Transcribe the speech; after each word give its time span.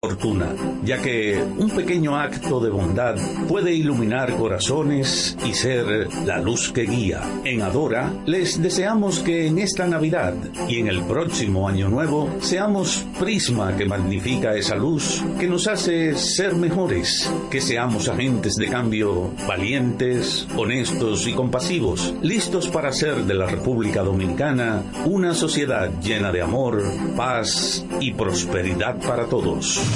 fortuna, 0.00 0.54
ya 0.84 1.02
que 1.02 1.42
un 1.58 1.70
pequeño 1.70 2.16
acto 2.16 2.60
de 2.60 2.70
bondad 2.70 3.16
puede 3.48 3.74
iluminar 3.74 4.36
corazones 4.36 5.36
y 5.44 5.54
ser 5.54 6.06
la 6.24 6.38
luz 6.38 6.70
que 6.70 6.82
guía. 6.82 7.20
En 7.42 7.62
Adora 7.62 8.12
les 8.24 8.62
deseamos 8.62 9.18
que 9.18 9.48
en 9.48 9.58
esta 9.58 9.88
Navidad 9.88 10.34
y 10.68 10.76
en 10.76 10.86
el 10.86 11.02
próximo 11.02 11.68
Año 11.68 11.88
Nuevo 11.88 12.30
seamos 12.40 13.04
prisma 13.18 13.76
que 13.76 13.86
magnifica 13.86 14.54
esa 14.54 14.76
luz 14.76 15.20
que 15.40 15.48
nos 15.48 15.66
hace 15.66 16.14
ser 16.14 16.54
mejores, 16.54 17.28
que 17.50 17.60
seamos 17.60 18.08
agentes 18.08 18.54
de 18.54 18.68
cambio 18.68 19.32
valientes, 19.48 20.46
honestos 20.56 21.26
y 21.26 21.32
compasivos, 21.32 22.14
listos 22.22 22.68
para 22.68 22.90
hacer 22.90 23.24
de 23.24 23.34
la 23.34 23.46
República 23.46 24.04
Dominicana 24.04 24.80
una 25.06 25.34
sociedad 25.34 25.90
llena 26.00 26.30
de 26.30 26.42
amor, 26.42 26.84
paz 27.16 27.84
y 27.98 28.12
prosperidad 28.12 28.96
para 29.00 29.26
todos. 29.26 29.87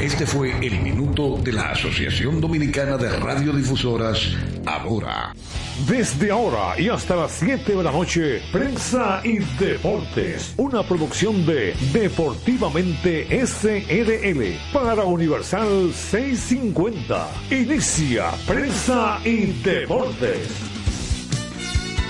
Este 0.00 0.26
fue 0.26 0.50
el 0.64 0.80
minuto 0.82 1.38
de 1.38 1.52
la 1.52 1.70
Asociación 1.70 2.40
Dominicana 2.40 2.96
de 2.96 3.08
Radiodifusoras, 3.08 4.36
ahora. 4.66 5.32
Desde 5.88 6.30
ahora 6.30 6.78
y 6.78 6.88
hasta 6.88 7.16
las 7.16 7.32
7 7.32 7.74
de 7.74 7.82
la 7.82 7.90
noche, 7.90 8.42
Prensa 8.52 9.20
y 9.24 9.38
Deportes, 9.58 10.54
una 10.56 10.82
producción 10.82 11.46
de 11.46 11.74
Deportivamente 11.92 13.26
SRL 13.46 14.56
para 14.72 15.04
Universal 15.04 15.92
650. 15.92 17.28
Inicia 17.50 18.30
Prensa 18.46 19.18
y 19.24 19.46
Deportes. 19.62 20.48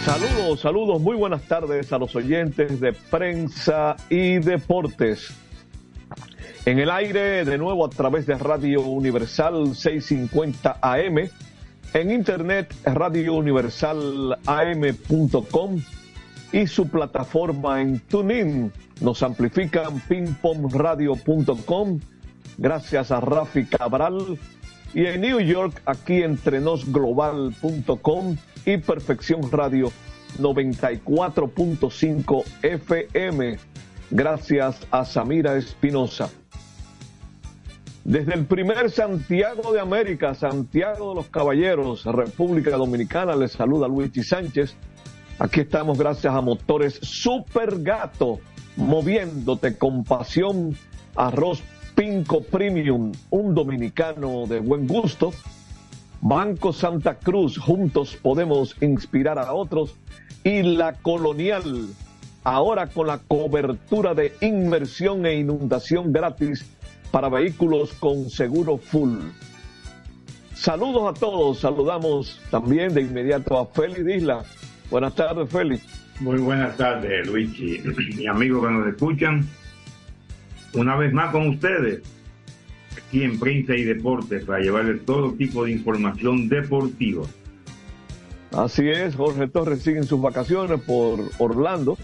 Saludos, 0.05 0.61
saludos, 0.61 1.01
muy 1.01 1.17
buenas 1.17 1.43
tardes 1.43 1.93
a 1.93 1.99
los 1.99 2.15
oyentes 2.17 2.81
de 2.81 2.93
Prensa 2.93 3.97
y 4.11 4.39
Deportes. 4.39 5.44
En 6.67 6.79
el 6.79 6.91
aire, 6.91 7.45
de 7.45 7.59
nuevo 7.59 7.85
a 7.85 7.91
través 7.91 8.25
de 8.27 8.39
Radio 8.39 8.81
Universal 8.81 9.77
650 9.77 10.79
AM, 10.81 11.29
en 11.93 12.11
internet 12.11 12.75
radiouniversalam.com 12.85 15.83
y 16.53 16.67
su 16.67 16.89
plataforma 16.89 17.83
en 17.83 18.01
TuneIn. 18.01 18.73
Nos 19.03 19.23
amplifican 19.23 20.01
pingpongradio.com, 20.09 22.01
gracias 22.57 23.11
a 23.11 23.21
Rafi 23.21 23.67
Cabral, 23.67 24.39
y 24.95 25.05
en 25.05 25.21
New 25.21 25.41
York, 25.41 25.83
aquí 25.85 26.23
entrenosglobal.com 26.23 28.37
y 28.65 28.79
Perfección 28.79 29.51
Radio 29.51 29.93
94.5 30.39 32.43
FM, 32.63 33.59
gracias 34.11 34.87
a 34.91 35.05
Samira 35.05 35.57
Espinosa. 35.57 36.31
Desde 38.05 38.35
el 38.35 38.45
primer 38.45 38.91
Santiago 38.91 39.73
de 39.73 39.81
América, 39.81 40.35
Santiago 40.35 41.09
de 41.09 41.15
los 41.15 41.29
Caballeros, 41.29 42.05
República 42.05 42.77
Dominicana, 42.77 43.35
les 43.35 43.53
saluda 43.53 43.89
Luigi 43.89 44.23
Sánchez. 44.23 44.77
Aquí 45.39 45.61
estamos 45.61 45.97
gracias 45.97 46.35
a 46.35 46.43
Motores 46.43 46.99
Super 47.01 47.83
Gato, 47.83 48.41
moviéndote 48.77 49.79
con 49.79 50.05
pasión, 50.05 50.77
arroz 51.17 51.63
Pinco 51.95 52.43
Premium, 52.43 53.11
un 53.31 53.55
dominicano 53.55 54.45
de 54.47 54.61
buen 54.61 54.87
gusto. 54.87 55.33
Banco 56.21 56.75
Santa 56.75 57.15
Cruz, 57.15 57.57
juntos 57.57 58.19
podemos 58.21 58.77
inspirar 58.83 59.39
a 59.39 59.55
otros. 59.55 59.97
Y 60.45 60.63
la 60.63 60.93
colonial, 60.93 61.89
ahora 62.43 62.87
con 62.87 63.07
la 63.07 63.17
cobertura 63.17 64.13
de 64.13 64.35
inmersión 64.43 65.25
e 65.25 65.37
inundación 65.37 66.13
gratis 66.13 66.67
para 67.15 67.29
vehículos 67.29 67.93
con 68.01 68.29
seguro 68.29 68.77
full. 68.77 69.21
Saludos 70.53 71.17
a 71.17 71.21
todos, 71.21 71.61
saludamos 71.61 72.41
también 72.51 72.93
de 72.93 73.03
inmediato 73.03 73.57
a 73.57 73.67
Félix 73.67 74.01
Isla. 74.01 74.45
Buenas 74.91 75.15
tardes, 75.15 75.49
Félix. 75.49 75.85
Muy 76.19 76.41
buenas 76.41 76.77
tardes, 76.77 77.25
Luigi 77.29 77.81
y 78.19 78.27
amigos 78.27 78.67
que 78.67 78.73
nos 78.73 78.89
escuchan. 78.89 79.47
Una 80.73 80.97
vez 80.97 81.13
más 81.13 81.31
con 81.31 81.51
ustedes, 81.51 82.03
aquí 82.99 83.23
en 83.23 83.39
Prensa 83.39 83.77
y 83.77 83.85
Deportes, 83.85 84.45
para 84.45 84.59
llevarles 84.59 85.05
todo 85.05 85.35
tipo 85.35 85.67
de 85.67 85.71
información 85.71 86.49
deportiva. 86.49 87.27
Así 88.51 88.89
es, 88.89 89.15
Jorge 89.15 89.47
Torres 89.47 89.83
sigue 89.83 89.99
en 89.99 90.05
sus 90.07 90.21
vacaciones 90.21 90.81
por 90.81 91.21
Orlando. 91.39 91.97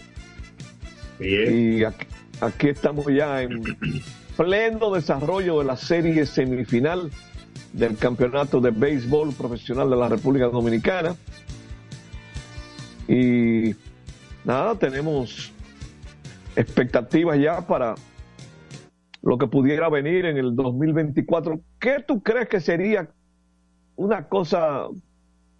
Y 1.19 1.83
aquí, 1.83 2.05
aquí 2.39 2.69
estamos 2.69 3.07
ya 3.07 3.41
en 3.41 3.61
pleno 4.41 4.91
desarrollo 4.91 5.59
de 5.59 5.65
la 5.65 5.75
serie 5.75 6.25
semifinal 6.25 7.11
del 7.73 7.95
campeonato 7.95 8.59
de 8.59 8.71
béisbol 8.71 9.33
profesional 9.35 9.87
de 9.87 9.95
la 9.95 10.09
República 10.09 10.47
Dominicana. 10.47 11.15
Y 13.07 13.75
nada, 14.43 14.73
tenemos 14.79 15.53
expectativas 16.55 17.37
ya 17.37 17.67
para 17.67 17.93
lo 19.21 19.37
que 19.37 19.45
pudiera 19.45 19.89
venir 19.89 20.25
en 20.25 20.37
el 20.37 20.55
2024. 20.55 21.61
¿Qué 21.79 22.03
tú 22.07 22.23
crees 22.23 22.49
que 22.49 22.59
sería 22.59 23.11
una 23.95 24.27
cosa? 24.27 24.87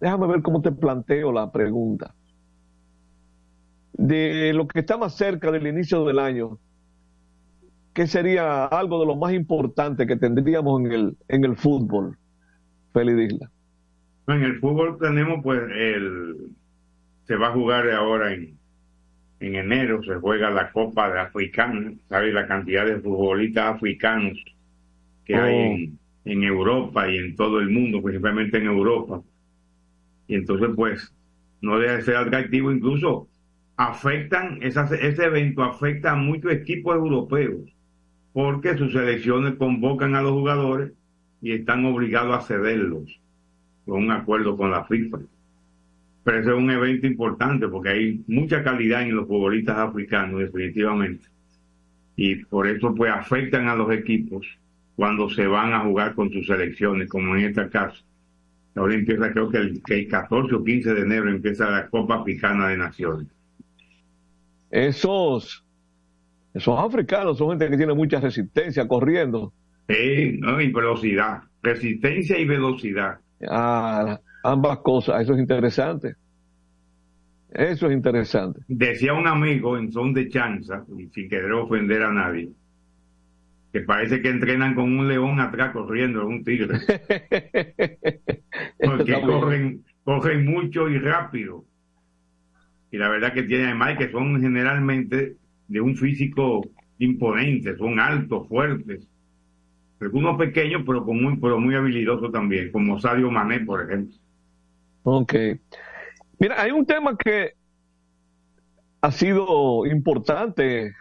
Déjame 0.00 0.26
ver 0.26 0.42
cómo 0.42 0.60
te 0.60 0.72
planteo 0.72 1.30
la 1.30 1.52
pregunta. 1.52 2.16
De 3.92 4.52
lo 4.52 4.66
que 4.66 4.80
está 4.80 4.96
más 4.96 5.14
cerca 5.14 5.52
del 5.52 5.68
inicio 5.68 6.04
del 6.04 6.18
año, 6.18 6.58
¿qué 7.94 8.06
sería 8.06 8.64
algo 8.66 9.00
de 9.00 9.06
lo 9.06 9.16
más 9.16 9.32
importante 9.32 10.06
que 10.06 10.16
tendríamos 10.16 10.80
en 10.80 10.92
el, 10.92 11.16
en 11.28 11.44
el 11.44 11.56
fútbol, 11.56 12.16
Félix 12.92 13.34
Isla? 13.34 13.50
En 14.28 14.42
el 14.42 14.58
fútbol 14.60 14.98
tenemos, 14.98 15.40
pues, 15.42 15.60
el 15.70 16.36
se 17.24 17.36
va 17.36 17.48
a 17.48 17.52
jugar 17.52 17.88
ahora 17.90 18.34
en, 18.34 18.58
en 19.40 19.54
enero, 19.54 20.02
se 20.02 20.14
juega 20.16 20.50
la 20.50 20.72
Copa 20.72 21.10
de 21.12 21.20
Africana, 21.20 21.92
¿sabes? 22.08 22.34
La 22.34 22.46
cantidad 22.46 22.84
de 22.84 23.00
futbolistas 23.00 23.76
africanos 23.76 24.38
que 25.24 25.36
hay 25.36 25.54
en, 25.54 25.98
en, 26.24 26.42
Europa 26.42 27.08
y 27.08 27.16
en 27.16 27.36
todo 27.36 27.60
el 27.60 27.70
mundo, 27.70 28.02
principalmente 28.02 28.58
en 28.58 28.66
Europa. 28.66 29.22
Y 30.26 30.34
entonces, 30.34 30.70
pues, 30.74 31.14
no 31.60 31.78
debe 31.78 32.02
ser 32.02 32.16
atractivo, 32.16 32.72
incluso 32.72 33.28
afectan, 33.76 34.58
esas, 34.62 34.90
ese 34.92 35.24
evento 35.24 35.62
afecta 35.62 36.12
a 36.12 36.16
muchos 36.16 36.52
equipos 36.52 36.96
europeos 36.96 37.72
porque 38.32 38.76
sus 38.76 38.92
selecciones 38.92 39.54
convocan 39.56 40.14
a 40.14 40.22
los 40.22 40.32
jugadores 40.32 40.92
y 41.40 41.52
están 41.52 41.84
obligados 41.84 42.36
a 42.36 42.46
cederlos 42.46 43.20
con 43.84 44.04
un 44.04 44.10
acuerdo 44.10 44.56
con 44.56 44.70
la 44.70 44.84
FIFA. 44.84 45.18
Pero 46.24 46.38
ese 46.38 46.50
es 46.50 46.56
un 46.56 46.70
evento 46.70 47.06
importante 47.06 47.68
porque 47.68 47.88
hay 47.90 48.24
mucha 48.28 48.62
calidad 48.62 49.02
en 49.02 49.16
los 49.16 49.26
futbolistas 49.26 49.76
africanos, 49.76 50.40
definitivamente. 50.40 51.26
Y 52.16 52.36
por 52.44 52.66
eso 52.68 52.94
pues 52.94 53.12
afectan 53.12 53.68
a 53.68 53.74
los 53.74 53.90
equipos 53.92 54.46
cuando 54.94 55.28
se 55.30 55.46
van 55.46 55.72
a 55.72 55.80
jugar 55.80 56.14
con 56.14 56.30
sus 56.30 56.46
selecciones, 56.46 57.08
como 57.08 57.36
en 57.36 57.46
este 57.46 57.68
caso. 57.68 58.04
Ahora 58.74 58.94
empieza, 58.94 59.32
creo 59.32 59.50
que 59.50 59.58
el, 59.58 59.82
que 59.82 59.94
el 59.94 60.08
14 60.08 60.54
o 60.54 60.64
15 60.64 60.94
de 60.94 61.00
enero 61.00 61.28
empieza 61.28 61.70
la 61.70 61.88
Copa 61.88 62.16
Africana 62.16 62.68
de 62.68 62.76
Naciones. 62.78 63.26
Esos 64.70 65.61
esos 66.54 66.78
africanos 66.78 67.38
son 67.38 67.50
gente 67.50 67.70
que 67.70 67.76
tiene 67.76 67.94
mucha 67.94 68.20
resistencia 68.20 68.86
corriendo. 68.86 69.52
Sí, 69.88 70.36
no, 70.38 70.60
y 70.60 70.70
velocidad. 70.70 71.42
Resistencia 71.62 72.38
y 72.38 72.44
velocidad. 72.44 73.18
Ah, 73.48 74.18
ambas 74.44 74.78
cosas. 74.78 75.22
Eso 75.22 75.34
es 75.34 75.40
interesante. 75.40 76.14
Eso 77.50 77.86
es 77.86 77.92
interesante. 77.92 78.60
Decía 78.68 79.14
un 79.14 79.26
amigo 79.26 79.76
en 79.76 79.92
son 79.92 80.14
de 80.14 80.28
chanza, 80.28 80.84
y 80.98 81.08
sin 81.08 81.28
querer 81.28 81.52
ofender 81.52 82.02
a 82.02 82.12
nadie, 82.12 82.50
que 83.72 83.80
parece 83.80 84.22
que 84.22 84.30
entrenan 84.30 84.74
con 84.74 84.84
un 84.98 85.08
león 85.08 85.38
atrás 85.40 85.72
corriendo, 85.72 86.26
un 86.26 86.44
tigre. 86.44 86.78
Porque 88.78 89.20
corren, 89.20 89.84
corren 90.04 90.46
mucho 90.46 90.88
y 90.88 90.98
rápido. 90.98 91.64
Y 92.90 92.98
la 92.98 93.08
verdad 93.08 93.32
que 93.32 93.42
tienen 93.42 93.66
además 93.66 93.98
que 93.98 94.10
son 94.10 94.40
generalmente 94.40 95.36
de 95.72 95.80
un 95.80 95.96
físico 95.96 96.60
imponente, 96.98 97.76
son 97.78 97.98
altos, 97.98 98.46
fuertes. 98.46 99.08
Algunos 100.00 100.36
pequeños, 100.36 100.82
pero, 100.86 101.04
con 101.04 101.22
muy, 101.22 101.36
pero 101.38 101.58
muy 101.58 101.74
habilidosos 101.74 102.30
también, 102.30 102.70
como 102.70 103.00
Sadio 103.00 103.30
Mané, 103.30 103.60
por 103.60 103.82
ejemplo. 103.82 104.14
Ok. 105.04 105.34
Mira, 106.38 106.60
hay 106.60 106.72
un 106.72 106.84
tema 106.84 107.16
que 107.16 107.52
ha 109.00 109.10
sido 109.12 109.86
importante 109.86 110.92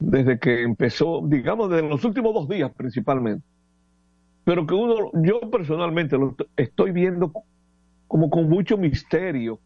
desde 0.00 0.38
que 0.40 0.62
empezó, 0.62 1.22
digamos, 1.24 1.70
desde 1.70 1.88
los 1.88 2.04
últimos 2.04 2.34
dos 2.34 2.48
días 2.48 2.72
principalmente, 2.76 3.44
pero 4.44 4.66
que 4.66 4.74
uno, 4.74 5.10
yo 5.22 5.40
personalmente 5.50 6.16
lo 6.18 6.34
estoy 6.56 6.90
viendo 6.90 7.32
como 8.08 8.30
con 8.30 8.48
mucho 8.48 8.76
misterio 8.76 9.60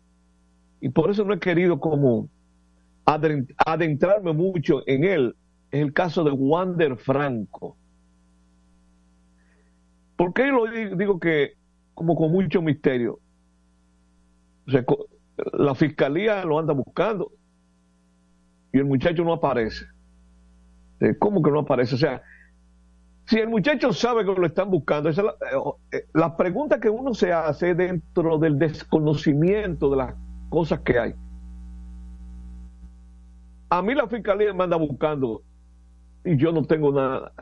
y 0.81 0.89
por 0.89 1.11
eso 1.11 1.25
no 1.25 1.35
he 1.35 1.39
querido 1.39 1.79
como 1.79 2.29
adentrarme 3.05 4.33
mucho 4.33 4.83
en 4.87 5.05
él, 5.05 5.37
es 5.71 5.83
el 5.83 5.93
caso 5.93 6.25
de 6.25 6.31
Wander 6.31 6.97
Franco. 6.97 7.77
¿Por 10.17 10.33
qué 10.35 10.47
lo 10.47 10.67
digo 10.97 11.19
que 11.19 11.55
como 11.95 12.15
con 12.15 12.31
mucho 12.33 12.63
misterio? 12.63 13.19
la 15.55 15.75
fiscalía 15.75 16.45
lo 16.45 16.59
anda 16.59 16.73
buscando 16.73 17.33
y 18.73 18.79
el 18.79 18.85
muchacho 18.85 19.25
no 19.25 19.33
aparece. 19.33 19.87
¿Cómo 21.19 21.43
que 21.43 21.51
no 21.51 21.61
aparece? 21.61 21.97
O 21.97 21.99
sea, 21.99 22.23
si 23.27 23.39
el 23.39 23.49
muchacho 23.49 23.93
sabe 23.93 24.25
que 24.25 24.33
lo 24.33 24.47
están 24.47 24.71
buscando, 24.71 25.09
esa 25.09 25.23
es 25.23 25.27
la, 25.27 25.99
eh, 25.99 26.07
la, 26.15 26.37
pregunta 26.37 26.79
que 26.79 26.89
uno 26.89 27.13
se 27.13 27.33
hace 27.33 27.75
dentro 27.75 28.39
del 28.39 28.59
desconocimiento 28.59 29.91
de 29.91 29.97
las 29.97 30.15
cosas 30.49 30.81
que 30.81 30.99
hay. 30.99 31.15
A 33.73 33.81
mí 33.81 33.95
la 33.95 34.07
fiscalía 34.07 34.53
me 34.53 34.65
anda 34.65 34.77
buscando 34.77 35.41
y 36.27 36.37
yo 36.37 36.53
no 36.53 36.63
tengo 36.63 36.93
nada. 36.93 37.33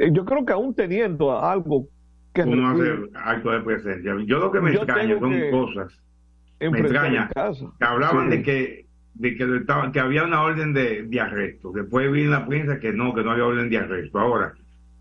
Eh, 0.00 0.10
yo 0.12 0.24
creo 0.24 0.44
que 0.44 0.52
aún 0.52 0.74
teniendo 0.74 1.40
algo 1.40 1.86
que... 2.34 2.42
Uno 2.42 2.68
hace 2.68 2.90
acto 3.14 3.52
de 3.52 3.60
presencia. 3.60 4.12
Yo 4.26 4.40
lo 4.40 4.50
que 4.50 4.60
me 4.60 4.72
extraña 4.72 5.20
son 5.20 5.50
cosas. 5.52 6.02
Me 6.58 6.80
extraña. 6.80 7.30
Que 7.78 7.84
hablaban 7.84 8.30
de 8.30 8.42
que 8.42 8.86
de 9.14 9.36
que, 9.36 9.56
estaba, 9.56 9.92
que 9.92 10.00
había 10.00 10.24
una 10.24 10.42
orden 10.42 10.72
de, 10.72 11.04
de 11.04 11.20
arresto. 11.20 11.70
Después 11.70 12.10
vi 12.10 12.22
en 12.22 12.32
la 12.32 12.44
prensa 12.44 12.80
que 12.80 12.92
no, 12.92 13.14
que 13.14 13.22
no 13.22 13.30
había 13.30 13.46
orden 13.46 13.70
de 13.70 13.78
arresto. 13.78 14.18
Ahora, 14.18 14.54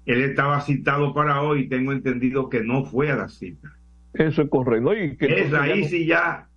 él 0.05 0.21
estaba 0.21 0.61
citado 0.61 1.15
para 1.15 1.41
hoy 1.41 1.61
y 1.61 1.69
tengo 1.69 1.91
entendido 1.91 2.49
que 2.49 2.61
no 2.61 2.85
fue 2.85 3.09
a 3.09 3.15
la 3.15 3.29
cita. 3.29 3.73
Eso 4.13 4.43
es 4.43 4.49
correcto. 4.51 4.93
Y 4.93 5.17
que 5.17 5.41
es 5.41 5.53
ahí 5.55 5.85
sí 5.85 6.05
ya 6.05 6.47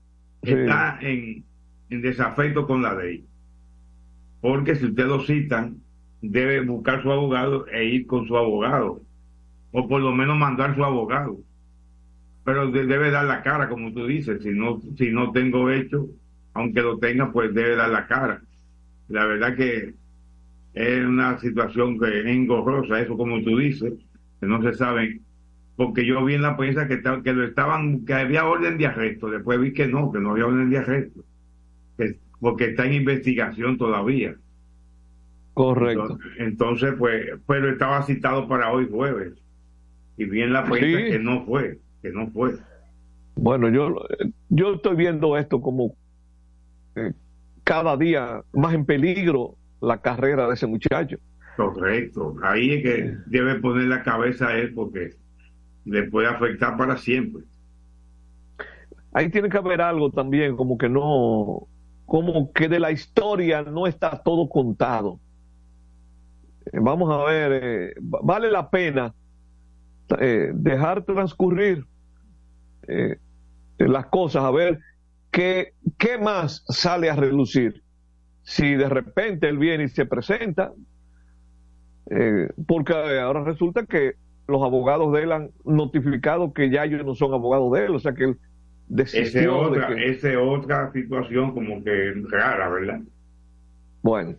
está 0.43 0.99
en, 1.01 1.43
en 1.89 2.03
desafecto 2.03 2.67
con 2.67 2.83
la 2.83 2.95
ley. 2.95 3.25
Porque 4.45 4.75
si 4.75 4.85
usted 4.85 5.07
lo 5.07 5.21
citan, 5.21 5.79
debe 6.21 6.61
buscar 6.61 7.03
su 7.03 7.11
abogado 7.11 7.67
e 7.69 7.87
ir 7.87 8.07
con 8.07 8.27
su 8.27 8.37
abogado. 8.37 9.01
O 9.73 9.89
por 9.89 10.03
lo 10.03 10.13
menos 10.13 10.37
mandar 10.37 10.77
su 10.77 10.85
abogado. 10.85 11.39
Pero 12.45 12.71
debe 12.71 13.11
dar 13.11 13.25
la 13.25 13.43
cara, 13.43 13.71
como 13.71 13.95
tú 13.95 14.07
dices. 14.07 14.43
Si 14.43 14.51
no, 14.51 14.83
si 14.99 15.11
no 15.13 15.33
tengo 15.33 15.71
hecho, 15.71 16.09
aunque 16.53 16.83
lo 16.83 16.99
tenga, 16.99 17.33
pues 17.33 17.55
debe 17.55 17.75
dar 17.75 17.89
la 17.89 18.07
cara. 18.07 18.43
La 19.09 19.25
verdad 19.25 19.57
que 19.57 19.95
es 20.75 21.07
una 21.07 21.39
situación 21.39 21.99
que 21.99 22.21
es 22.21 22.27
engorrosa, 22.27 23.01
eso 23.01 23.17
como 23.17 23.43
tú 23.43 23.57
dices, 23.57 23.95
que 24.43 24.47
no 24.47 24.61
se 24.61 24.75
sabe, 24.75 25.23
porque 25.75 26.05
yo 26.05 26.23
vi 26.23 26.35
en 26.35 26.43
la 26.43 26.59
prensa 26.59 26.87
que, 26.87 27.01
que 27.01 27.33
lo 27.33 27.45
estaban, 27.45 28.05
que 28.05 28.13
había 28.13 28.45
orden 28.45 28.77
de 28.77 28.89
arresto, 28.89 29.31
después 29.31 29.59
vi 29.59 29.73
que 29.73 29.87
no, 29.87 30.13
que 30.13 30.19
no 30.19 30.33
había 30.33 30.47
orden 30.47 30.69
de 30.69 30.77
arresto, 30.77 31.25
porque 32.45 32.67
está 32.67 32.85
en 32.85 32.93
investigación 32.93 33.79
todavía. 33.79 34.35
Correcto. 35.55 36.19
Entonces, 36.37 36.93
pues, 36.99 37.25
pero 37.47 37.71
estaba 37.71 38.03
citado 38.03 38.47
para 38.47 38.71
hoy 38.71 38.87
jueves, 38.87 39.33
y 40.19 40.27
vi 40.27 40.43
en 40.43 40.53
la 40.53 40.63
prensa 40.63 41.11
que 41.11 41.19
no 41.19 41.47
fue, 41.47 41.79
que 42.03 42.11
no 42.11 42.27
fue. 42.33 42.57
Bueno, 43.37 43.71
yo, 43.71 43.97
yo 44.51 44.75
estoy 44.75 44.95
viendo 44.95 45.39
esto 45.39 45.63
como 45.63 45.97
eh, 46.97 47.15
cada 47.65 47.97
día 47.97 48.43
más 48.53 48.75
en 48.75 48.85
peligro 48.85 49.55
la 49.81 50.03
carrera 50.03 50.47
de 50.47 50.53
ese 50.53 50.67
muchacho. 50.67 51.17
Correcto, 51.57 52.37
ahí 52.43 52.75
es 52.75 52.83
que 52.83 53.17
debe 53.25 53.55
poner 53.55 53.87
la 53.87 54.03
cabeza 54.03 54.49
a 54.49 54.59
él 54.59 54.75
porque 54.75 55.15
le 55.87 56.03
puede 56.11 56.29
afectar 56.29 56.77
para 56.77 56.99
siempre. 56.99 57.45
Ahí 59.15 59.31
tiene 59.31 59.49
que 59.49 59.57
haber 59.57 59.81
algo 59.81 60.11
también, 60.11 60.57
como 60.57 60.77
que 60.77 60.91
no, 60.91 61.69
como 62.07 62.53
que 62.53 62.69
de 62.69 62.81
la 62.81 62.91
historia 62.91 63.63
no 63.63 63.87
está 63.87 64.23
todo 64.23 64.49
contado. 64.49 65.21
Eh, 66.67 66.79
vamos 66.81 67.11
a 67.13 67.25
ver, 67.25 67.61
eh, 67.63 67.95
vale 68.01 68.51
la 68.51 68.71
pena 68.71 69.15
eh, 70.19 70.51
dejar 70.55 71.05
transcurrir 71.05 71.87
las 73.79 74.07
cosas, 74.07 74.45
a 74.45 74.51
ver 74.51 74.79
qué, 75.31 75.73
qué 75.97 76.19
más 76.19 76.65
sale 76.69 77.09
a 77.09 77.17
relucir 77.17 77.83
si 78.45 78.75
de 78.75 78.89
repente 78.89 79.49
él 79.49 79.59
viene 79.59 79.85
y 79.85 79.89
se 79.89 80.07
presenta, 80.07 80.73
eh, 82.11 82.49
porque 82.67 82.93
ahora 82.93 83.43
resulta 83.43 83.87
que 83.87 84.13
los 84.47 84.63
abogados 84.63 85.13
de 85.13 85.23
él 85.23 85.33
han 85.33 85.51
notificado 85.65 86.53
que 86.53 86.71
ya 86.71 86.85
ellos 86.85 87.05
no 87.05 87.15
son 87.15 87.33
abogados 87.33 87.73
de 87.73 87.87
él, 87.87 87.95
o 87.95 87.99
sea 87.99 88.13
que 88.13 88.25
él 88.25 88.39
Esa 88.97 89.53
otra, 89.53 90.05
esa 90.05 90.41
otra 90.41 90.93
situación 90.93 91.53
como 91.53 91.83
que 91.83 92.13
rara, 92.31 92.69
¿verdad? 92.69 93.01
Bueno, 94.03 94.37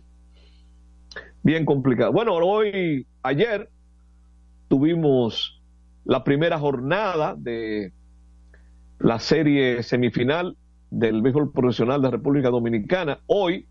bien 1.42 1.64
complicado. 1.64 2.12
Bueno, 2.12 2.34
hoy, 2.34 3.06
ayer, 3.22 3.68
tuvimos 4.68 5.60
la 6.04 6.24
primera 6.24 6.58
jornada 6.58 7.34
de 7.36 7.92
la 8.98 9.18
serie 9.18 9.82
semifinal 9.82 10.56
del 10.90 11.20
béisbol 11.22 11.52
profesional 11.52 12.00
de 12.00 12.10
República 12.10 12.48
Dominicana. 12.48 13.20
Hoy 13.26 13.66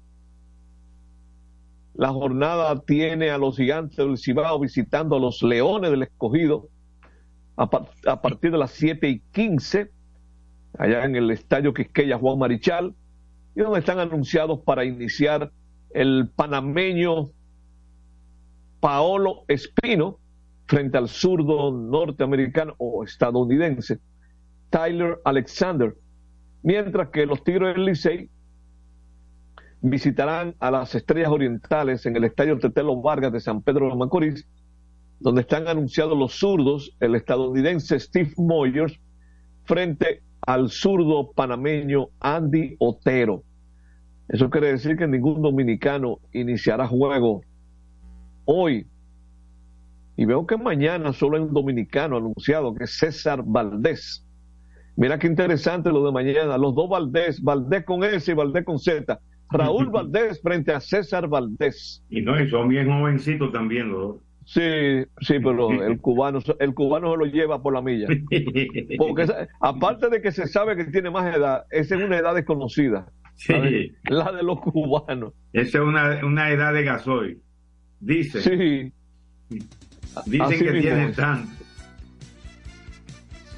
la 1.94 2.10
jornada 2.10 2.82
tiene 2.82 3.30
a 3.30 3.38
los 3.38 3.56
gigantes 3.56 3.98
del 3.98 4.18
Cibao 4.18 4.60
visitando 4.60 5.16
a 5.16 5.20
los 5.20 5.42
Leones 5.42 5.92
del 5.92 6.04
Escogido 6.04 6.68
a, 7.56 7.70
partir 8.22 8.52
de 8.52 8.58
las 8.58 8.72
7 8.72 9.08
y 9.08 9.20
15, 9.32 9.92
allá 10.78 11.06
en 11.06 11.16
el 11.16 11.32
Estadio 11.32 11.74
Quisqueya 11.74 12.18
Juan 12.18 12.40
Marichal, 12.40 12.94
y 13.56 13.62
donde 13.62 13.80
están 13.80 14.00
anunciados 14.00 14.60
para 14.62 14.84
iniciar 14.86 15.52
el 15.92 16.30
panameño 16.36 17.32
Paolo 18.80 19.46
Espino 19.48 20.20
frente 20.68 20.98
al 20.98 21.08
zurdo 21.08 21.72
norteamericano 21.72 22.76
o 22.78 23.04
estadounidense 23.04 24.00
Tyler 24.70 25.20
Alexander, 25.24 25.96
mientras 26.64 27.10
que 27.10 27.26
los 27.26 27.44
Tigres 27.44 27.76
del 27.76 27.86
Licey 27.86 28.30
visitarán 29.82 30.56
a 30.60 30.72
las 30.72 30.96
Estrellas 30.96 31.30
Orientales 31.30 32.06
en 32.06 32.16
el 32.16 32.26
Estadio 32.26 32.58
Tetelo 32.58 33.02
Vargas 33.02 33.32
de 33.32 33.40
San 33.40 33.62
Pedro 33.62 33.90
de 33.90 33.96
Macorís, 33.96 34.48
donde 35.20 35.42
están 35.42 35.68
anunciados 35.68 36.18
los 36.18 36.34
zurdos, 36.34 36.96
el 37.00 37.16
estadounidense 37.16 38.00
Steve 38.00 38.34
Moyers, 38.38 39.00
frente 39.64 40.24
al 40.46 40.70
zurdo 40.70 41.32
panameño 41.32 42.08
Andy 42.20 42.76
Otero. 42.80 43.44
Eso 44.28 44.50
quiere 44.50 44.72
decir 44.72 44.98
que 44.98 45.08
ningún 45.08 45.42
dominicano 45.42 46.20
iniciará 46.34 46.88
juego 46.88 47.42
hoy. 48.46 48.88
Y 50.18 50.26
veo 50.26 50.48
que 50.48 50.58
mañana 50.58 51.14
solo 51.14 51.38
hay 51.38 51.44
un 51.44 51.54
dominicano 51.54 52.18
anunciado, 52.18 52.74
que 52.74 52.86
es 52.86 52.98
César 52.98 53.44
Valdés. 53.46 54.26
Mira 54.96 55.20
qué 55.20 55.28
interesante 55.28 55.92
lo 55.92 56.06
de 56.06 56.12
mañana. 56.12 56.58
Los 56.58 56.74
dos 56.74 56.90
Valdés, 56.90 57.42
Valdés 57.42 57.84
con 57.84 58.04
S 58.04 58.32
y 58.32 58.34
Valdés 58.34 58.64
con 58.64 58.80
Z. 58.80 59.20
Raúl 59.50 59.90
Valdés 59.92 60.42
frente 60.42 60.72
a 60.72 60.80
César 60.80 61.28
Valdés. 61.28 62.04
Y 62.10 62.22
no, 62.22 62.42
y 62.42 62.50
son 62.50 62.70
bien 62.70 62.88
jovencitos 62.88 63.52
también 63.52 63.90
los 63.92 64.02
dos. 64.02 64.22
Sí, 64.46 64.62
sí, 65.22 65.40
pero 65.44 65.72
el 65.84 66.00
cubano, 66.00 66.40
el 66.60 66.74
cubano 66.74 67.12
se 67.12 67.18
lo 67.18 67.26
lleva 67.26 67.62
por 67.62 67.74
la 67.74 67.82
milla. 67.82 68.08
Porque 68.98 69.28
aparte 69.60 70.10
de 70.10 70.22
que 70.22 70.32
se 70.32 70.48
sabe 70.48 70.78
que 70.78 70.86
tiene 70.86 71.10
más 71.10 71.36
edad, 71.36 71.66
esa 71.72 71.96
es 71.96 72.02
una 72.02 72.18
edad 72.18 72.36
desconocida. 72.36 73.12
La 74.06 74.32
de 74.32 74.44
los 74.44 74.62
cubanos. 74.62 75.34
Esa 75.52 75.80
es 75.80 75.84
una, 75.84 76.26
una 76.26 76.52
edad 76.52 76.74
de 76.74 76.84
gasoil. 76.84 77.42
Dicen. 78.00 78.42
Sí. 78.42 78.94
Dicen 80.26 80.60
que 80.60 80.80
tienen 80.80 81.14
tanto. 81.14 81.52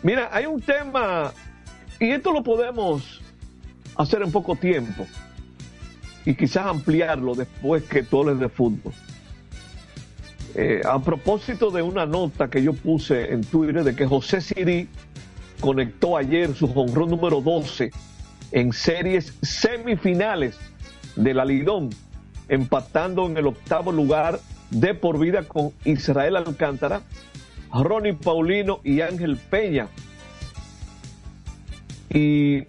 Mira, 0.03 0.29
hay 0.31 0.45
un 0.45 0.61
tema, 0.61 1.31
y 1.99 2.11
esto 2.11 2.31
lo 2.31 2.43
podemos 2.43 3.21
hacer 3.97 4.21
en 4.21 4.31
poco 4.31 4.55
tiempo 4.55 5.05
y 6.23 6.35
quizás 6.35 6.65
ampliarlo 6.67 7.35
después 7.35 7.83
que 7.83 8.03
tú 8.03 8.21
hables 8.21 8.39
de 8.39 8.49
fútbol. 8.49 8.93
Eh, 10.55 10.81
a 10.85 10.99
propósito 10.99 11.69
de 11.71 11.81
una 11.81 12.05
nota 12.05 12.49
que 12.49 12.63
yo 12.63 12.73
puse 12.73 13.31
en 13.33 13.43
Twitter 13.43 13.83
de 13.83 13.95
que 13.95 14.05
José 14.05 14.41
Siri 14.41 14.87
conectó 15.59 16.17
ayer 16.17 16.53
su 16.55 16.67
jonrón 16.67 17.09
número 17.09 17.41
12 17.41 17.91
en 18.51 18.73
series 18.73 19.33
semifinales 19.41 20.57
de 21.15 21.33
la 21.33 21.45
Lidón, 21.45 21.89
empatando 22.47 23.25
en 23.25 23.37
el 23.37 23.47
octavo 23.47 23.91
lugar 23.91 24.39
de 24.71 24.93
por 24.93 25.19
vida 25.19 25.43
con 25.43 25.71
Israel 25.85 26.37
Alcántara, 26.37 27.01
Ronnie 27.73 28.13
Paulino 28.13 28.79
y 28.83 29.01
Ángel 29.01 29.37
Peña. 29.37 29.87
Y 32.09 32.63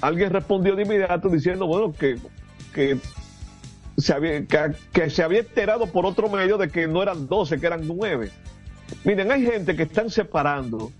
alguien 0.00 0.30
respondió 0.30 0.76
de 0.76 0.82
inmediato 0.82 1.28
diciendo, 1.28 1.66
bueno, 1.66 1.92
que 1.92 2.16
que 2.78 2.98
se 3.98 4.12
había, 4.12 4.46
que, 4.46 5.10
se 5.10 5.22
había 5.22 5.40
enterado 5.40 5.86
por 5.86 6.06
otro 6.06 6.28
medio 6.28 6.56
de 6.56 6.68
que 6.70 6.86
no 6.86 7.02
eran 7.02 7.28
12, 7.28 7.60
que 7.60 7.66
eran 7.66 7.86
9. 7.86 8.30
Miren, 9.04 9.30
hay 9.30 9.44
gente 9.44 9.76
que 9.76 9.82
están 9.82 10.08
separando 10.08 10.90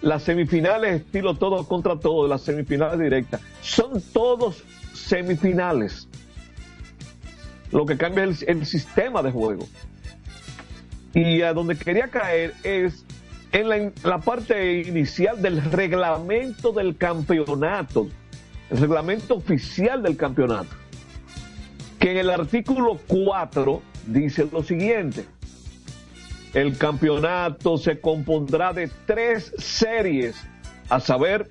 las 0.00 0.22
semifinales 0.22 1.02
estilo 1.02 1.34
todo 1.34 1.66
contra 1.66 1.98
todo, 1.98 2.28
las 2.28 2.42
semifinales 2.42 2.98
directas. 2.98 3.40
Son 3.60 4.00
todos 4.12 4.62
semifinales. 4.92 6.08
Lo 7.70 7.86
que 7.86 7.96
cambia 7.96 8.24
es 8.24 8.42
el, 8.42 8.58
el 8.58 8.66
sistema 8.66 9.22
de 9.22 9.32
juego. 9.32 9.66
Y 11.14 11.42
a 11.42 11.52
donde 11.52 11.76
quería 11.76 12.08
caer 12.08 12.54
es 12.62 13.04
en 13.52 13.92
la, 14.02 14.18
parte 14.18 14.80
inicial 14.80 15.40
del 15.42 15.62
reglamento 15.62 16.72
del 16.72 16.96
campeonato, 16.96 18.08
el 18.70 18.78
reglamento 18.78 19.34
oficial 19.34 20.02
del 20.02 20.16
campeonato, 20.16 20.74
que 22.02 22.10
en 22.10 22.16
el 22.16 22.30
artículo 22.30 22.98
4 23.06 23.80
dice 24.08 24.48
lo 24.50 24.64
siguiente. 24.64 25.24
El 26.52 26.76
campeonato 26.76 27.78
se 27.78 28.00
compondrá 28.00 28.72
de 28.72 28.90
tres 29.06 29.54
series, 29.56 30.34
a 30.88 30.98
saber, 30.98 31.48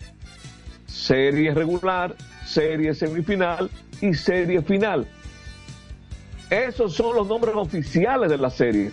serie 0.88 1.53
regular, 1.53 2.15
serie 2.46 2.93
semifinal 2.93 3.72
y 4.01 4.13
serie 4.13 4.62
final. 4.62 5.08
Esos 6.50 6.96
son 6.96 7.15
los 7.15 7.29
nombres 7.29 7.55
oficiales 7.55 8.29
de 8.29 8.38
la 8.38 8.50
serie 8.50 8.91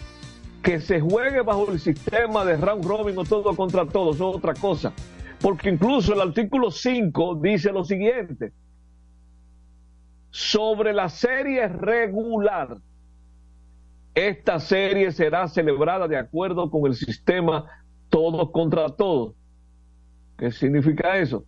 que 0.62 0.78
se 0.78 1.00
juegue 1.00 1.40
bajo 1.40 1.72
el 1.72 1.80
sistema 1.80 2.44
de 2.44 2.56
round 2.56 2.84
robin 2.84 3.18
o 3.18 3.24
todo 3.24 3.56
contra 3.56 3.84
todo, 3.84 4.12
eso 4.12 4.30
es 4.30 4.36
otra 4.36 4.54
cosa. 4.54 4.92
Porque 5.40 5.70
incluso 5.70 6.14
el 6.14 6.20
artículo 6.20 6.70
5 6.70 7.40
dice 7.42 7.72
lo 7.72 7.84
siguiente, 7.84 8.52
sobre 10.30 10.92
la 10.92 11.08
serie 11.08 11.68
regular, 11.68 12.78
esta 14.14 14.58
serie 14.58 15.12
será 15.12 15.49
celebrada 15.49 16.08
de 16.08 16.16
acuerdo 16.16 16.70
con 16.70 16.87
el 16.87 16.94
sistema 16.94 17.64
todos 18.08 18.50
contra 18.50 18.88
todos. 18.97 19.35
¿Qué 20.37 20.50
significa 20.50 21.18
eso? 21.18 21.44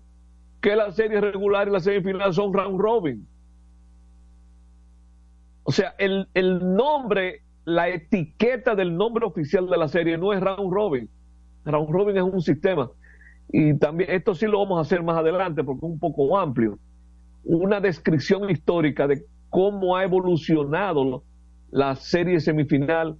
Que 0.60 0.76
la 0.76 0.92
serie 0.92 1.20
regular 1.20 1.68
y 1.68 1.72
la 1.72 1.80
serie 1.80 2.02
final 2.02 2.32
son 2.34 2.52
round 2.52 2.80
robin. 2.80 3.26
O 5.64 5.72
sea, 5.72 5.94
el, 5.98 6.28
el 6.34 6.74
nombre 6.74 7.42
la 7.64 7.88
etiqueta 7.88 8.74
del 8.74 8.96
nombre 8.96 9.26
oficial 9.26 9.68
de 9.68 9.76
la 9.76 9.88
serie 9.88 10.18
no 10.18 10.32
es 10.32 10.40
Round 10.40 10.72
Robin. 10.72 11.08
Round 11.64 11.90
Robin 11.90 12.16
es 12.16 12.22
un 12.22 12.40
sistema. 12.40 12.90
Y 13.48 13.74
también, 13.78 14.10
esto 14.10 14.34
sí 14.34 14.46
lo 14.46 14.58
vamos 14.60 14.78
a 14.78 14.82
hacer 14.82 15.02
más 15.02 15.18
adelante 15.18 15.64
porque 15.64 15.86
es 15.86 15.92
un 15.92 15.98
poco 15.98 16.38
amplio. 16.38 16.78
Una 17.44 17.80
descripción 17.80 18.50
histórica 18.50 19.06
de 19.06 19.24
cómo 19.48 19.96
ha 19.96 20.04
evolucionado 20.04 21.24
la 21.70 21.96
serie 21.96 22.40
semifinal 22.40 23.16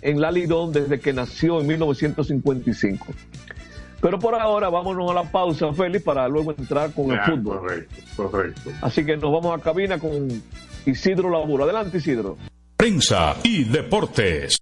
en 0.00 0.20
la 0.20 0.30
Lidón 0.30 0.72
desde 0.72 0.98
que 0.98 1.12
nació 1.12 1.60
en 1.60 1.66
1955. 1.68 3.06
Pero 4.00 4.18
por 4.18 4.34
ahora 4.34 4.68
vámonos 4.68 5.10
a 5.10 5.14
la 5.14 5.30
pausa, 5.30 5.72
Félix, 5.72 6.04
para 6.04 6.26
luego 6.28 6.52
entrar 6.56 6.92
con 6.92 7.12
el 7.12 7.20
fútbol. 7.20 7.60
Correcto, 7.60 8.02
correcto. 8.16 8.70
Así 8.80 9.04
que 9.06 9.16
nos 9.16 9.32
vamos 9.32 9.58
a 9.58 9.62
cabina 9.62 9.98
con 9.98 10.28
Isidro 10.84 11.30
Laburo. 11.30 11.64
Adelante, 11.64 11.98
Isidro 11.98 12.36
prensa 12.82 13.36
y 13.44 13.62
deportes. 13.62 14.61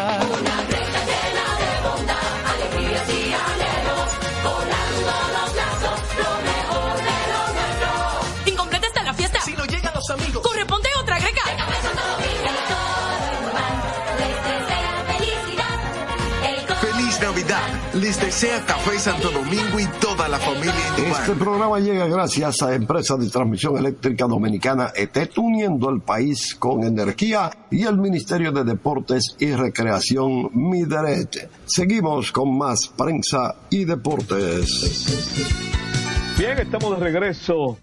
Desea 18.21 18.63
Café 18.65 18.99
Santo 18.99 19.31
Domingo 19.31 19.79
y 19.79 19.85
toda 19.99 20.27
la 20.27 20.37
familia. 20.37 20.73
Este 20.97 21.33
programa 21.33 21.79
llega 21.79 22.05
gracias 22.07 22.61
a 22.61 22.75
Empresa 22.75 23.17
de 23.17 23.29
Transmisión 23.29 23.77
Eléctrica 23.77 24.25
Dominicana 24.27 24.91
ETET, 24.95 25.37
uniendo 25.39 25.89
el 25.89 26.01
país 26.01 26.55
con 26.55 26.83
energía 26.83 27.49
y 27.71 27.83
el 27.83 27.97
Ministerio 27.97 28.51
de 28.51 28.63
Deportes 28.63 29.35
y 29.39 29.51
Recreación 29.51 30.49
Mideret. 30.53 31.49
Seguimos 31.65 32.31
con 32.31 32.57
más 32.57 32.87
prensa 32.95 33.55
y 33.69 33.85
deportes. 33.85 35.07
Bien, 36.37 36.59
estamos 36.59 36.97
de 36.99 37.03
regreso 37.03 37.77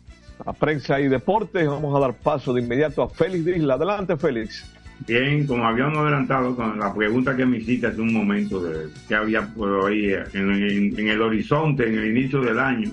a 0.47 0.53
prensa 0.53 1.01
y 1.01 1.09
deportes. 1.09 1.67
Vamos 1.67 1.97
a 1.97 2.01
dar 2.01 2.15
paso 2.15 2.53
de 2.53 2.63
inmediato 2.63 3.03
a 3.03 3.09
Félix 3.09 3.45
Disla. 3.45 3.75
Adelante, 3.75 4.17
Félix. 4.17 4.65
Bien, 5.07 5.47
como 5.47 5.67
habíamos 5.67 5.99
adelantado 5.99 6.55
con 6.55 6.79
la 6.79 6.93
pregunta 6.93 7.37
que 7.37 7.47
me 7.47 7.59
hiciste 7.59 7.87
hace 7.87 8.01
un 8.01 8.13
momento 8.13 8.63
de 8.63 8.89
qué 9.07 9.15
había 9.15 9.47
por 9.47 9.89
ahí 9.91 10.13
en, 10.35 11.09
el 11.09 11.23
horizonte, 11.23 11.87
en 11.89 11.99
el 11.99 12.17
inicio 12.17 12.41
del 12.43 12.59
año, 12.59 12.91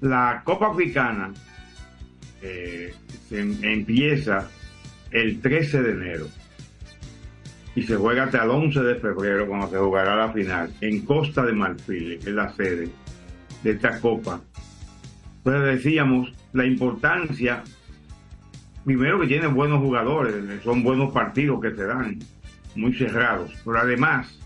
la 0.00 0.42
Copa 0.44 0.68
Africana 0.72 1.32
eh, 2.42 2.92
se 3.28 3.40
em- 3.40 3.56
empieza 3.62 4.50
el 5.10 5.40
13 5.40 5.82
de 5.82 5.90
enero 5.92 6.26
y 7.74 7.82
se 7.84 7.96
juega 7.96 8.24
hasta 8.24 8.42
el 8.44 8.50
11 8.50 8.80
de 8.82 8.94
febrero 8.96 9.46
cuando 9.46 9.70
se 9.70 9.78
jugará 9.78 10.16
la 10.16 10.32
final 10.32 10.70
en 10.80 11.00
Costa 11.06 11.46
de 11.46 11.52
Marfil, 11.52 12.18
que 12.18 12.30
es 12.30 12.34
la 12.34 12.52
sede 12.54 12.88
de 13.62 13.70
esta 13.70 13.98
Copa. 14.00 14.40
Pues 15.42 15.62
decíamos 15.62 16.32
la 16.52 16.66
importancia 16.66 17.62
primero 18.84 19.20
que 19.20 19.26
tiene 19.26 19.46
buenos 19.46 19.80
jugadores, 19.80 20.34
son 20.62 20.82
buenos 20.82 21.12
partidos 21.12 21.60
que 21.60 21.74
se 21.74 21.84
dan, 21.84 22.18
muy 22.74 22.94
cerrados, 22.94 23.52
pero 23.64 23.78
además, 23.78 24.38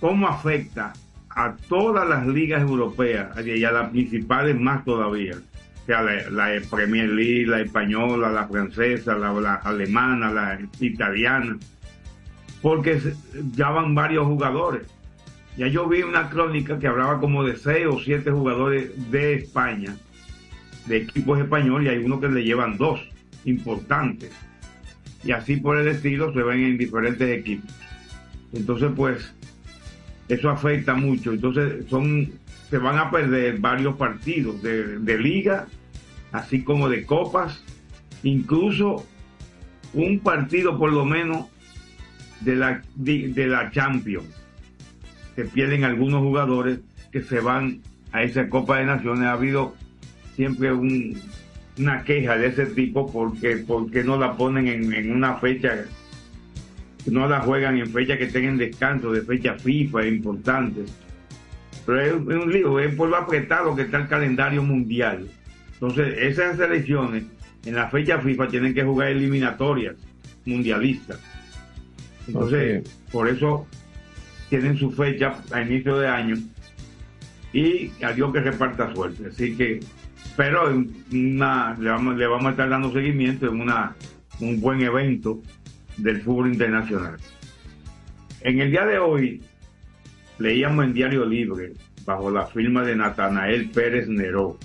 ¿cómo 0.00 0.28
afecta 0.28 0.92
a 1.28 1.54
todas 1.68 2.08
las 2.08 2.26
ligas 2.26 2.62
europeas 2.62 3.28
y 3.44 3.64
a 3.64 3.70
las 3.70 3.90
principales 3.90 4.58
más 4.58 4.84
todavía? 4.84 5.36
Sea, 5.86 6.02
la, 6.02 6.50
Premier 6.70 7.08
League, 7.08 7.46
la 7.46 7.60
española, 7.60 8.30
la 8.30 8.46
francesa, 8.46 9.16
la, 9.16 9.54
alemana, 9.56 10.30
la 10.30 10.58
italiana, 10.78 11.56
porque 12.62 13.00
ya 13.54 13.70
van 13.70 13.94
varios 13.94 14.26
jugadores. 14.26 14.86
Ya 15.56 15.66
yo 15.66 15.88
vi 15.88 16.02
una 16.02 16.30
crónica 16.30 16.78
que 16.78 16.86
hablaba 16.86 17.18
como 17.18 17.44
de 17.44 17.56
seis 17.56 17.86
o 17.86 17.98
siete 17.98 18.30
jugadores 18.30 19.10
de 19.10 19.34
España 19.34 19.96
de 20.86 20.98
equipos 20.98 21.38
españoles 21.38 21.86
y 21.86 21.96
hay 21.96 22.04
uno 22.04 22.20
que 22.20 22.28
le 22.28 22.42
llevan 22.42 22.76
dos 22.76 23.00
importantes. 23.44 24.30
Y 25.24 25.32
así 25.32 25.56
por 25.56 25.78
el 25.78 25.88
estilo 25.88 26.32
se 26.32 26.42
ven 26.42 26.60
en 26.60 26.78
diferentes 26.78 27.28
equipos. 27.38 27.70
Entonces, 28.52 28.90
pues, 28.96 29.34
eso 30.28 30.48
afecta 30.50 30.94
mucho. 30.94 31.32
Entonces, 31.32 31.84
son, 31.88 32.30
se 32.70 32.78
van 32.78 32.98
a 32.98 33.10
perder 33.10 33.58
varios 33.58 33.96
partidos 33.96 34.62
de, 34.62 34.98
de 34.98 35.18
liga, 35.18 35.66
así 36.32 36.62
como 36.62 36.88
de 36.88 37.04
copas, 37.04 37.62
incluso 38.22 39.06
un 39.92 40.20
partido 40.20 40.78
por 40.78 40.92
lo 40.92 41.04
menos 41.04 41.46
de 42.40 42.56
la, 42.56 42.82
de, 42.94 43.28
de 43.28 43.46
la 43.46 43.70
Champions. 43.70 44.28
Se 45.36 45.44
pierden 45.44 45.84
algunos 45.84 46.22
jugadores 46.22 46.80
que 47.12 47.22
se 47.22 47.40
van 47.40 47.80
a 48.12 48.22
esa 48.22 48.48
Copa 48.48 48.78
de 48.78 48.86
Naciones. 48.86 49.24
Ha 49.24 49.32
habido 49.32 49.74
siempre 50.36 50.72
un- 50.72 51.20
una 51.78 52.02
queja 52.04 52.36
de 52.36 52.48
ese 52.48 52.66
tipo 52.66 53.10
porque, 53.10 53.64
porque 53.66 54.04
no 54.04 54.18
la 54.18 54.36
ponen 54.36 54.68
en, 54.68 54.92
en 54.92 55.12
una 55.12 55.34
fecha, 55.36 55.84
no 57.06 57.26
la 57.28 57.40
juegan 57.40 57.78
en 57.78 57.90
fecha 57.90 58.18
que 58.18 58.26
tengan 58.26 58.58
descanso, 58.58 59.12
de 59.12 59.22
fecha 59.22 59.54
FIFA 59.54 60.06
importantes. 60.06 60.92
Pero 61.86 62.00
es, 62.00 62.12
un- 62.12 62.32
es 62.32 62.44
un 62.44 62.52
lío, 62.52 62.78
es 62.80 62.94
por 62.94 63.08
lo 63.08 63.16
apretado 63.16 63.74
que 63.74 63.82
está 63.82 63.98
el 63.98 64.08
calendario 64.08 64.62
mundial. 64.62 65.26
Entonces, 65.74 66.14
esas 66.18 66.56
selecciones 66.58 67.24
en 67.64 67.74
la 67.74 67.88
fecha 67.88 68.18
FIFA 68.18 68.48
tienen 68.48 68.74
que 68.74 68.82
jugar 68.84 69.08
eliminatorias 69.08 69.96
mundialistas. 70.44 71.18
Entonces, 72.26 72.84
por 73.10 73.28
eso 73.28 73.66
tienen 74.50 74.76
su 74.76 74.90
fecha 74.92 75.38
a 75.52 75.62
inicio 75.62 75.98
de 75.98 76.08
año 76.08 76.36
y 77.52 77.90
a 78.02 78.12
Dios 78.12 78.32
que 78.32 78.40
reparta 78.40 78.92
suerte. 78.94 79.24
Así 79.30 79.56
que 79.56 79.80
pero 80.40 80.74
una, 81.12 81.76
le, 81.78 81.90
vamos, 81.90 82.16
le 82.16 82.26
vamos 82.26 82.46
a 82.46 82.50
estar 82.52 82.70
dando 82.70 82.90
seguimiento 82.90 83.46
en 83.46 83.60
una, 83.60 83.94
un 84.40 84.58
buen 84.58 84.80
evento 84.80 85.42
del 85.98 86.22
fútbol 86.22 86.50
internacional. 86.50 87.18
En 88.40 88.58
el 88.58 88.70
día 88.70 88.86
de 88.86 88.98
hoy 88.98 89.42
leíamos 90.38 90.86
en 90.86 90.94
Diario 90.94 91.26
Libre, 91.26 91.74
bajo 92.06 92.30
la 92.30 92.46
firma 92.46 92.82
de 92.84 92.96
Natanael 92.96 93.68
Pérez 93.68 94.08
Neró, 94.08 94.58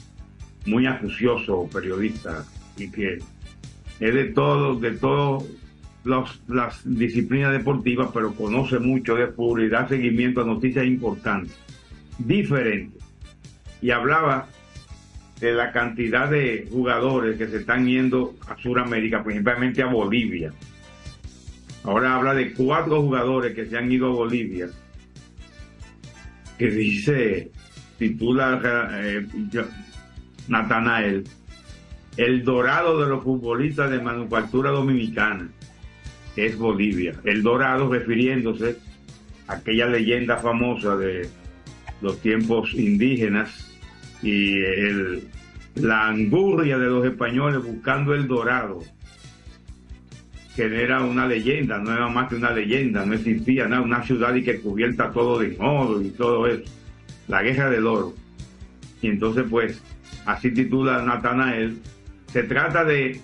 muy 0.65 0.87
acucioso 0.87 1.69
periodista 1.69 2.45
y 2.77 2.89
que 2.89 3.17
es 3.99 4.13
de 4.13 4.23
todo, 4.31 4.79
de 4.79 4.91
todas 4.91 5.43
las 6.47 6.81
disciplinas 6.85 7.51
deportivas, 7.51 8.11
pero 8.13 8.33
conoce 8.33 8.79
mucho 8.79 9.15
de 9.15 9.27
fútbol 9.27 9.65
y 9.65 9.67
da 9.67 9.85
seguimiento 9.89 10.39
a 10.39 10.45
noticias 10.45 10.85
importantes, 10.85 11.59
diferentes. 12.17 13.03
Y 13.81 13.91
hablaba 13.91 14.47
de 15.39 15.53
la 15.53 15.71
cantidad 15.71 16.29
de 16.29 16.67
jugadores 16.71 17.37
que 17.37 17.47
se 17.47 17.57
están 17.57 17.85
yendo 17.85 18.35
a 18.47 18.57
Sudamérica, 18.57 19.23
principalmente 19.23 19.81
a 19.81 19.87
Bolivia. 19.87 20.53
Ahora 21.83 22.15
habla 22.15 22.33
de 22.33 22.53
cuatro 22.53 23.01
jugadores 23.01 23.53
que 23.53 23.65
se 23.65 23.77
han 23.77 23.91
ido 23.91 24.07
a 24.07 24.15
Bolivia, 24.15 24.69
que 26.57 26.71
dice, 26.71 27.51
titula 27.99 28.61
eh, 29.03 29.27
Natanael, 30.47 31.25
el 32.17 32.43
dorado 32.43 33.01
de 33.01 33.09
los 33.09 33.23
futbolistas 33.23 33.91
de 33.91 33.99
manufactura 33.99 34.71
dominicana, 34.71 35.49
es 36.35 36.57
Bolivia. 36.57 37.13
El 37.23 37.43
dorado 37.43 37.91
refiriéndose 37.91 38.77
a 39.47 39.55
aquella 39.55 39.87
leyenda 39.87 40.37
famosa 40.37 40.95
de 40.95 41.29
los 42.01 42.19
tiempos 42.21 42.73
indígenas 42.73 43.74
y 44.25 44.57
el, 44.57 45.29
la 45.75 46.07
angurria 46.07 46.79
de 46.79 46.87
los 46.87 47.05
españoles 47.05 47.63
buscando 47.63 48.15
el 48.15 48.27
dorado, 48.27 48.79
que 50.55 50.63
era 50.63 51.01
una 51.01 51.27
leyenda, 51.27 51.77
no 51.77 51.93
era 51.93 52.07
más 52.07 52.27
que 52.27 52.35
una 52.35 52.51
leyenda, 52.51 53.05
no 53.05 53.13
existía 53.13 53.67
nada, 53.67 53.83
una 53.83 54.03
ciudad 54.03 54.33
y 54.33 54.43
que 54.43 54.59
cubierta 54.59 55.11
todo 55.11 55.37
de 55.37 55.55
oro 55.59 56.01
y 56.01 56.09
todo 56.09 56.47
eso, 56.47 56.63
la 57.27 57.43
guerra 57.43 57.69
del 57.69 57.85
oro. 57.85 58.13
Y 58.99 59.09
entonces 59.09 59.45
pues, 59.47 59.83
así 60.25 60.51
titula 60.51 61.03
Natanael, 61.03 61.77
se 62.31 62.43
trata 62.43 62.83
de 62.83 63.21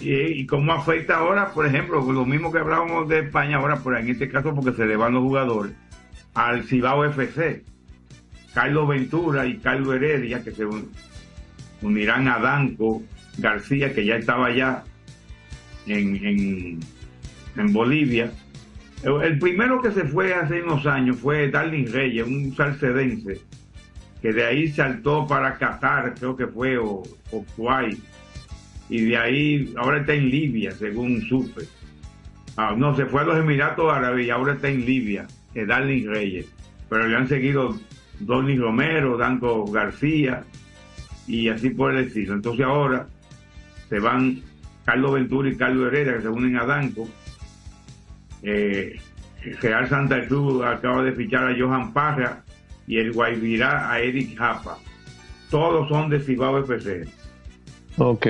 y, 0.00 0.46
cómo 0.46 0.72
afecta 0.72 1.18
ahora, 1.18 1.52
por 1.52 1.66
ejemplo, 1.66 2.00
lo 2.10 2.24
mismo 2.24 2.50
que 2.50 2.58
hablábamos 2.58 3.06
de 3.06 3.20
España 3.20 3.58
ahora, 3.58 3.80
pero 3.84 3.98
en 3.98 4.08
este 4.08 4.30
caso 4.30 4.54
porque 4.54 4.72
se 4.72 4.86
le 4.86 4.96
van 4.96 5.12
los 5.12 5.22
jugadores, 5.22 5.74
al 6.32 6.64
Cibao 6.64 7.04
FC. 7.04 7.71
Carlos 8.54 8.88
Ventura 8.88 9.46
y 9.46 9.56
Carlos 9.58 9.94
Heredia, 9.94 10.42
que 10.42 10.52
se 10.52 10.64
unirán 11.80 12.28
a 12.28 12.38
Danco 12.38 13.02
García, 13.38 13.94
que 13.94 14.04
ya 14.04 14.16
estaba 14.16 14.46
allá 14.46 14.84
en, 15.86 16.80
en, 17.56 17.72
Bolivia. 17.72 18.32
El 19.04 19.38
primero 19.38 19.80
que 19.82 19.90
se 19.90 20.04
fue 20.04 20.34
hace 20.34 20.62
unos 20.62 20.86
años 20.86 21.16
fue 21.16 21.50
Darling 21.50 21.86
Reyes, 21.90 22.26
un 22.26 22.54
salcedense, 22.54 23.40
que 24.20 24.32
de 24.32 24.44
ahí 24.44 24.68
saltó 24.68 25.26
para 25.26 25.58
Qatar, 25.58 26.14
creo 26.14 26.36
que 26.36 26.46
fue, 26.46 26.78
o, 26.78 27.02
o 27.30 27.44
Kuwait. 27.56 27.98
Y 28.88 29.06
de 29.06 29.16
ahí, 29.16 29.74
ahora 29.76 30.00
está 30.00 30.12
en 30.14 30.28
Libia, 30.30 30.72
según 30.72 31.22
supe. 31.22 31.62
Ah, 32.56 32.74
no, 32.76 32.94
se 32.94 33.06
fue 33.06 33.22
a 33.22 33.24
los 33.24 33.38
Emiratos 33.38 33.90
Árabes 33.90 34.26
y 34.26 34.30
ahora 34.30 34.52
está 34.52 34.68
en 34.68 34.84
Libia, 34.84 35.26
es 35.54 35.66
Darling 35.66 36.06
Reyes. 36.06 36.46
Pero 36.90 37.08
le 37.08 37.16
han 37.16 37.26
seguido 37.26 37.78
Donny 38.20 38.56
Romero, 38.56 39.16
Danco 39.16 39.64
García 39.66 40.44
y 41.26 41.48
así 41.48 41.70
por 41.70 41.94
el 41.94 42.06
estilo. 42.06 42.34
Entonces 42.34 42.64
ahora 42.64 43.06
se 43.88 43.98
van 43.98 44.42
Carlos 44.84 45.14
Ventura 45.14 45.48
y 45.48 45.56
Carlos 45.56 45.88
Herrera 45.88 46.16
que 46.16 46.22
se 46.22 46.28
unen 46.28 46.56
a 46.56 46.64
Danco. 46.64 47.08
Eh, 48.42 49.00
Real 49.60 49.88
Santa 49.88 50.26
Cruz 50.26 50.64
acaba 50.64 51.02
de 51.02 51.12
fichar 51.12 51.48
a 51.48 51.56
Johan 51.58 51.92
Parra 51.92 52.44
y 52.86 52.98
el 52.98 53.12
Guayvirá 53.12 53.90
a 53.90 54.00
Eric 54.00 54.36
Japa. 54.36 54.78
Todos 55.50 55.88
son 55.88 56.10
de 56.10 56.20
Cibao 56.20 56.58
FC. 56.60 57.04
Ok. 57.98 58.26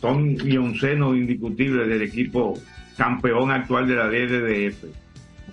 Son 0.00 0.36
guioncenos 0.36 1.16
indiscutibles 1.16 1.88
del 1.88 2.02
equipo 2.02 2.58
campeón 2.96 3.50
actual 3.50 3.88
de 3.88 3.94
la 3.96 4.08
DDF 4.08 5.03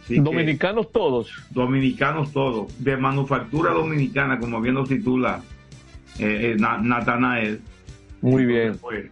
dominicanos 0.09 0.91
todos. 0.91 1.31
Dominicanos 1.51 2.31
todos, 2.31 2.83
de 2.83 2.97
manufactura 2.97 3.71
dominicana, 3.71 4.39
como 4.39 4.61
bien 4.61 4.75
lo 4.75 4.83
titula 4.83 5.41
eh, 6.19 6.53
eh 6.53 6.57
Natanael. 6.59 7.61
Muy 8.21 8.45
bien. 8.45 8.77
Pues, 8.77 9.05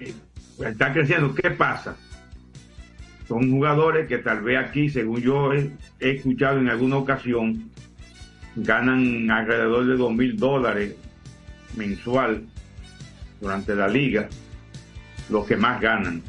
eh, 0.00 0.14
pues, 0.56 0.70
está 0.70 0.92
creciendo. 0.92 1.34
¿Qué 1.34 1.50
pasa? 1.50 1.96
Son 3.28 3.50
jugadores 3.50 4.06
que 4.06 4.18
tal 4.18 4.42
vez 4.42 4.58
aquí, 4.58 4.88
según 4.88 5.20
yo 5.20 5.52
he, 5.52 5.70
escuchado 5.98 6.58
en 6.58 6.68
alguna 6.68 6.96
ocasión, 6.96 7.70
ganan 8.54 9.30
alrededor 9.30 9.86
de 9.86 9.96
dos 9.96 10.14
mil 10.14 10.36
dólares 10.36 10.94
mensual 11.76 12.44
durante 13.40 13.74
la 13.74 13.88
liga, 13.88 14.28
los 15.28 15.46
que 15.46 15.56
más 15.56 15.80
ganan. 15.80 16.22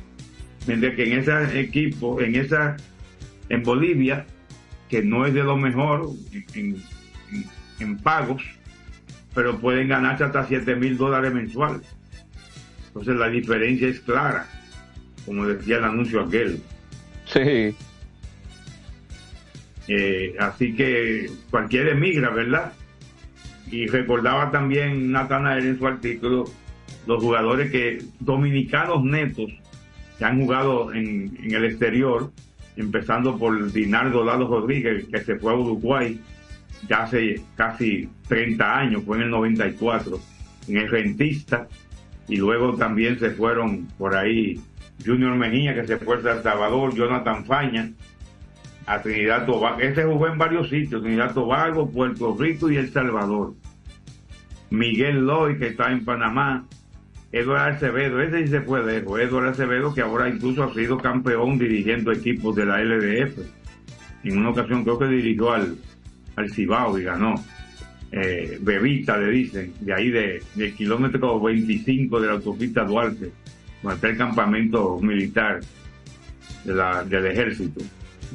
Mientras 0.66 0.96
que 0.96 1.06
en 1.06 1.20
ese 1.20 1.60
equipo, 1.60 2.20
en 2.20 2.36
esa 2.36 2.76
en 3.50 3.64
Bolivia, 3.64 4.26
que 4.90 5.04
no 5.04 5.26
es 5.26 5.34
de 5.34 5.44
lo 5.44 5.58
mejor 5.58 6.10
en, 6.54 7.98
pagos, 8.04 8.44
pero 9.34 9.60
pueden 9.60 9.88
ganarse 9.88 10.24
hasta 10.24 10.48
7 10.48 10.76
mil 10.76 10.98
dólares 10.98 11.34
mensuales. 11.34 11.88
Entonces 12.88 13.16
la 13.16 13.30
diferencia 13.30 13.88
es 13.88 14.00
clara, 14.00 14.48
como 15.26 15.46
decía 15.46 15.78
el 15.78 15.84
anuncio 15.84 16.22
aquel. 16.22 16.62
Sí. 17.26 17.76
Eh, 19.88 20.36
así 20.40 20.74
que 20.74 21.30
cualquiera 21.50 21.92
emigra, 21.92 22.30
¿verdad? 22.30 22.74
Y 23.70 23.88
recordaba 23.88 24.52
también 24.52 25.12
Natanael 25.12 25.66
en 25.66 25.78
su 25.78 25.88
artículo 25.88 26.46
los 27.06 27.24
jugadores 27.24 27.72
que 27.72 28.04
dominicanos 28.20 29.04
netos 29.04 29.52
que 30.18 30.26
han 30.26 30.42
jugado 30.42 30.94
en, 30.94 31.38
en 31.42 31.54
el 31.54 31.66
exterior 31.66 32.32
empezando 32.78 33.38
por 33.38 33.72
Dinardo 33.72 34.24
Lalo 34.24 34.48
Rodríguez, 34.48 35.06
que 35.12 35.20
se 35.20 35.36
fue 35.38 35.52
a 35.52 35.56
Uruguay 35.56 36.20
ya 36.88 37.04
hace 37.04 37.42
casi 37.56 38.10
30 38.28 38.80
años, 38.80 39.04
fue 39.04 39.18
en 39.18 39.24
el 39.24 39.30
94, 39.32 40.20
en 40.68 40.78
el 40.78 40.90
Rentista, 40.90 41.68
y 42.28 42.36
luego 42.36 42.76
también 42.76 43.18
se 43.20 43.32
fueron 43.32 43.88
por 43.98 44.16
ahí 44.16 44.62
Junior 45.06 45.36
Mejía, 45.36 45.74
que 45.74 45.88
se 45.88 45.98
fue 45.98 46.18
a 46.18 46.42
Salvador, 46.42 46.94
Jonathan 46.94 47.46
Faña, 47.46 47.92
a 48.86 49.02
Trinidad 49.02 49.46
Tobago. 49.46 49.80
Ese 49.80 50.04
jugó 50.04 50.28
en 50.28 50.38
varios 50.38 50.70
sitios, 50.70 51.02
Trinidad 51.02 51.34
Tobago, 51.34 51.90
Puerto 51.90 52.36
Rico 52.38 52.70
y 52.70 52.78
El 52.78 52.90
Salvador. 52.90 53.54
Miguel 54.70 55.26
Loy, 55.26 55.58
que 55.58 55.68
está 55.68 55.92
en 55.92 56.04
Panamá, 56.04 56.66
Eduardo 57.40 57.76
Acevedo, 57.76 58.22
ese 58.22 58.44
sí 58.44 58.48
se 58.50 58.62
puede, 58.62 58.98
Eduardo 58.98 59.50
Acevedo, 59.50 59.94
que 59.94 60.02
ahora 60.02 60.30
incluso 60.30 60.64
ha 60.64 60.74
sido 60.74 60.98
campeón 60.98 61.58
dirigiendo 61.58 62.12
equipos 62.12 62.56
de 62.56 62.66
la 62.66 62.82
LDF. 62.82 63.40
En 64.24 64.38
una 64.38 64.50
ocasión 64.50 64.84
creo 64.84 65.00
que 65.00 65.08
dirigió 65.08 65.52
al, 65.52 65.78
al 66.36 66.50
Cibao 66.52 66.98
y 67.00 67.04
ganó. 67.04 67.36
Eh, 68.12 68.58
Bebita, 68.62 69.18
le 69.18 69.32
dicen, 69.32 69.74
de 69.82 69.94
ahí 69.94 70.10
de, 70.10 70.42
del 70.56 70.74
kilómetro 70.74 71.40
25 71.40 72.22
de 72.22 72.28
la 72.28 72.34
autopista 72.34 72.84
Duarte, 72.84 73.32
donde 73.84 73.96
está 73.96 74.10
el 74.10 74.18
campamento 74.18 74.98
militar 75.00 75.60
de 76.64 76.74
la, 76.74 77.04
del 77.04 77.26
ejército, 77.28 77.82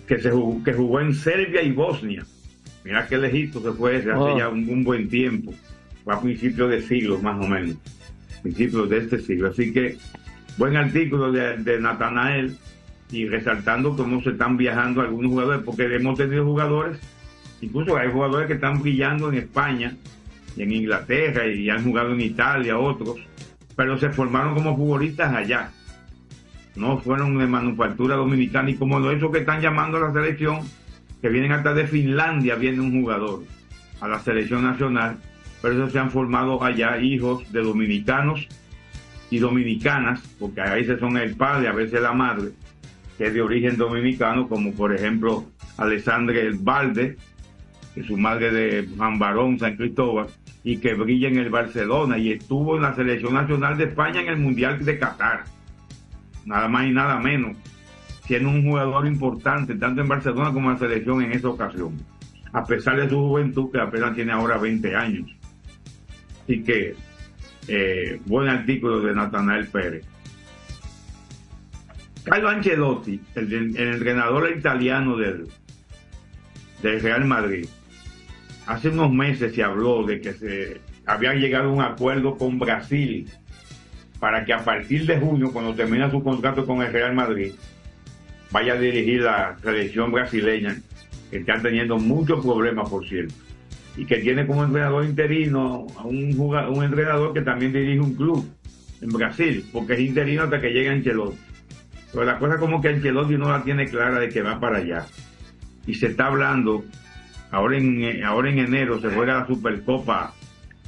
que, 0.07 0.19
se 0.19 0.31
jugó, 0.31 0.63
que 0.63 0.75
jugó 0.75 1.01
en 1.01 1.15
Serbia 1.15 1.63
y 1.63 1.73
Bosnia. 1.73 2.25
Mira 2.85 3.07
qué 3.07 3.17
lejito 3.17 3.63
se 3.63 3.73
fue 3.73 3.97
hace 3.97 4.11
Oh. 4.13 4.37
ya 4.37 4.49
un, 4.49 4.69
un 4.69 4.85
buen 4.85 5.09
tiempo, 5.09 5.55
fue 6.05 6.15
a 6.15 6.21
principios 6.21 6.71
de 6.71 6.83
siglo 6.83 7.19
más 7.21 7.43
o 7.43 7.49
menos 7.49 7.77
principios 8.43 8.89
de 8.91 8.99
este 8.99 9.19
siglo. 9.19 9.49
Así 9.49 9.73
que 9.73 9.99
buen 10.59 10.77
artículo 10.77 11.33
de, 11.33 11.81
Natanael 11.81 12.57
y 13.11 13.27
resaltando 13.27 13.97
cómo 13.97 14.23
se 14.23 14.31
están 14.31 14.57
viajando 14.57 15.01
algunos 15.01 15.31
jugadores, 15.31 15.63
porque 15.65 15.85
hemos 15.95 16.19
tenido 16.19 16.45
jugadores, 16.45 16.99
incluso 17.61 17.97
hay 17.97 18.11
jugadores 18.11 18.49
que 18.49 18.55
están 18.55 18.81
brillando 18.83 19.31
en 19.31 19.39
España 19.39 19.97
y 20.57 20.63
en 20.63 20.73
Inglaterra 20.73 21.47
y 21.47 21.69
han 21.69 21.85
jugado 21.85 22.13
en 22.13 22.21
Italia, 22.21 22.79
otros, 22.79 23.17
pero 23.77 23.99
se 23.99 24.11
formaron 24.11 24.55
como 24.55 24.77
futbolistas 24.77 25.35
allá. 25.35 25.71
No 26.75 26.99
fueron 26.99 27.37
de 27.37 27.47
manufactura 27.47 28.17
dominicana 28.17 28.71
y 28.71 28.77
como 28.77 29.11
esos 29.11 29.31
que 29.31 29.41
están 29.41 29.61
llamando 29.61 29.99
a 29.99 30.09
la 30.09 30.13
selección, 30.13 30.61
que 31.21 31.29
vienen 31.29 31.53
hasta 31.53 31.75
de 31.75 31.87
Finlandia, 31.87 32.55
viene 32.55 32.81
un 32.81 33.03
jugador 33.03 33.43
a 34.01 34.09
la 34.09 34.19
selección 34.21 34.65
nacional 34.65 35.19
pero 35.63 35.75
eso 35.75 35.91
se 35.91 35.99
han 36.01 36.11
formado 36.11 36.63
allá 36.63 36.99
hijos 36.99 37.51
de 37.53 37.63
dominicanos 37.63 38.49
y 39.31 39.39
dominicanas, 39.39 40.21
porque 40.39 40.61
a 40.61 40.75
veces 40.75 40.99
son 41.01 41.17
el 41.17 41.37
padre, 41.37 41.69
a 41.69 41.73
veces 41.73 42.03
la 42.03 42.13
madre, 42.13 42.51
que 43.17 43.29
es 43.29 43.35
de 43.35 43.41
origen 43.41 43.77
dominicano, 43.77 44.49
como 44.49 44.75
por 44.75 44.93
ejemplo 44.93 45.47
Alessandre 45.79 46.51
Valde, 46.59 47.17
que 47.95 48.03
su 48.03 48.17
madre 48.17 48.51
de 48.51 48.89
Juan 48.97 49.19
Barón, 49.19 49.59
San 49.59 49.77
Cristóbal, 49.77 50.27
y 50.65 50.79
que 50.79 50.95
brilla 50.95 51.29
en 51.29 51.39
el 51.39 51.51
Barcelona 51.51 52.19
y 52.19 52.33
estuvo 52.33 52.77
en 52.77 52.83
la 52.83 52.95
selección 52.95 53.35
nacional 53.35 53.79
de 53.79 53.85
España 53.85 54.21
en 54.21 54.29
el 54.29 54.39
Mundial 54.39 54.85
de 54.85 54.99
Qatar. 54.99 55.45
Nada 56.45 56.69
más 56.69 56.87
y 56.87 56.91
nada 56.91 57.19
menos, 57.19 57.57
siendo 58.27 58.51
un 58.51 58.65
jugador 58.65 59.07
importante 59.07 59.75
tanto 59.77 60.01
en 60.01 60.09
Barcelona 60.09 60.53
como 60.53 60.69
en 60.69 60.75
la 60.75 60.81
selección 60.81 61.23
en 61.23 61.33
esa 61.33 61.49
ocasión, 61.49 61.97
a 62.53 62.65
pesar 62.65 63.01
de 63.01 63.09
su 63.09 63.17
juventud 63.17 63.71
que 63.71 63.81
apenas 63.81 64.15
tiene 64.15 64.33
ahora 64.33 64.59
20 64.59 64.95
años. 64.95 65.42
Así 66.43 66.63
que, 66.63 66.95
eh, 67.69 68.21
buen 68.27 68.49
artículo 68.49 69.01
de 69.01 69.15
Natanael 69.15 69.67
Pérez. 69.69 70.05
Carlo 72.25 72.49
Ancelotti, 72.49 73.21
el, 73.35 73.77
entrenador 73.77 74.57
italiano 74.57 75.17
del, 75.17 75.49
del 76.83 77.01
Real 77.01 77.25
Madrid, 77.25 77.67
hace 78.67 78.89
unos 78.91 79.13
meses 79.13 79.55
se 79.55 79.63
habló 79.63 80.05
de 80.05 80.21
que 80.21 80.33
se 80.33 80.81
había 81.05 81.35
llegado 81.35 81.69
a 81.69 81.73
un 81.73 81.81
acuerdo 81.81 82.37
con 82.37 82.59
Brasil 82.59 83.29
para 84.21 84.45
que 84.45 84.53
a 84.53 84.65
partir 84.65 85.05
de 85.05 85.19
junio, 85.19 85.53
cuando 85.53 85.75
termina 85.75 86.09
su 86.11 86.23
contrato 86.23 86.65
con 86.65 86.81
el 86.81 86.93
Real 86.93 87.13
Madrid, 87.13 87.55
vaya 88.53 88.75
a 88.75 88.79
dirigir 88.79 89.23
la 89.23 89.57
selección 89.61 90.13
brasileña, 90.13 90.77
que 91.29 91.39
está 91.39 91.61
teniendo 91.61 91.99
muchos 91.99 92.45
problemas, 92.45 92.89
por 92.89 93.05
cierto, 93.09 93.35
y 93.97 94.07
que 94.07 94.17
tiene 94.17 94.47
como 94.47 94.65
entrenador 94.65 95.05
interino 95.05 95.87
a 95.97 96.05
un, 96.05 96.37
jugador, 96.37 96.77
un 96.77 96.85
entrenador 96.85 97.33
que 97.33 97.43
también 97.43 97.73
dirige 97.73 98.01
un 98.01 98.15
club 98.15 98.49
en 99.01 99.09
Brasil, 99.11 99.65
porque 99.73 99.95
es 99.95 100.01
interino 100.01 100.45
hasta 100.45 100.61
que 100.61 100.71
llegue 100.71 100.91
Ancelotti. 100.91 101.39
Pero 102.13 102.25
la 102.25 102.39
cosa 102.39 102.59
como 102.59 102.81
que 102.81 102.89
Ancelotti 102.89 103.37
no 103.37 103.51
la 103.51 103.63
tiene 103.63 103.87
clara 103.87 104.19
de 104.19 104.29
que 104.29 104.43
va 104.43 104.61
para 104.61 104.79
allá. 104.79 105.07
Y 105.87 105.95
se 105.95 106.07
está 106.07 106.27
hablando, 106.27 106.85
ahora 107.51 107.77
en, 107.77 108.25
ahora 108.25 108.51
en 108.51 108.61
enero 108.61 109.01
se 109.01 109.11
juega 109.11 109.41
la 109.41 109.47
Supercopa 109.47 110.33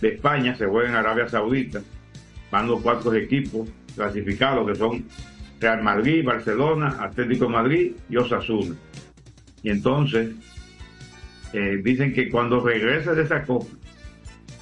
de 0.00 0.08
España, 0.08 0.54
se 0.54 0.66
juega 0.66 0.90
en 0.90 0.94
Arabia 0.94 1.28
Saudita, 1.28 1.80
van 2.50 2.68
los 2.68 2.80
cuatro 2.80 3.12
equipos 3.14 3.68
clasificados 3.94 4.66
que 4.66 4.74
son 4.76 5.04
Real 5.60 5.82
Madrid, 5.82 6.24
Barcelona, 6.24 6.96
Atlético 7.00 7.48
Madrid 7.48 7.92
y 8.08 8.16
Osasuna. 8.16 8.76
Y 9.62 9.70
entonces 9.70 10.34
eh, 11.54 11.80
dicen 11.82 12.12
que 12.12 12.28
cuando 12.28 12.60
regrese 12.60 13.14
de 13.14 13.22
esa 13.22 13.44
copa, 13.44 13.66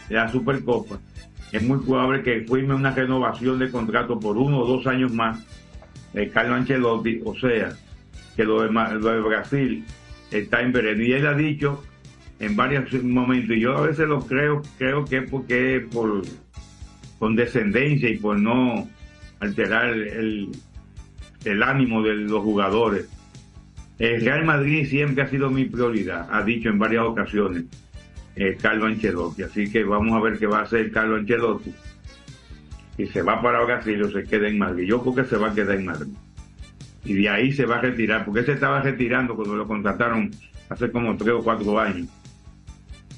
de 0.09 0.15
la 0.15 0.29
Supercopa, 0.29 1.01
es 1.51 1.63
muy 1.63 1.79
probable 1.79 2.23
que 2.23 2.41
firme 2.43 2.75
una 2.75 2.91
renovación 2.91 3.59
de 3.59 3.71
contrato 3.71 4.21
por 4.21 4.37
uno 4.37 4.59
o 4.59 4.67
dos 4.67 4.87
años 4.87 5.13
más 5.13 5.43
de 6.13 6.29
Carlo 6.29 6.55
Ancelotti, 6.55 7.21
o 7.25 7.35
sea, 7.35 7.71
que 8.37 8.45
lo 8.45 8.63
de, 8.63 8.71
lo 8.71 9.11
de 9.11 9.21
Brasil 9.21 9.85
está 10.31 10.61
en 10.61 10.73
verano. 10.73 11.03
Y 11.03 11.13
él 11.13 11.27
ha 11.27 11.35
dicho 11.35 11.83
en 12.39 12.57
varios 12.57 12.93
momentos, 13.03 13.57
y 13.57 13.61
yo 13.61 13.77
a 13.77 13.87
veces 13.87 14.07
lo 14.07 14.21
creo, 14.21 14.61
creo 14.77 15.05
que 15.05 15.19
es 15.19 15.31
porque 15.31 15.77
es 15.77 15.87
por 15.87 16.23
condescendencia 17.19 18.11
y 18.11 18.19
por 18.19 18.39
no 18.39 18.89
alterar 19.41 19.91
el, 19.91 20.51
el 21.45 21.63
ánimo 21.63 22.03
de 22.03 22.15
los 22.15 22.43
jugadores. 22.43 23.09
El 23.99 24.21
Real 24.21 24.45
Madrid 24.45 24.87
siempre 24.87 25.23
ha 25.23 25.29
sido 25.29 25.51
mi 25.51 25.65
prioridad, 25.67 26.29
ha 26.31 26.43
dicho 26.43 26.69
en 26.69 26.79
varias 26.79 27.05
ocasiones 27.05 27.65
eh, 28.35 28.57
Carlo 28.61 28.87
Ancelotti. 28.87 29.43
Así 29.43 29.71
que 29.71 29.85
vamos 29.85 30.13
a 30.15 30.21
ver 30.21 30.39
qué 30.39 30.47
va 30.47 30.61
a 30.61 30.63
hacer 30.63 30.91
Carlo 30.91 31.17
Ancelotti. 31.17 31.73
Si 32.97 33.07
se 33.07 33.23
va 33.23 33.41
para 33.41 33.65
Brasil 33.65 34.03
o 34.03 34.11
se 34.11 34.25
queda 34.25 34.49
en 34.49 34.59
Madrid. 34.59 34.87
Yo 34.87 35.01
creo 35.03 35.15
que 35.15 35.25
se 35.25 35.37
va 35.37 35.51
a 35.51 35.55
quedar 35.55 35.77
en 35.77 35.87
Madrid. 35.87 36.13
Y 37.05 37.15
de 37.15 37.29
ahí 37.29 37.53
se 37.53 37.67
va 37.67 37.77
a 37.77 37.81
retirar, 37.81 38.25
porque 38.25 38.45
se 38.45 38.53
estaba 38.53 38.81
retirando 38.81 39.35
cuando 39.35 39.57
lo 39.57 39.67
contrataron 39.67 40.31
hace 40.69 40.91
como 40.91 41.17
tres 41.17 41.33
o 41.33 41.43
cuatro 41.43 41.79
años. 41.79 42.09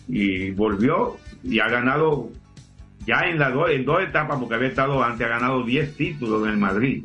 Y 0.08 0.50
volvió 0.52 1.16
y 1.42 1.60
ha 1.60 1.68
ganado 1.68 2.30
ya 3.06 3.28
en, 3.28 3.38
las 3.38 3.52
dos, 3.52 3.70
en 3.70 3.84
dos 3.84 4.02
etapas, 4.02 4.38
porque 4.38 4.54
había 4.54 4.68
estado 4.68 5.02
antes, 5.02 5.26
ha 5.26 5.30
ganado 5.30 5.62
10 5.62 5.96
títulos 5.96 6.44
en 6.44 6.50
el 6.50 6.58
Madrid 6.58 7.04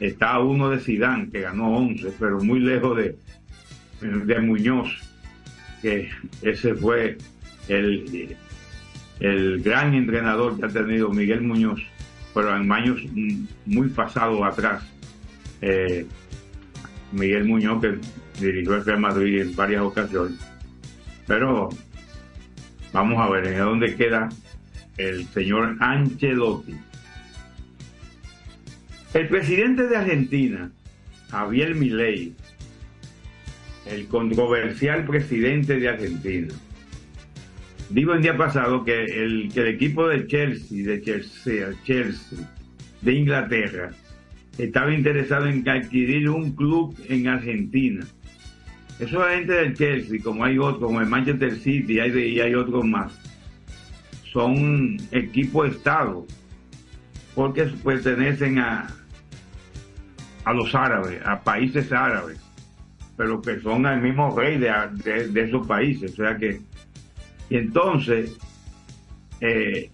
está 0.00 0.38
uno 0.38 0.70
de 0.70 0.80
Sidán, 0.80 1.30
que 1.30 1.40
ganó 1.40 1.76
11, 1.76 2.12
pero 2.18 2.40
muy 2.40 2.60
lejos 2.60 2.96
de, 2.96 3.16
de 4.00 4.40
Muñoz, 4.40 4.88
que 5.82 6.08
ese 6.42 6.74
fue 6.74 7.18
el, 7.68 8.36
el 9.20 9.62
gran 9.62 9.94
entrenador 9.94 10.58
que 10.58 10.66
ha 10.66 10.68
tenido 10.68 11.10
Miguel 11.10 11.42
Muñoz, 11.42 11.80
pero 12.34 12.56
en 12.56 12.70
años 12.70 13.00
muy 13.66 13.88
pasados 13.88 14.40
atrás. 14.42 14.84
Eh, 15.60 16.06
Miguel 17.10 17.44
Muñoz, 17.44 17.80
que 17.80 17.98
dirigió 18.40 18.76
el 18.76 18.84
Real 18.84 19.00
Madrid 19.00 19.40
en 19.40 19.56
varias 19.56 19.82
ocasiones. 19.82 20.38
Pero 21.26 21.68
vamos 22.92 23.18
a 23.18 23.28
ver 23.30 23.46
en 23.46 23.58
dónde 23.58 23.96
queda 23.96 24.28
el 24.96 25.26
señor 25.28 25.76
Ancelotti. 25.80 26.74
El 29.14 29.28
presidente 29.28 29.86
de 29.88 29.96
Argentina, 29.96 30.70
Javier 31.30 31.74
Milei, 31.74 32.34
el 33.86 34.06
controversial 34.06 35.06
presidente 35.06 35.78
de 35.78 35.88
Argentina, 35.88 36.54
dijo 37.88 38.12
el 38.12 38.20
día 38.20 38.36
pasado 38.36 38.84
que 38.84 39.04
el, 39.04 39.50
que 39.52 39.60
el 39.60 39.68
equipo 39.68 40.06
de 40.08 40.26
Chelsea, 40.26 40.84
de 40.86 41.00
Chelsea, 41.00 41.70
Chelsea, 41.84 42.38
de 43.00 43.12
Inglaterra, 43.14 43.92
estaba 44.58 44.92
interesado 44.92 45.46
en 45.46 45.66
adquirir 45.66 46.28
un 46.28 46.54
club 46.54 46.94
en 47.08 47.28
Argentina. 47.28 48.04
Eso 49.00 49.26
es 49.26 49.36
gente 49.38 49.52
del 49.54 49.74
Chelsea, 49.74 50.18
como 50.22 50.44
hay 50.44 50.58
otros, 50.58 50.82
como 50.82 51.00
el 51.00 51.06
Manchester 51.06 51.56
City 51.56 51.98
hay 51.98 52.10
y 52.10 52.40
hay 52.40 52.54
otros 52.54 52.84
más, 52.84 53.12
son 54.30 54.98
equipos 55.12 55.70
Estado, 55.70 56.26
porque 57.38 57.66
pertenecen 57.84 58.58
a, 58.58 58.88
a 60.44 60.52
los 60.52 60.74
árabes, 60.74 61.24
a 61.24 61.40
países 61.40 61.92
árabes, 61.92 62.36
pero 63.16 63.40
que 63.40 63.60
son 63.60 63.86
el 63.86 64.00
mismo 64.00 64.36
rey 64.36 64.58
de, 64.58 65.28
de, 65.28 65.44
esos 65.44 65.64
países. 65.64 66.14
O 66.14 66.16
sea 66.16 66.36
que, 66.36 66.60
y 67.48 67.56
entonces, 67.56 68.36
eh, 69.40 69.88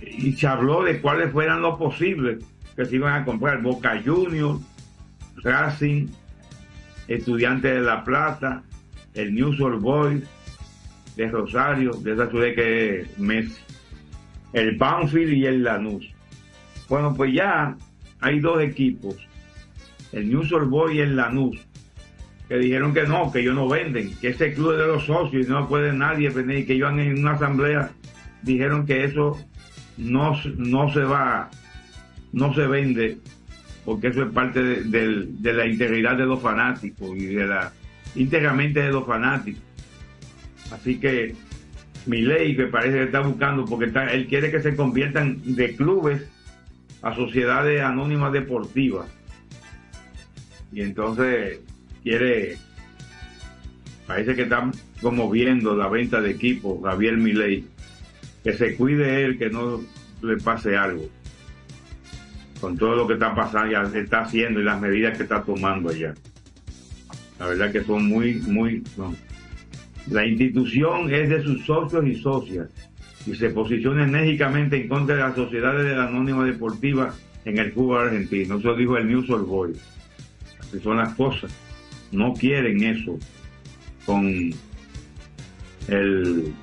y 0.00 0.32
se 0.32 0.46
habló 0.46 0.84
de 0.84 1.02
cuáles 1.02 1.32
fueran 1.32 1.60
los 1.60 1.76
posibles 1.78 2.42
que 2.74 2.86
se 2.86 2.96
iban 2.96 3.12
a 3.12 3.26
comprar. 3.26 3.60
Boca 3.60 4.00
Juniors, 4.02 4.62
Racing, 5.42 6.06
Estudiantes 7.08 7.74
de 7.74 7.80
La 7.82 8.04
Plata, 8.04 8.62
el 9.12 9.34
News 9.34 9.60
Old 9.60 9.82
Boys 9.82 10.24
de 11.14 11.28
Rosario, 11.28 11.90
de 11.90 12.14
esa 12.14 12.30
ciudad 12.30 12.54
que 12.54 13.00
es 13.00 13.18
Messi, 13.18 13.60
el 14.54 14.78
Banfield 14.78 15.34
y 15.34 15.44
el 15.44 15.62
Lanús. 15.62 16.15
Bueno, 16.88 17.14
pues 17.14 17.32
ya 17.32 17.76
hay 18.20 18.40
dos 18.40 18.62
equipos, 18.62 19.16
el 20.12 20.30
News 20.30 20.52
Old 20.52 20.70
Boys 20.70 20.96
y 20.96 21.00
el 21.00 21.16
Lanús, 21.16 21.66
que 22.48 22.58
dijeron 22.58 22.94
que 22.94 23.02
no, 23.02 23.32
que 23.32 23.40
ellos 23.40 23.54
no 23.54 23.68
venden, 23.68 24.16
que 24.18 24.28
ese 24.28 24.52
club 24.52 24.72
es 24.72 24.78
de 24.78 24.86
los 24.86 25.04
socios 25.04 25.46
y 25.46 25.50
no 25.50 25.68
puede 25.68 25.92
nadie 25.92 26.30
vender, 26.30 26.58
y 26.58 26.66
que 26.66 26.74
ellos 26.74 26.92
en 26.92 27.18
una 27.18 27.32
asamblea 27.32 27.90
dijeron 28.42 28.86
que 28.86 29.04
eso 29.04 29.36
no, 29.96 30.40
no 30.56 30.92
se 30.92 31.00
va, 31.00 31.50
no 32.32 32.54
se 32.54 32.66
vende, 32.66 33.18
porque 33.84 34.08
eso 34.08 34.22
es 34.22 34.32
parte 34.32 34.62
de, 34.62 35.26
de 35.26 35.52
la 35.52 35.66
integridad 35.66 36.16
de 36.16 36.26
los 36.26 36.40
fanáticos 36.40 37.16
y 37.16 37.26
de 37.26 37.46
la, 37.46 37.72
íntegramente 38.14 38.80
de 38.80 38.92
los 38.92 39.06
fanáticos. 39.06 39.62
Así 40.72 40.98
que 40.98 41.34
mi 42.06 42.22
ley 42.22 42.56
que 42.56 42.66
parece 42.66 42.98
que 42.98 43.04
está 43.04 43.20
buscando, 43.20 43.64
porque 43.64 43.86
está, 43.86 44.12
él 44.12 44.26
quiere 44.26 44.50
que 44.50 44.62
se 44.62 44.76
conviertan 44.76 45.40
de 45.44 45.74
clubes 45.74 46.28
a 47.06 47.14
sociedades 47.14 47.80
anónimas 47.82 48.32
deportivas. 48.32 49.06
Y 50.72 50.80
entonces 50.80 51.60
quiere, 52.02 52.58
parece 54.08 54.34
que 54.34 54.42
está 54.42 54.68
promoviendo 55.00 55.76
la 55.76 55.86
venta 55.86 56.20
de 56.20 56.32
equipos, 56.32 56.82
Javier 56.82 57.16
Milei, 57.16 57.64
que 58.42 58.52
se 58.54 58.74
cuide 58.74 59.24
él, 59.24 59.38
que 59.38 59.48
no 59.48 59.82
le 60.20 60.36
pase 60.38 60.76
algo 60.76 61.08
con 62.60 62.76
todo 62.76 62.96
lo 62.96 63.06
que 63.06 63.12
está 63.12 63.32
pasando, 63.36 63.88
se 63.90 64.00
está 64.00 64.22
haciendo 64.22 64.60
y 64.60 64.64
las 64.64 64.80
medidas 64.80 65.16
que 65.16 65.22
está 65.22 65.44
tomando 65.44 65.90
allá. 65.90 66.12
La 67.38 67.46
verdad 67.46 67.70
que 67.70 67.84
son 67.84 68.08
muy, 68.08 68.34
muy... 68.48 68.82
La 70.10 70.26
institución 70.26 71.12
es 71.14 71.28
de 71.28 71.40
sus 71.40 71.64
socios 71.64 72.04
y 72.04 72.14
socias 72.16 72.68
y 73.26 73.34
se 73.34 73.50
posiciona 73.50 74.04
enérgicamente 74.04 74.76
en 74.76 74.88
contra 74.88 75.16
de 75.16 75.22
las 75.22 75.34
sociedades 75.34 75.84
de 75.84 75.96
la 75.96 76.06
anónima 76.06 76.44
deportiva 76.44 77.12
en 77.44 77.58
el 77.58 77.72
fútbol 77.72 78.08
argentino. 78.08 78.58
Eso 78.58 78.74
dijo 78.74 78.96
el 78.96 79.08
News 79.08 79.28
All 79.30 79.42
Boys. 79.42 79.78
Así 80.60 80.80
son 80.80 80.98
las 80.98 81.14
cosas. 81.14 81.52
No 82.12 82.32
quieren 82.34 82.82
eso 82.84 83.18
con 84.04 84.54
el 85.88 86.54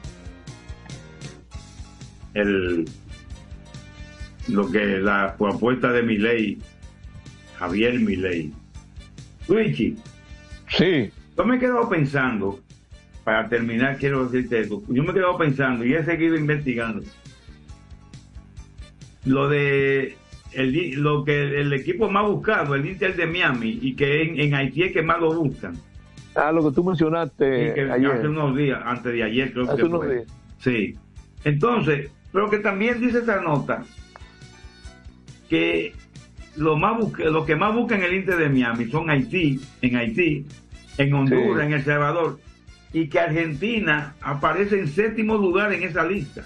el 2.33 2.85
lo 4.47 4.69
que 4.71 4.99
la 4.99 5.35
propuesta 5.37 5.91
de 5.91 6.03
mi 6.03 6.17
ley 6.17 6.57
Javier 7.57 7.99
Milei. 7.99 8.51
Luigi. 9.47 9.95
Sí. 10.69 11.11
Yo 11.37 11.45
me 11.45 11.57
he 11.57 11.59
quedado 11.59 11.89
pensando 11.89 12.59
para 13.23 13.47
terminar, 13.47 13.97
quiero 13.97 14.25
decirte 14.27 14.61
esto. 14.61 14.81
Yo 14.89 15.03
me 15.03 15.11
he 15.11 15.13
quedado 15.13 15.37
pensando 15.37 15.85
y 15.85 15.93
he 15.93 16.03
seguido 16.03 16.35
investigando. 16.35 17.03
Lo 19.25 19.47
de 19.47 20.17
el, 20.51 20.91
lo 21.01 21.23
que 21.23 21.61
el 21.61 21.71
equipo 21.73 22.09
más 22.11 22.25
buscado, 22.27 22.75
el 22.75 22.85
Inter 22.85 23.15
de 23.15 23.25
Miami, 23.25 23.79
y 23.81 23.95
que 23.95 24.23
en, 24.23 24.39
en 24.39 24.53
Haití 24.53 24.83
es 24.83 24.91
que 24.93 25.01
más 25.01 25.19
lo 25.19 25.33
buscan. 25.33 25.75
Ah, 26.35 26.51
lo 26.51 26.67
que 26.69 26.75
tú 26.75 26.83
mencionaste 26.83 27.69
Sí, 27.69 27.73
que 27.75 27.81
ayer. 27.91 28.11
hace 28.11 28.27
unos 28.27 28.55
días, 28.57 28.81
antes 28.83 29.13
de 29.13 29.23
ayer 29.23 29.53
creo 29.53 29.65
Hace 29.69 29.77
que 29.77 29.83
unos 29.83 30.03
fue. 30.05 30.15
días. 30.15 30.27
Sí. 30.59 30.95
Entonces, 31.45 32.11
pero 32.31 32.49
que 32.49 32.57
también 32.59 32.99
dice 32.99 33.19
esa 33.19 33.39
nota 33.41 33.83
que 35.49 35.93
lo 36.57 36.75
más 36.77 36.97
busca- 36.97 37.25
lo 37.25 37.45
que 37.45 37.55
más 37.55 37.73
buscan 37.73 38.03
el 38.03 38.13
Inter 38.13 38.37
de 38.37 38.49
Miami 38.49 38.85
son 38.89 39.09
Haití, 39.09 39.59
en 39.81 39.95
Haití, 39.95 40.45
en 40.97 41.13
Honduras, 41.13 41.59
Sí. 41.61 41.65
en 41.67 41.73
El 41.73 41.83
Salvador, 41.83 42.39
y 42.93 43.07
que 43.09 43.19
Argentina 43.19 44.13
aparece 44.21 44.79
en 44.79 44.87
séptimo 44.87 45.35
lugar 45.35 45.73
en 45.73 45.83
esa 45.83 46.05
lista. 46.05 46.43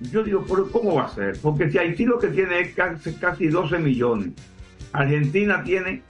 Yo 0.00 0.22
digo, 0.22 0.46
pero 0.48 0.70
¿cómo 0.70 0.94
va 0.94 1.06
a 1.06 1.14
ser? 1.14 1.36
Porque 1.42 1.70
si 1.70 1.76
Haití 1.76 2.06
lo 2.06 2.18
que 2.18 2.28
tiene 2.28 2.60
es 2.60 2.74
casi, 2.74 3.12
casi 3.14 3.48
12 3.48 3.78
millones, 3.80 4.30
Argentina 4.92 5.62
tiene 5.62 6.02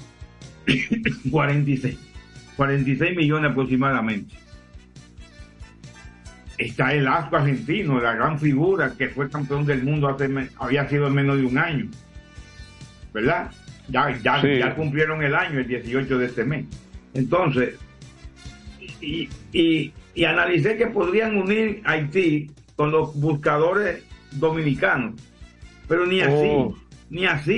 46, 1.31 1.99
46 2.57 3.17
millones 3.17 3.51
aproximadamente. 3.51 4.37
Está 6.59 6.93
el 6.93 7.09
asco 7.09 7.37
argentino, 7.37 7.99
la 8.01 8.13
gran 8.15 8.39
figura 8.39 8.93
que 8.97 9.09
fue 9.09 9.31
campeón 9.31 9.65
del 9.65 9.83
mundo 9.83 10.09
hace 10.09 10.29
había 10.59 10.87
sido 10.89 11.07
en 11.07 11.15
menos 11.15 11.39
de 11.39 11.47
un 11.47 11.57
año. 11.57 11.87
¿Verdad? 13.15 13.51
Ya, 13.89 14.17
ya, 14.23 14.41
Sí. 14.43 14.59
ya 14.59 14.75
cumplieron 14.75 15.23
el 15.23 15.35
año, 15.35 15.59
el 15.59 15.67
18 15.67 16.19
de 16.19 16.27
este 16.27 16.45
mes. 16.45 16.67
Entonces, 17.15 17.77
y, 19.01 19.29
y, 19.53 19.93
y 20.15 20.25
analicé 20.25 20.77
que 20.77 20.87
podrían 20.89 21.37
unir 21.37 21.83
Haití 21.85 22.51
con 22.77 22.91
los 22.91 23.15
buscadores 23.21 24.03
dominicanos, 24.33 25.15
pero 25.89 26.07
ni 26.07 26.21
así, 26.21 26.49
Oh. 26.49 26.75
ni 27.11 27.27
así, 27.27 27.57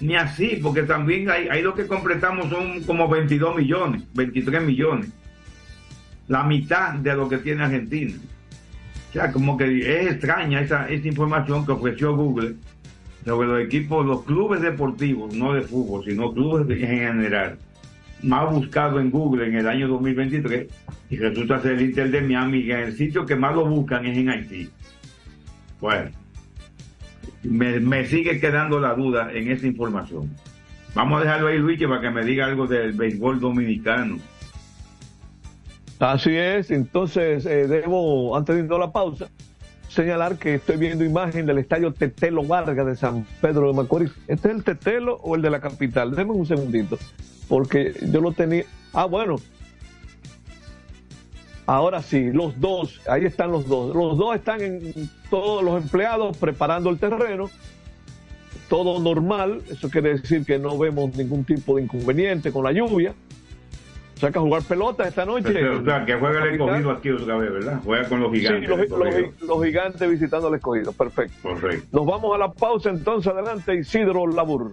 ni 0.00 0.16
así, 0.16 0.58
porque 0.62 0.82
también 0.82 1.30
ahí, 1.30 1.48
ahí 1.50 1.62
lo 1.62 1.74
que 1.74 1.86
completamos 1.86 2.48
son 2.50 2.82
como 2.84 3.08
22 3.08 3.56
millones, 3.56 4.02
23 4.14 4.62
millones, 4.62 5.10
la 6.28 6.42
mitad 6.44 6.94
de 6.94 7.14
lo 7.14 7.28
que 7.28 7.38
tiene 7.38 7.64
Argentina. 7.64 8.14
O 9.10 9.12
sea, 9.12 9.30
como 9.30 9.56
que 9.56 9.78
es 9.78 10.12
extraña 10.12 10.60
esa, 10.60 10.88
esa 10.88 11.06
información 11.06 11.64
que 11.64 11.72
ofreció 11.72 12.16
Google 12.16 12.54
sobre 13.24 13.46
los 13.46 13.60
equipos, 13.62 14.04
los 14.04 14.24
clubes 14.24 14.60
deportivos, 14.60 15.32
no 15.34 15.52
de 15.52 15.60
fútbol, 15.62 16.04
sino 16.04 16.32
clubes 16.32 16.68
en 16.82 16.88
general, 16.88 17.58
más 18.24 18.52
buscados 18.52 19.00
en 19.00 19.10
Google 19.10 19.46
en 19.46 19.56
el 19.56 19.68
año 19.68 19.88
2023, 19.88 20.68
y 21.10 21.16
resulta 21.16 21.60
ser 21.60 21.72
el 21.72 21.82
Inter 21.82 22.10
de 22.10 22.20
Miami, 22.20 22.70
en 22.70 22.78
el 22.78 22.96
sitio 22.96 23.24
que 23.26 23.36
más 23.36 23.54
lo 23.54 23.66
buscan 23.66 24.06
es 24.06 24.16
en 24.16 24.30
Haití. 24.30 24.68
Bueno, 25.80 26.10
me, 27.42 27.78
me 27.80 28.06
sigue 28.06 28.40
quedando 28.40 28.80
la 28.80 28.94
duda 28.94 29.30
en 29.32 29.50
esa 29.50 29.66
información. 29.66 30.30
Vamos 30.94 31.20
a 31.20 31.24
dejarlo 31.24 31.48
ahí, 31.48 31.58
Luigi, 31.58 31.86
para 31.86 32.00
que 32.00 32.10
me 32.10 32.24
diga 32.24 32.46
algo 32.46 32.66
del 32.66 32.92
béisbol 32.92 33.40
dominicano. 33.40 34.18
Así 35.98 36.36
es, 36.36 36.70
entonces 36.70 37.46
eh, 37.46 37.66
debo, 37.66 38.36
antes 38.36 38.56
de 38.56 38.62
irnos 38.62 38.76
a 38.76 38.80
la 38.80 38.92
pausa, 38.92 39.28
señalar 39.94 40.38
que 40.38 40.56
estoy 40.56 40.76
viendo 40.76 41.04
imagen 41.04 41.46
del 41.46 41.58
estadio 41.58 41.92
Tetelo 41.92 42.44
Vargas 42.44 42.84
de 42.84 42.96
San 42.96 43.24
Pedro 43.40 43.68
de 43.68 43.74
Macorís. 43.74 44.10
¿Este 44.26 44.48
es 44.48 44.54
el 44.56 44.64
Tetelo 44.64 45.16
o 45.22 45.36
el 45.36 45.42
de 45.42 45.50
la 45.50 45.60
capital? 45.60 46.10
Déjame 46.10 46.32
un 46.32 46.46
segundito, 46.46 46.98
porque 47.48 47.94
yo 48.10 48.20
lo 48.20 48.32
tenía. 48.32 48.64
Ah, 48.92 49.06
bueno. 49.06 49.36
Ahora 51.66 52.02
sí, 52.02 52.30
los 52.30 52.60
dos, 52.60 53.00
ahí 53.08 53.24
están 53.24 53.50
los 53.50 53.66
dos. 53.66 53.94
Los 53.94 54.18
dos 54.18 54.34
están 54.34 54.60
en 54.60 55.08
todos 55.30 55.64
los 55.64 55.82
empleados 55.82 56.36
preparando 56.36 56.90
el 56.90 56.98
terreno. 56.98 57.48
Todo 58.68 58.98
normal, 58.98 59.62
eso 59.70 59.88
quiere 59.88 60.18
decir 60.18 60.44
que 60.44 60.58
no 60.58 60.76
vemos 60.76 61.16
ningún 61.16 61.44
tipo 61.44 61.76
de 61.76 61.82
inconveniente 61.82 62.52
con 62.52 62.64
la 62.64 62.72
lluvia. 62.72 63.14
Que 64.20 64.26
a 64.26 64.32
jugar 64.32 64.62
pelota 64.62 65.06
esta 65.08 65.24
noche. 65.26 65.68
O 65.68 65.84
sea, 65.84 66.04
que 66.04 66.14
juega 66.14 66.44
el 66.44 66.52
escogido 66.54 66.90
aquí 66.92 67.10
otra 67.10 67.36
vez, 67.36 67.52
¿verdad? 67.52 67.80
Juega 67.84 68.08
con 68.08 68.20
los 68.20 68.32
gigantes. 68.32 68.62
Sí, 68.62 68.66
los, 68.68 68.78
el 68.80 68.88
los- 68.88 69.08
escogido. 69.14 69.46
los 69.56 69.64
gigantes 69.64 70.10
visitando 70.10 70.48
al 70.48 70.54
escogido. 70.54 70.92
Perfecto. 70.92 71.48
Nos 71.92 72.06
vamos 72.06 72.34
a 72.34 72.38
la 72.38 72.52
pausa 72.52 72.90
entonces. 72.90 73.32
Adelante, 73.32 73.74
Isidro 73.74 74.26
Labur. 74.26 74.72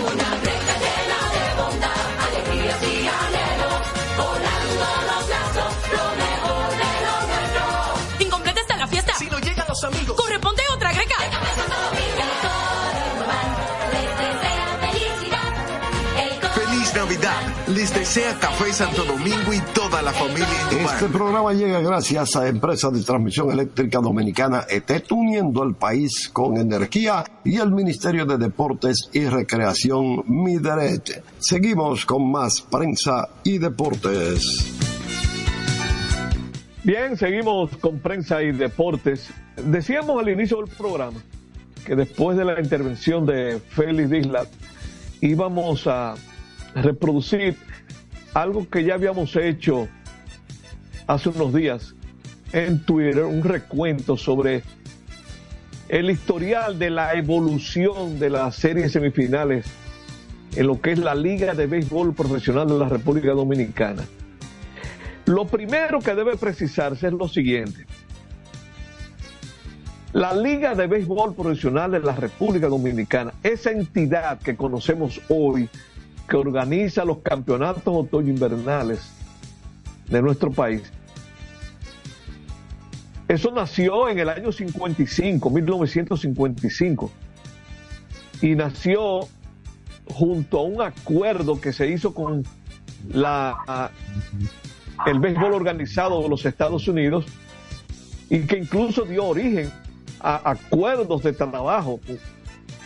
Les 17.75 17.93
desea 17.93 18.37
Café 18.37 18.73
Santo 18.73 19.05
Domingo 19.05 19.53
y 19.53 19.59
toda 19.73 20.01
la 20.01 20.11
familia 20.11 20.47
Indumar. 20.69 20.95
Este 20.95 21.07
programa 21.07 21.53
llega 21.53 21.79
gracias 21.79 22.35
a 22.35 22.47
Empresa 22.49 22.89
de 22.89 23.01
Transmisión 23.01 23.49
Eléctrica 23.49 23.99
Dominicana 23.99 24.65
ET, 24.69 25.09
uniendo 25.09 25.63
el 25.63 25.75
país 25.75 26.29
con 26.33 26.57
energía 26.57 27.23
y 27.45 27.57
el 27.57 27.71
Ministerio 27.71 28.25
de 28.25 28.37
Deportes 28.37 29.09
y 29.13 29.25
Recreación 29.25 30.23
Mideret. 30.27 31.23
Seguimos 31.39 32.05
con 32.05 32.29
más 32.29 32.61
prensa 32.61 33.29
y 33.45 33.57
deportes. 33.57 34.75
Bien, 36.83 37.15
seguimos 37.15 37.69
con 37.77 37.99
prensa 37.99 38.43
y 38.43 38.51
deportes. 38.51 39.29
Decíamos 39.55 40.21
al 40.21 40.27
inicio 40.27 40.57
del 40.57 40.75
programa 40.75 41.19
que 41.85 41.95
después 41.95 42.37
de 42.37 42.43
la 42.43 42.59
intervención 42.59 43.25
de 43.25 43.59
Félix 43.59 44.09
Disla 44.09 44.45
íbamos 45.21 45.87
a 45.87 46.15
reproducir 46.75 47.55
algo 48.33 48.69
que 48.69 48.83
ya 48.83 48.95
habíamos 48.95 49.35
hecho 49.35 49.87
hace 51.07 51.29
unos 51.29 51.53
días 51.53 51.95
en 52.53 52.83
Twitter, 52.83 53.23
un 53.23 53.43
recuento 53.43 54.17
sobre 54.17 54.63
el 55.89 56.09
historial 56.09 56.79
de 56.79 56.89
la 56.89 57.13
evolución 57.13 58.19
de 58.19 58.29
las 58.29 58.55
series 58.55 58.93
semifinales 58.93 59.65
en 60.55 60.67
lo 60.67 60.81
que 60.81 60.91
es 60.91 60.99
la 60.99 61.15
Liga 61.15 61.53
de 61.53 61.67
Béisbol 61.67 62.13
Profesional 62.13 62.67
de 62.67 62.77
la 62.77 62.89
República 62.89 63.31
Dominicana. 63.31 64.03
Lo 65.25 65.47
primero 65.47 65.99
que 65.99 66.15
debe 66.15 66.35
precisarse 66.35 67.07
es 67.07 67.13
lo 67.13 67.27
siguiente. 67.27 67.85
La 70.13 70.33
Liga 70.33 70.75
de 70.75 70.87
Béisbol 70.87 71.35
Profesional 71.35 71.91
de 71.91 71.99
la 71.99 72.13
República 72.13 72.67
Dominicana, 72.67 73.33
esa 73.43 73.71
entidad 73.71 74.39
que 74.39 74.57
conocemos 74.57 75.21
hoy, 75.29 75.69
que 76.31 76.37
organiza 76.37 77.03
los 77.03 77.17
campeonatos 77.17 77.83
otoño-invernales 77.93 79.01
de 80.07 80.21
nuestro 80.21 80.49
país, 80.49 80.81
eso 83.27 83.51
nació 83.51 84.07
en 84.07 84.17
el 84.17 84.29
año 84.29 84.53
55, 84.53 85.49
1955, 85.49 87.11
y 88.41 88.55
nació 88.55 89.27
junto 90.05 90.59
a 90.59 90.63
un 90.63 90.81
acuerdo 90.81 91.59
que 91.59 91.73
se 91.73 91.89
hizo 91.89 92.13
con 92.13 92.43
la, 93.09 93.91
el 95.05 95.19
béisbol 95.19 95.53
organizado 95.53 96.23
de 96.23 96.29
los 96.29 96.45
Estados 96.45 96.87
Unidos 96.87 97.25
y 98.29 98.43
que 98.43 98.57
incluso 98.57 99.03
dio 99.03 99.25
origen 99.25 99.69
a 100.21 100.51
acuerdos 100.51 101.23
de 101.23 101.33
trabajo 101.33 101.99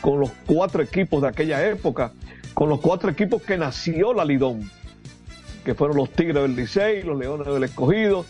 con 0.02 0.20
los 0.20 0.32
cuatro 0.48 0.82
equipos 0.82 1.22
de 1.22 1.28
aquella 1.28 1.64
época, 1.70 2.12
con 2.56 2.70
los 2.70 2.80
cuatro 2.80 3.12
equipos 3.12 3.44
que 3.44 3.58
nació 3.58 4.14
la 4.14 4.24
Lidón, 4.24 4.72
que 5.66 5.76
fueron 5.76 5.98
los 5.98 6.10
Tigres 6.10 6.42
del 6.42 6.56
Licey, 6.56 7.04
los 7.04 7.20
Leones 7.20 7.46
del 7.48 7.66
Escogido, 7.66 8.26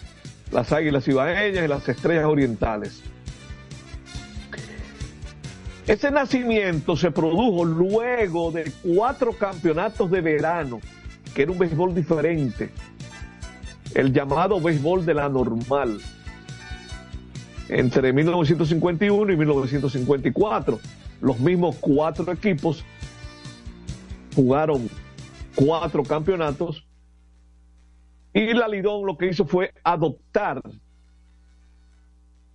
las 0.51 0.71
Águilas 0.73 1.07
Ibaeñas 1.07 1.63
y 1.63 1.67
las 1.67 1.87
Estrellas 1.87 2.25
Orientales. 2.25 3.03
Ese 5.85 6.09
nacimiento 6.09 6.97
se 6.97 7.11
produjo 7.11 7.63
luego 7.63 8.51
de 8.51 8.71
cuatro 8.81 9.31
campeonatos 9.33 10.09
de 10.09 10.21
verano, 10.21 10.79
que 11.35 11.43
era 11.43 11.51
un 11.51 11.59
béisbol 11.59 11.93
diferente, 11.93 12.71
el 13.93 14.11
llamado 14.11 14.59
béisbol 14.59 15.05
de 15.05 15.13
la 15.13 15.29
normal, 15.29 15.99
entre 17.69 18.11
1951 18.11 19.31
y 19.31 19.37
1954. 19.37 20.79
Los 21.21 21.39
mismos 21.39 21.77
cuatro 21.79 22.31
equipos 22.31 22.83
jugaron 24.35 24.89
cuatro 25.55 26.03
campeonatos 26.03 26.85
y 28.33 28.53
la 28.53 28.67
Lidón 28.67 29.05
lo 29.05 29.17
que 29.17 29.27
hizo 29.27 29.45
fue 29.45 29.71
adoptar 29.83 30.61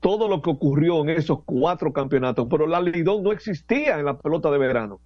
todo 0.00 0.28
lo 0.28 0.42
que 0.42 0.50
ocurrió 0.50 1.02
en 1.02 1.10
esos 1.10 1.42
cuatro 1.44 1.92
campeonatos, 1.92 2.46
pero 2.50 2.66
la 2.66 2.80
Lidón 2.80 3.22
no 3.22 3.32
existía 3.32 3.98
en 3.98 4.04
la 4.04 4.18
pelota 4.18 4.50
de 4.50 4.58
verano. 4.58 5.00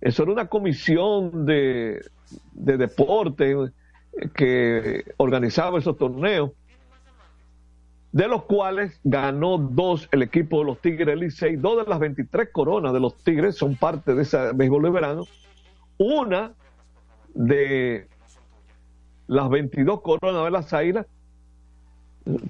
Eso 0.00 0.22
era 0.22 0.32
una 0.32 0.48
comisión 0.48 1.46
de, 1.46 2.04
de 2.52 2.76
deporte 2.76 3.56
que 4.34 5.04
organizaba 5.16 5.78
esos 5.78 5.96
torneos, 5.96 6.50
de 8.14 8.28
los 8.28 8.44
cuales 8.44 9.00
ganó 9.02 9.58
dos 9.58 10.08
el 10.12 10.22
equipo 10.22 10.60
de 10.60 10.66
los 10.66 10.80
Tigres 10.80 11.18
Licey, 11.18 11.56
dos 11.56 11.84
de 11.84 11.90
las 11.90 11.98
23 11.98 12.48
coronas 12.52 12.92
de 12.92 13.00
los 13.00 13.16
Tigres 13.24 13.56
son 13.56 13.74
parte 13.74 14.14
de 14.14 14.22
ese 14.22 14.52
béisbol 14.54 14.84
de 14.84 14.90
verano, 14.90 15.24
una 15.98 16.52
de 17.34 18.06
las 19.26 19.50
22 19.50 20.00
coronas 20.00 20.44
de 20.44 20.50
las 20.52 20.72
Águilas 20.72 21.06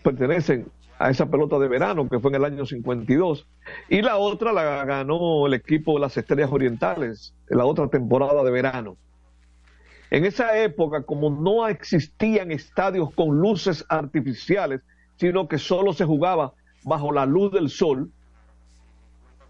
pertenecen 0.03 0.67
a 0.99 1.09
esa 1.09 1.31
pelota 1.31 1.59
de 1.59 1.67
verano 1.67 2.11
que 2.11 2.21
fue 2.21 2.29
en 2.29 2.35
el 2.35 2.45
año 2.45 2.67
52 2.67 3.47
y 3.89 4.03
la 4.03 4.19
otra 4.19 4.53
la 4.53 4.85
ganó 4.85 5.47
el 5.47 5.55
equipo 5.55 5.95
de 5.95 6.01
las 6.01 6.15
Estrellas 6.15 6.53
Orientales 6.53 7.35
en 7.49 7.57
la 7.57 7.65
otra 7.65 7.89
temporada 7.89 8.45
de 8.45 8.51
verano. 8.51 8.99
En 10.11 10.27
esa 10.27 10.59
época, 10.59 11.05
como 11.05 11.31
no 11.31 11.67
existían 11.67 12.53
estadios 12.53 13.15
con 13.15 13.39
luces 13.39 13.83
artificiales, 13.89 14.83
sino 15.17 15.49
que 15.49 15.59
solo 15.59 15.93
se 15.93 16.05
jugaba 16.05 16.53
bajo 16.85 17.11
la 17.13 17.27
luz 17.27 17.53
del 17.53 17.71
sol, 17.71 18.11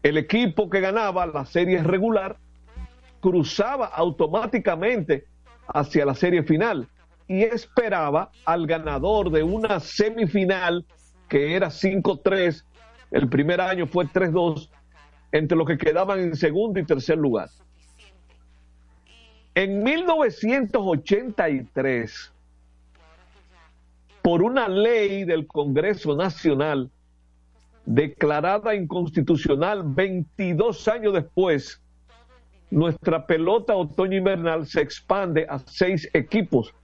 El 0.02 0.16
equipo 0.16 0.70
que 0.70 0.80
ganaba 0.80 1.26
la 1.26 1.44
serie 1.44 1.82
regular 1.82 2.36
cruzaba 3.20 3.86
automáticamente 3.86 5.24
hacia 5.66 6.06
la 6.06 6.14
serie 6.14 6.42
final 6.42 6.88
y 7.28 7.42
esperaba 7.42 8.30
al 8.44 8.66
ganador 8.66 9.30
de 9.30 9.42
una 9.42 9.78
semifinal 9.78 10.86
que 11.28 11.54
era 11.54 11.68
5-3, 11.68 12.64
el 13.12 13.28
primer 13.28 13.60
año 13.60 13.86
fue 13.86 14.06
3-2, 14.06 14.68
entre 15.32 15.56
los 15.56 15.66
que 15.66 15.78
quedaban 15.78 16.18
en 16.18 16.34
segundo 16.34 16.80
y 16.80 16.84
tercer 16.84 17.18
lugar. 17.18 17.48
En 19.54 19.82
1983, 19.82 22.32
por 24.22 24.42
una 24.42 24.68
ley 24.68 25.24
del 25.24 25.46
Congreso 25.46 26.16
Nacional 26.16 26.90
declarada 27.86 28.74
inconstitucional 28.74 29.82
22 29.84 30.88
años 30.88 31.14
después, 31.14 31.80
nuestra 32.70 33.26
pelota 33.26 33.74
otoño 33.74 34.18
invernal 34.18 34.66
se 34.66 34.80
expande 34.80 35.46
a 35.48 35.58
seis 35.58 36.08
equipos 36.12 36.74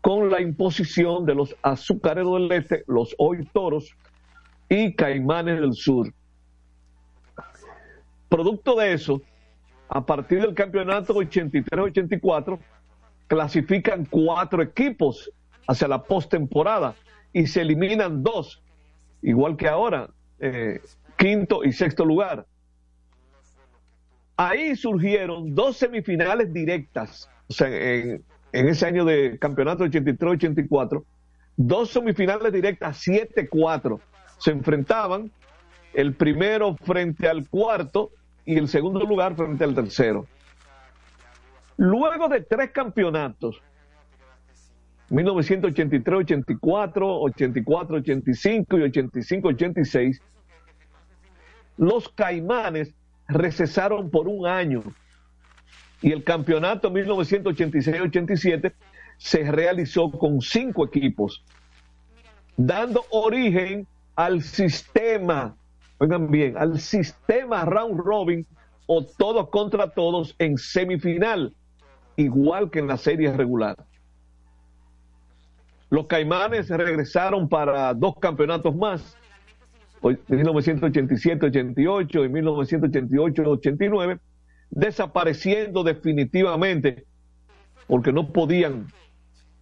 con 0.00 0.30
la 0.30 0.40
imposición 0.40 1.26
de 1.26 1.34
los 1.34 1.54
azucareros 1.62 2.40
del 2.40 2.52
este, 2.52 2.84
los 2.86 3.14
hoy 3.18 3.46
toros 3.52 3.94
y 4.68 4.94
caimanes 4.94 5.60
del 5.60 5.74
sur. 5.74 6.12
Producto 8.28 8.76
de 8.76 8.94
eso, 8.94 9.20
a 9.88 10.04
partir 10.04 10.40
del 10.40 10.54
campeonato 10.54 11.14
83-84, 11.14 12.58
clasifican 13.28 14.06
cuatro 14.06 14.62
equipos 14.62 15.30
hacia 15.66 15.88
la 15.88 16.02
postemporada 16.02 16.94
y 17.32 17.46
se 17.46 17.62
eliminan 17.62 18.22
dos, 18.22 18.62
igual 19.22 19.56
que 19.56 19.68
ahora, 19.68 20.10
eh, 20.38 20.80
quinto 21.16 21.64
y 21.64 21.72
sexto 21.72 22.04
lugar. 22.04 22.46
Ahí 24.36 24.76
surgieron 24.76 25.54
dos 25.54 25.76
semifinales 25.76 26.52
directas, 26.52 27.30
o 27.48 27.52
sea, 27.52 27.68
en, 27.68 28.24
en 28.52 28.68
ese 28.68 28.86
año 28.86 29.04
de 29.04 29.38
campeonato 29.38 29.84
83-84, 29.84 31.04
dos 31.56 31.90
semifinales 31.90 32.52
directas, 32.52 33.06
7-4. 33.06 34.00
Se 34.38 34.50
enfrentaban 34.50 35.30
el 35.94 36.14
primero 36.14 36.76
frente 36.76 37.28
al 37.28 37.48
cuarto 37.48 38.10
y 38.44 38.56
el 38.56 38.68
segundo 38.68 39.00
lugar 39.00 39.36
frente 39.36 39.64
al 39.64 39.74
tercero. 39.74 40.26
Luego 41.76 42.28
de 42.28 42.42
tres 42.42 42.70
campeonatos, 42.70 43.60
1983-84, 45.10 46.60
84-85 46.60 48.78
y 48.78 48.82
85-86, 48.90 50.20
los 51.76 52.08
caimanes 52.10 52.94
recesaron 53.28 54.10
por 54.10 54.28
un 54.28 54.46
año 54.46 54.82
y 56.00 56.12
el 56.12 56.24
campeonato 56.24 56.90
1986-87 56.90 58.72
se 59.18 59.50
realizó 59.50 60.10
con 60.10 60.40
cinco 60.40 60.84
equipos, 60.84 61.44
dando 62.56 63.04
origen 63.10 63.86
al 64.16 64.42
sistema, 64.42 65.56
oigan 65.98 66.30
bien, 66.30 66.56
al 66.58 66.80
sistema 66.80 67.64
round 67.64 68.00
robin 68.00 68.46
o 68.86 69.04
todos 69.04 69.48
contra 69.50 69.90
todos 69.90 70.34
en 70.38 70.58
semifinal, 70.58 71.54
igual 72.16 72.70
que 72.70 72.80
en 72.80 72.88
la 72.88 72.96
serie 72.96 73.32
regular. 73.32 73.76
Los 75.92 76.06
Caimanes 76.06 76.68
regresaron 76.70 77.48
para 77.50 77.92
dos 77.92 78.14
campeonatos 78.18 78.74
más, 78.74 79.14
1987-88 80.00 82.24
y 82.24 82.28
1988-89 82.32 84.18
desapareciendo 84.70 85.84
definitivamente 85.84 87.04
porque 87.86 88.10
no 88.10 88.32
podían 88.32 88.86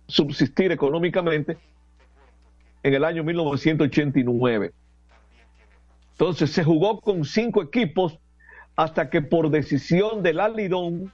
subsistir 0.07 0.70
económicamente 0.70 1.59
en 2.85 2.95
el 2.95 3.03
año 3.03 3.24
1989. 3.24 4.72
Entonces 6.12 6.53
se 6.53 6.62
jugó 6.62 7.01
con 7.01 7.24
cinco 7.24 7.61
equipos 7.61 8.20
hasta 8.76 9.11
que 9.11 9.20
por 9.20 9.51
decisión 9.51 10.22
del 10.22 10.39
Alidón 10.39 11.12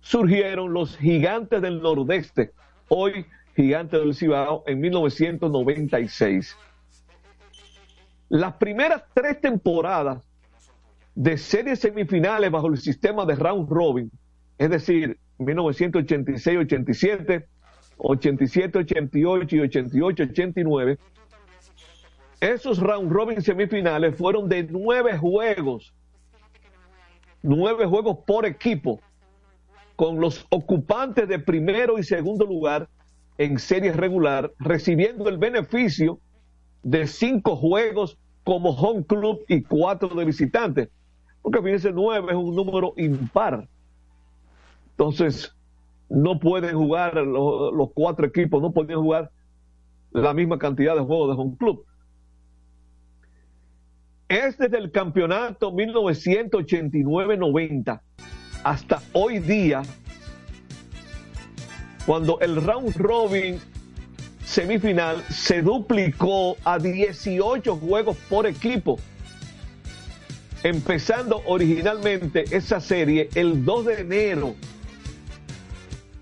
surgieron 0.00 0.72
los 0.72 0.96
gigantes 0.96 1.60
del 1.60 1.82
Nordeste, 1.82 2.52
hoy 2.88 3.26
gigantes 3.58 4.00
del 4.00 4.14
Cibao, 4.14 4.62
en 4.68 4.80
1996. 4.80 6.56
Las 8.28 8.54
primeras 8.54 9.02
tres 9.12 9.40
temporadas 9.40 10.22
de 11.16 11.36
series 11.36 11.80
semifinales 11.80 12.52
bajo 12.52 12.68
el 12.68 12.78
sistema 12.78 13.26
de 13.26 13.34
round 13.34 13.68
robin, 13.68 14.12
es 14.58 14.70
decir, 14.70 15.18
1986-87, 15.40 17.46
87-88 17.96 19.52
y 19.52 19.58
88-89, 19.58 20.96
esos 22.40 22.78
round 22.78 23.10
robin 23.10 23.42
semifinales 23.42 24.14
fueron 24.14 24.48
de 24.48 24.68
nueve 24.70 25.18
juegos, 25.18 25.92
nueve 27.42 27.86
juegos 27.86 28.18
por 28.24 28.46
equipo, 28.46 29.00
con 29.96 30.20
los 30.20 30.46
ocupantes 30.50 31.26
de 31.26 31.40
primero 31.40 31.98
y 31.98 32.04
segundo 32.04 32.46
lugar 32.46 32.88
en 33.38 33.58
series 33.58 33.96
regular, 33.96 34.52
recibiendo 34.58 35.28
el 35.28 35.38
beneficio 35.38 36.20
de 36.82 37.06
cinco 37.06 37.56
juegos 37.56 38.18
como 38.44 38.70
home 38.70 39.04
club 39.04 39.40
y 39.48 39.62
cuatro 39.62 40.08
de 40.08 40.24
visitantes. 40.24 40.88
Porque 41.42 41.62
fíjense, 41.62 41.92
nueve 41.92 42.28
es 42.30 42.36
un 42.36 42.54
número 42.54 42.92
impar. 42.96 43.68
Entonces, 44.90 45.54
no 46.08 46.38
pueden 46.38 46.76
jugar 46.76 47.14
los, 47.14 47.72
los 47.72 47.90
cuatro 47.94 48.26
equipos, 48.26 48.60
no 48.60 48.72
pueden 48.72 48.98
jugar 48.98 49.30
la 50.10 50.34
misma 50.34 50.58
cantidad 50.58 50.94
de 50.94 51.02
juegos 51.02 51.36
de 51.36 51.42
home 51.42 51.56
club. 51.56 51.84
Es 54.28 54.58
desde 54.58 54.78
el 54.78 54.90
campeonato 54.90 55.72
1989-90 55.72 58.00
hasta 58.64 59.00
hoy 59.12 59.38
día, 59.38 59.82
cuando 62.08 62.40
el 62.40 62.56
round 62.64 62.96
robin 62.96 63.60
semifinal 64.42 65.22
se 65.28 65.60
duplicó 65.60 66.56
a 66.64 66.78
18 66.78 67.76
juegos 67.76 68.16
por 68.30 68.46
equipo, 68.46 68.98
empezando 70.62 71.42
originalmente 71.44 72.44
esa 72.56 72.80
serie 72.80 73.28
el 73.34 73.62
2 73.62 73.84
de 73.84 74.00
enero, 74.00 74.54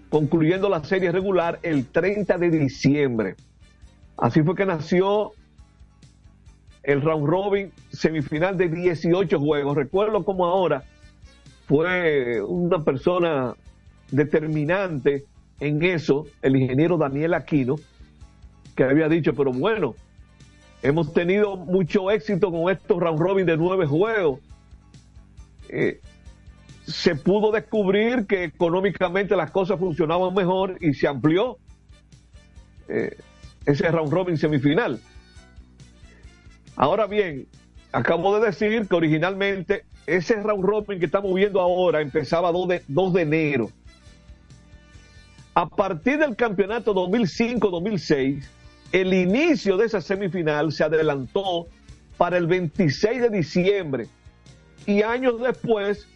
concluyendo 0.09 0.69
la 0.69 0.83
serie 0.83 1.13
regular 1.13 1.61
el 1.63 1.87
30 1.87 2.37
de 2.37 2.51
diciembre. 2.51 3.37
Así 4.17 4.43
fue 4.43 4.57
que 4.57 4.67
nació 4.67 5.35
el 6.83 7.01
round 7.01 7.29
robin 7.29 7.73
semifinal 7.93 8.57
de 8.57 8.69
18 8.71 9.39
juegos. 9.39 9.77
Recuerdo 9.77 10.25
como 10.25 10.47
ahora 10.47 10.83
fue 11.69 12.43
una 12.43 12.83
persona 12.83 13.55
determinante 14.11 15.27
en 15.61 15.83
eso, 15.83 16.27
el 16.43 16.57
ingeniero 16.57 16.99
Daniel 16.99 17.35
Aquino, 17.35 17.77
que 18.75 18.85
había 18.85 19.09
dicho, 19.09 19.35
pero 19.35 19.53
bueno, 19.53 19.95
hemos 20.83 21.13
tenido 21.13 21.57
mucho 21.57 22.11
éxito 22.11 22.51
con 22.51 22.71
estos 22.71 22.99
round 23.01 23.19
robin 23.19 23.47
de 23.47 23.57
nueve 23.57 23.87
juegos. 23.87 24.41
Eh, 25.69 26.01
se 26.87 27.17
pudo 27.17 27.51
descubrir 27.51 28.27
que 28.27 28.45
económicamente 28.45 29.35
las 29.35 29.51
cosas 29.51 29.79
funcionaban 29.79 30.33
mejor 30.35 30.77
y 30.81 30.95
se 30.95 31.09
amplió 31.09 31.59
eh, 32.89 33.17
ese 33.65 33.91
round 33.91 34.13
robin 34.13 34.37
semifinal. 34.37 35.01
Ahora 36.77 37.07
bien, 37.07 37.47
acabo 37.91 38.39
de 38.39 38.47
decir 38.47 38.87
que 38.87 38.95
originalmente 38.95 39.85
ese 40.07 40.35
round 40.35 40.65
robin 40.65 41.01
que 41.01 41.07
estamos 41.07 41.35
viendo 41.35 41.61
ahora 41.61 42.01
empezaba 42.01 42.53
2 42.53 42.69
de, 42.69 42.83
2 42.87 43.13
de 43.15 43.23
enero. 43.23 43.71
A 45.57 45.67
partir 45.67 46.19
del 46.19 46.37
campeonato 46.37 46.95
2005-2006, 46.95 48.45
el 48.93 49.15
inicio 49.15 49.79
de 49.79 49.87
esa 49.87 50.03
semifinal 50.03 50.71
se 50.71 50.85
adelantó 50.85 51.67
para 52.19 52.37
el 52.37 52.47
26 52.47 53.23
de 53.23 53.31
diciembre 53.31 54.07
y 54.85 55.01
años 55.01 55.41
después 55.41 56.07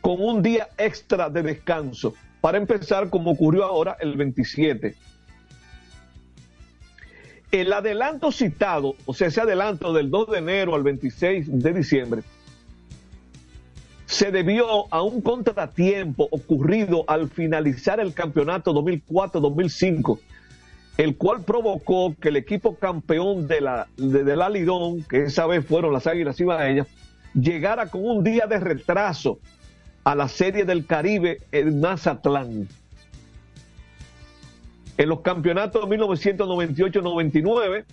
con 0.00 0.20
un 0.20 0.42
día 0.42 0.68
extra 0.78 1.30
de 1.30 1.44
descanso 1.44 2.12
para 2.40 2.58
empezar 2.58 3.08
como 3.08 3.30
ocurrió 3.30 3.64
ahora 3.64 3.96
el 4.00 4.16
27. 4.16 4.96
El 7.52 7.72
adelanto 7.72 8.32
citado, 8.32 8.96
o 9.06 9.14
sea, 9.14 9.28
ese 9.28 9.42
adelanto 9.42 9.92
del 9.92 10.10
2 10.10 10.30
de 10.32 10.38
enero 10.38 10.74
al 10.74 10.82
26 10.82 11.62
de 11.62 11.72
diciembre, 11.72 12.22
se 14.10 14.32
debió 14.32 14.92
a 14.92 15.02
un 15.02 15.20
contratiempo 15.22 16.26
ocurrido 16.32 17.04
al 17.06 17.30
finalizar 17.30 18.00
el 18.00 18.12
campeonato 18.12 18.74
2004-2005, 18.74 20.18
el 20.96 21.16
cual 21.16 21.44
provocó 21.44 22.16
que 22.20 22.30
el 22.30 22.36
equipo 22.36 22.74
campeón 22.74 23.46
de 23.46 23.60
la, 23.60 23.86
de, 23.96 24.34
la 24.34 24.48
Lidón, 24.48 25.04
que 25.04 25.22
esa 25.22 25.46
vez 25.46 25.64
fueron 25.64 25.92
las 25.92 26.08
Águilas 26.08 26.40
Ibaeñas, 26.40 26.88
llegara 27.34 27.86
con 27.86 28.04
un 28.04 28.24
día 28.24 28.48
de 28.48 28.58
retraso 28.58 29.38
a 30.02 30.16
la 30.16 30.26
Serie 30.26 30.64
del 30.64 30.86
Caribe 30.86 31.42
en 31.52 31.80
Mazatlán. 31.80 32.66
En 34.96 35.08
los 35.08 35.20
campeonatos 35.20 35.88
de 35.88 35.98
1998-99, 35.98 37.84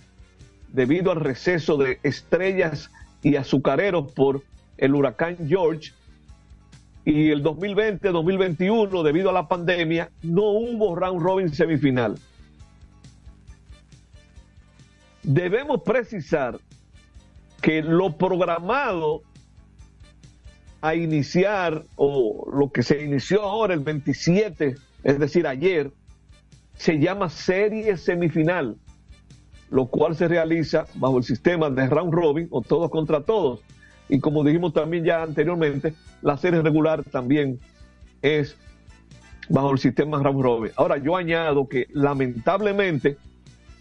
debido 0.72 1.12
al 1.12 1.20
receso 1.20 1.76
de 1.76 2.00
estrellas 2.02 2.90
y 3.22 3.36
azucareros 3.36 4.10
por 4.12 4.42
el 4.78 4.96
huracán 4.96 5.36
George, 5.48 5.92
y 7.08 7.30
el 7.30 7.42
2020-2021, 7.42 9.02
debido 9.02 9.30
a 9.30 9.32
la 9.32 9.48
pandemia, 9.48 10.10
no 10.22 10.42
hubo 10.42 10.94
round 10.94 11.22
robin 11.22 11.48
semifinal. 11.48 12.18
Debemos 15.22 15.80
precisar 15.80 16.58
que 17.62 17.80
lo 17.80 18.18
programado 18.18 19.22
a 20.82 20.94
iniciar, 20.94 21.82
o 21.96 22.46
lo 22.52 22.70
que 22.70 22.82
se 22.82 23.02
inició 23.02 23.42
ahora 23.42 23.72
el 23.72 23.80
27, 23.80 24.74
es 25.02 25.18
decir, 25.18 25.46
ayer, 25.46 25.90
se 26.74 26.98
llama 26.98 27.30
serie 27.30 27.96
semifinal, 27.96 28.76
lo 29.70 29.86
cual 29.86 30.14
se 30.14 30.28
realiza 30.28 30.84
bajo 30.96 31.16
el 31.16 31.24
sistema 31.24 31.70
de 31.70 31.86
round 31.86 32.12
robin 32.12 32.48
o 32.50 32.60
todos 32.60 32.90
contra 32.90 33.22
todos. 33.22 33.60
Y 34.08 34.20
como 34.20 34.44
dijimos 34.44 34.72
también 34.72 35.04
ya 35.04 35.22
anteriormente, 35.22 35.94
la 36.22 36.36
serie 36.36 36.62
regular 36.62 37.04
también 37.04 37.58
es 38.22 38.56
bajo 39.48 39.72
el 39.72 39.78
sistema 39.78 40.22
round 40.22 40.42
robin. 40.42 40.72
Ahora 40.76 40.98
yo 40.98 41.16
añado 41.16 41.68
que 41.68 41.86
lamentablemente 41.92 43.16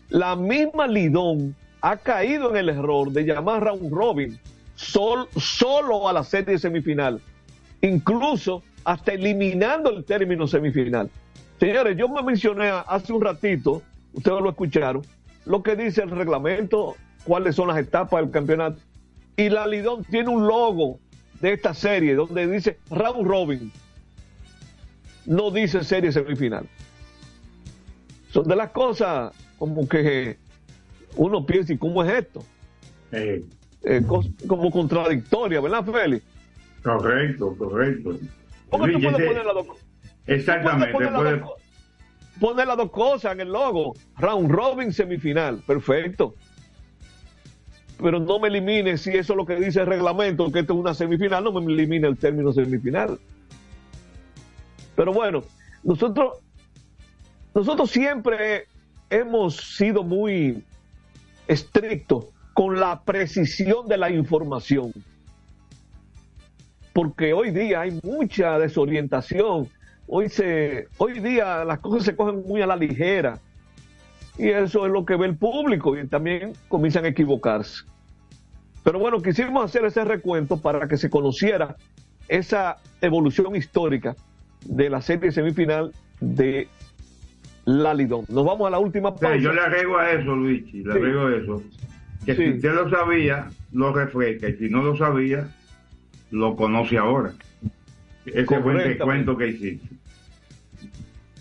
la 0.10 0.36
misma 0.36 0.88
Lidón 0.88 1.56
ha 1.82 1.98
caído 1.98 2.50
en 2.52 2.58
el 2.58 2.70
error 2.70 3.12
de 3.12 3.24
llamar 3.24 3.64
round 3.64 3.92
robin 3.92 4.40
sol, 4.78 5.28
solo 5.36 6.08
a 6.08 6.14
la 6.14 6.24
serie 6.24 6.58
semifinal, 6.58 7.20
incluso 7.82 8.64
hasta 8.86 9.14
eliminando 9.14 9.90
el 9.90 10.06
término 10.06 10.48
semifinal. 10.48 11.10
Señores, 11.60 11.98
yo 11.98 12.08
me 12.08 12.22
mencioné 12.22 12.72
hace 12.88 13.12
un 13.12 13.22
ratito, 13.22 13.82
ustedes 14.14 14.42
lo 14.42 14.50
escucharon, 14.50 15.02
lo 15.46 15.64
que 15.64 15.76
dice 15.76 16.04
el 16.04 16.12
reglamento, 16.12 16.96
cuáles 17.24 17.56
son 17.56 17.68
las 17.68 17.78
etapas 17.78 18.22
del 18.22 18.32
campeonato. 18.32 18.80
Y 19.38 19.50
la 19.50 19.68
Lidón 19.68 20.04
tiene 20.04 20.30
un 20.30 20.48
logo 20.48 21.00
de 21.40 21.54
esta 21.54 21.74
serie 21.74 22.16
donde 22.16 22.48
dice 22.48 22.80
round 22.90 23.28
robin. 23.28 23.72
No 25.28 25.52
dice 25.52 25.84
serie 25.84 26.12
semifinal. 26.12 26.66
Son 28.32 28.48
de 28.48 28.56
las 28.56 28.72
cosas 28.72 29.34
como 29.60 29.88
que 29.88 30.38
uno 31.16 31.46
piensa, 31.46 31.74
¿y 31.74 31.78
cómo 31.78 32.04
es 32.04 32.14
esto? 32.14 32.44
Eh, 33.12 33.44
como 34.48 34.72
contradictoria, 34.72 35.62
¿verdad, 35.62 35.86
Félix? 35.86 36.26
Correcto, 36.84 37.56
correcto. 37.58 38.18
¿Cómo 38.70 38.88
tú 38.88 39.00
puedes 39.02 39.28
poner 39.28 39.46
las 39.46 39.54
dos 39.54 39.68
Exactamente. 40.26 40.94
Poner, 40.94 41.12
puede... 41.14 41.42
poner 42.40 42.68
las 42.68 42.78
dos 42.78 42.92
cosas 42.92 43.34
en 43.34 43.42
el 43.42 43.52
logo. 43.52 43.94
Round 44.18 44.52
Robin 44.52 44.92
semifinal. 44.92 45.62
Perfecto. 45.66 46.36
Pero 48.02 48.20
no 48.20 48.40
me 48.40 48.48
elimine 48.48 48.98
si 48.98 49.12
eso 49.12 49.34
es 49.34 49.38
lo 49.38 49.46
que 49.46 49.56
dice 49.56 49.82
el 49.82 49.88
reglamento, 49.88 50.52
que 50.52 50.60
esto 50.60 50.74
es 50.74 50.80
una 50.80 50.94
semifinal, 50.94 51.44
no 51.44 51.52
me 51.52 51.72
elimine 51.72 52.08
el 52.08 52.18
término 52.18 52.52
semifinal. 52.54 53.20
Pero 54.96 55.14
bueno, 55.14 55.44
nosotros, 55.84 56.40
nosotros 57.56 57.90
siempre 57.90 58.66
hemos 59.10 59.56
sido 59.56 60.04
muy 60.04 60.64
estrictos 61.48 62.26
con 62.54 62.80
la 62.80 63.02
precisión 63.02 63.88
de 63.88 63.98
la 63.98 64.10
información. 64.10 64.92
Porque 66.94 67.34
hoy 67.34 67.52
día 67.52 67.82
hay 67.82 68.00
mucha 68.04 68.58
desorientación. 68.58 69.70
Hoy, 70.08 70.30
se, 70.30 70.88
hoy 70.98 71.20
día 71.20 71.64
las 71.64 71.80
cosas 71.80 72.04
se 72.04 72.16
cogen 72.16 72.44
muy 72.48 72.62
a 72.62 72.68
la 72.68 72.76
ligera. 72.76 73.40
Y 74.38 74.50
eso 74.50 74.86
es 74.86 74.92
lo 74.92 75.06
que 75.06 75.16
ve 75.16 75.26
el 75.28 75.36
público 75.36 75.98
y 75.98 76.08
también 76.08 76.54
comienzan 76.68 77.06
a 77.06 77.10
equivocarse. 77.10 77.84
Pero 78.84 79.00
bueno, 79.00 79.22
quisimos 79.22 79.66
hacer 79.66 79.86
ese 79.86 80.06
recuento 80.06 80.62
para 80.62 80.88
que 80.88 80.98
se 80.98 81.10
conociera 81.10 81.76
esa 82.28 82.78
evolución 83.02 83.56
histórica 83.56 84.16
de 84.66 84.90
la 84.90 85.02
serie 85.02 85.32
semifinal 85.32 85.92
de 86.20 86.68
la 87.66 87.94
Lidón. 87.94 88.26
Nos 88.30 88.46
vamos 88.46 88.68
a 88.68 88.70
la 88.70 88.80
última 88.80 89.16
parte. 89.16 89.42
yo 89.42 89.52
le 89.52 89.62
agrego 89.62 89.98
a 89.98 90.12
eso, 90.12 90.36
Luigi, 90.36 90.84
le 90.84 90.94
agrego 90.94 91.28
a 91.28 91.36
eso. 91.36 91.64
Que 92.26 92.36
si 92.36 92.50
usted 92.52 92.74
lo 92.74 92.90
sabía, 92.90 93.50
lo 93.74 93.94
refresca. 93.94 94.50
Y 94.50 94.56
si 94.56 94.70
no 94.70 94.84
lo 94.84 94.96
sabía, 94.96 95.50
lo 96.32 96.56
conoce 96.56 96.98
ahora. 96.98 97.34
Ese 98.26 98.62
fue 98.62 98.92
el 98.92 98.98
cuento 98.98 99.38
que 99.38 99.48
hiciste. 99.48 99.97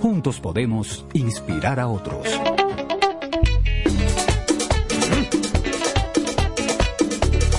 Juntos 0.00 0.40
podemos 0.40 1.04
inspirar 1.14 1.80
a 1.80 1.88
otros. 1.88 2.26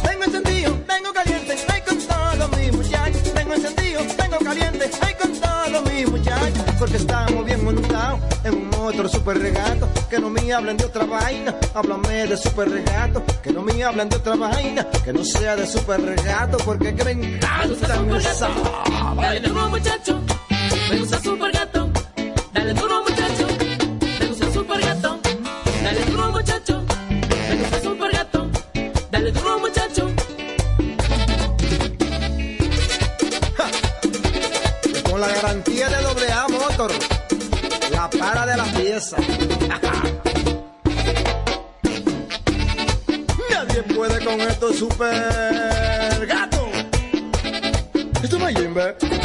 Tengo 0.03 0.23
encendido, 0.23 0.73
tengo 0.87 1.13
caliente, 1.13 1.55
con 1.87 1.97
todo 1.97 2.49
mi 2.57 2.71
muchacho. 2.71 3.19
Tengo 3.33 3.53
encendido, 3.53 4.01
tengo 4.17 4.37
caliente, 4.39 4.91
con 5.19 5.31
todo 5.33 5.81
mi 5.91 6.05
muchacho. 6.05 6.65
Porque 6.77 6.97
estamos 6.97 7.45
bien 7.45 7.63
montados 7.63 8.19
en 8.43 8.53
un 8.53 8.73
otro 8.75 9.09
super 9.09 9.37
regato. 9.39 9.89
que 10.09 10.19
no 10.19 10.29
me 10.29 10.53
hablen 10.53 10.77
de 10.77 10.85
otra 10.85 11.05
vaina. 11.05 11.55
Háblame 11.73 12.27
de 12.27 12.37
super 12.37 12.69
regato, 12.69 13.23
que 13.43 13.51
no 13.51 13.61
me 13.61 13.83
hablen 13.83 14.07
de 14.09 14.15
otra 14.17 14.35
vaina, 14.35 14.87
que 15.03 15.11
no 15.13 15.23
sea 15.25 15.55
de 15.55 15.65
super 15.67 16.01
regato, 16.01 16.57
porque 16.63 16.93
que 16.93 17.03
me 17.03 17.11
encanta 17.11 18.17
esa. 18.17 18.49
Dale 19.15 19.39
duro 19.41 19.69
muchacho, 19.69 20.21
me 20.89 20.99
gusta 20.99 21.19
super 21.21 21.51
gato. 21.51 21.84
Dale 22.55 22.73
duro 22.73 23.03
muchacho, 23.03 23.47
me 24.19 24.27
gusta 24.27 24.51
super 24.53 24.79
gato. 24.79 25.19
Dale 25.83 26.05
duro 26.05 26.31
muchacho, 26.31 26.83
me 27.49 27.55
gusta 27.57 27.81
super 27.81 28.11
gato. 28.13 28.49
Dale 29.11 29.31
duro 29.33 29.59
muchacho. 29.59 30.09
Con 35.03 35.19
la 35.19 35.27
garantía 35.27 35.89
de 35.89 36.01
doble 36.01 36.31
A 36.31 36.47
Motor, 36.47 36.91
la 37.91 38.09
para 38.09 38.45
de 38.45 38.55
la 38.55 38.63
pieza. 38.63 39.17
Nadie 43.49 43.83
puede 43.83 44.23
con 44.23 44.39
esto 44.39 44.71
super 44.73 46.25
gato. 46.25 46.69
Esto 48.23 48.39
no 48.39 48.47
es 48.47 48.57
Jimbe. 48.57 49.24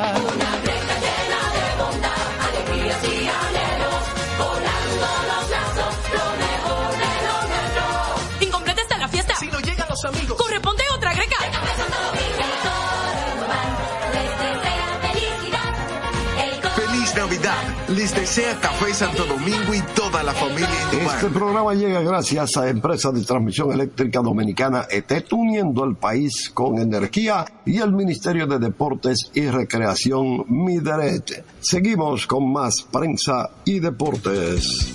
Feliz 17.11 17.15
Navidad. 17.15 17.89
Les 17.89 18.13
desea 18.13 18.59
Café 18.59 18.93
Santo 18.93 19.25
Domingo 19.25 19.73
y 19.73 19.81
toda 19.95 20.23
la 20.23 20.33
familia. 20.33 20.69
Este 20.91 21.27
programa 21.27 21.73
llega 21.73 22.01
gracias 22.01 22.57
a 22.57 22.69
Empresa 22.69 23.11
de 23.11 23.23
Transmisión 23.23 23.71
Eléctrica 23.71 24.19
Dominicana 24.19 24.85
ET, 24.89 25.11
uniendo 25.31 25.83
el 25.83 25.95
país 25.95 26.49
con 26.53 26.79
energía 26.79 27.45
y 27.65 27.79
el 27.79 27.91
Ministerio 27.93 28.47
de 28.47 28.59
Deportes 28.59 29.31
y 29.33 29.47
Recreación 29.47 30.45
Mideret. 30.47 31.43
Seguimos 31.59 32.27
con 32.27 32.51
más 32.51 32.81
prensa 32.83 33.49
y 33.65 33.79
deportes. 33.79 34.93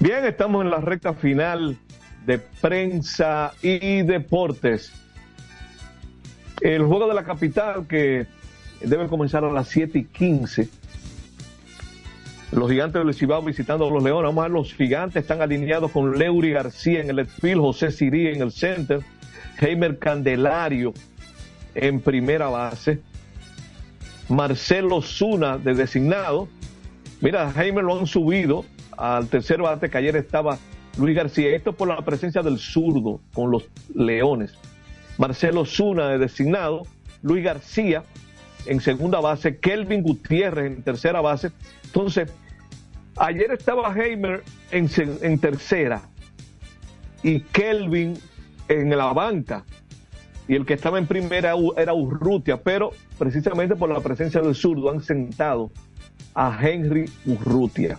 Bien, 0.00 0.24
estamos 0.24 0.64
en 0.64 0.70
la 0.70 0.78
recta 0.78 1.14
final 1.14 1.78
de 2.26 2.38
prensa 2.38 3.52
y 3.62 4.02
deportes. 4.02 4.92
El 6.60 6.84
juego 6.84 7.08
de 7.08 7.14
la 7.14 7.24
capital 7.24 7.86
que 7.86 8.26
debe 8.86 9.08
comenzar 9.08 9.44
a 9.44 9.52
las 9.52 9.68
7 9.68 9.98
y 9.98 10.04
15. 10.04 10.68
Los 12.52 12.70
gigantes 12.70 13.04
del 13.04 13.14
Cibao 13.14 13.42
visitando 13.42 13.86
a 13.86 13.90
los 13.90 14.02
Leones. 14.02 14.28
Vamos 14.28 14.42
a 14.42 14.48
ver, 14.48 14.52
los 14.52 14.74
gigantes 14.74 15.22
están 15.22 15.42
alineados 15.42 15.90
con 15.90 16.16
Leury 16.16 16.52
García 16.52 17.00
en 17.00 17.10
el 17.10 17.26
field, 17.26 17.60
José 17.60 17.90
Sirí 17.90 18.28
en 18.28 18.42
el 18.42 18.52
center, 18.52 19.00
Heimer 19.60 19.98
Candelario 19.98 20.94
en 21.74 22.00
primera 22.00 22.48
base, 22.48 23.00
Marcelo 24.28 25.02
Zuna 25.02 25.58
de 25.58 25.74
designado. 25.74 26.48
Mira, 27.20 27.52
Heimer 27.56 27.82
lo 27.82 27.98
han 27.98 28.06
subido 28.06 28.64
al 28.96 29.28
tercer 29.28 29.60
bate 29.60 29.90
que 29.90 29.98
ayer 29.98 30.16
estaba 30.16 30.58
Luis 30.98 31.16
García. 31.16 31.54
Esto 31.56 31.72
por 31.72 31.88
la 31.88 32.02
presencia 32.02 32.42
del 32.42 32.58
zurdo 32.58 33.20
con 33.32 33.50
los 33.50 33.64
Leones. 33.94 34.54
Marcelo 35.18 35.64
Zuna 35.64 36.08
de 36.08 36.18
designado, 36.18 36.86
Luis 37.22 37.44
García 37.44 38.04
en 38.66 38.80
segunda 38.80 39.20
base, 39.20 39.58
Kelvin 39.58 40.02
Gutiérrez 40.02 40.66
en 40.66 40.82
tercera 40.82 41.20
base. 41.20 41.50
Entonces, 41.84 42.32
ayer 43.16 43.52
estaba 43.52 43.94
Heimer 43.94 44.42
en, 44.70 44.88
en 45.22 45.38
tercera 45.38 46.02
y 47.22 47.40
Kelvin 47.40 48.18
en 48.68 48.90
la 48.96 49.12
banca. 49.12 49.64
Y 50.46 50.54
el 50.54 50.66
que 50.66 50.74
estaba 50.74 50.98
en 50.98 51.06
primera 51.06 51.54
era 51.76 51.94
Urrutia, 51.94 52.62
pero 52.62 52.90
precisamente 53.18 53.76
por 53.76 53.90
la 53.90 54.00
presencia 54.00 54.42
del 54.42 54.54
zurdo 54.54 54.90
han 54.90 55.00
sentado 55.00 55.70
a 56.34 56.58
Henry 56.60 57.10
Urrutia. 57.24 57.98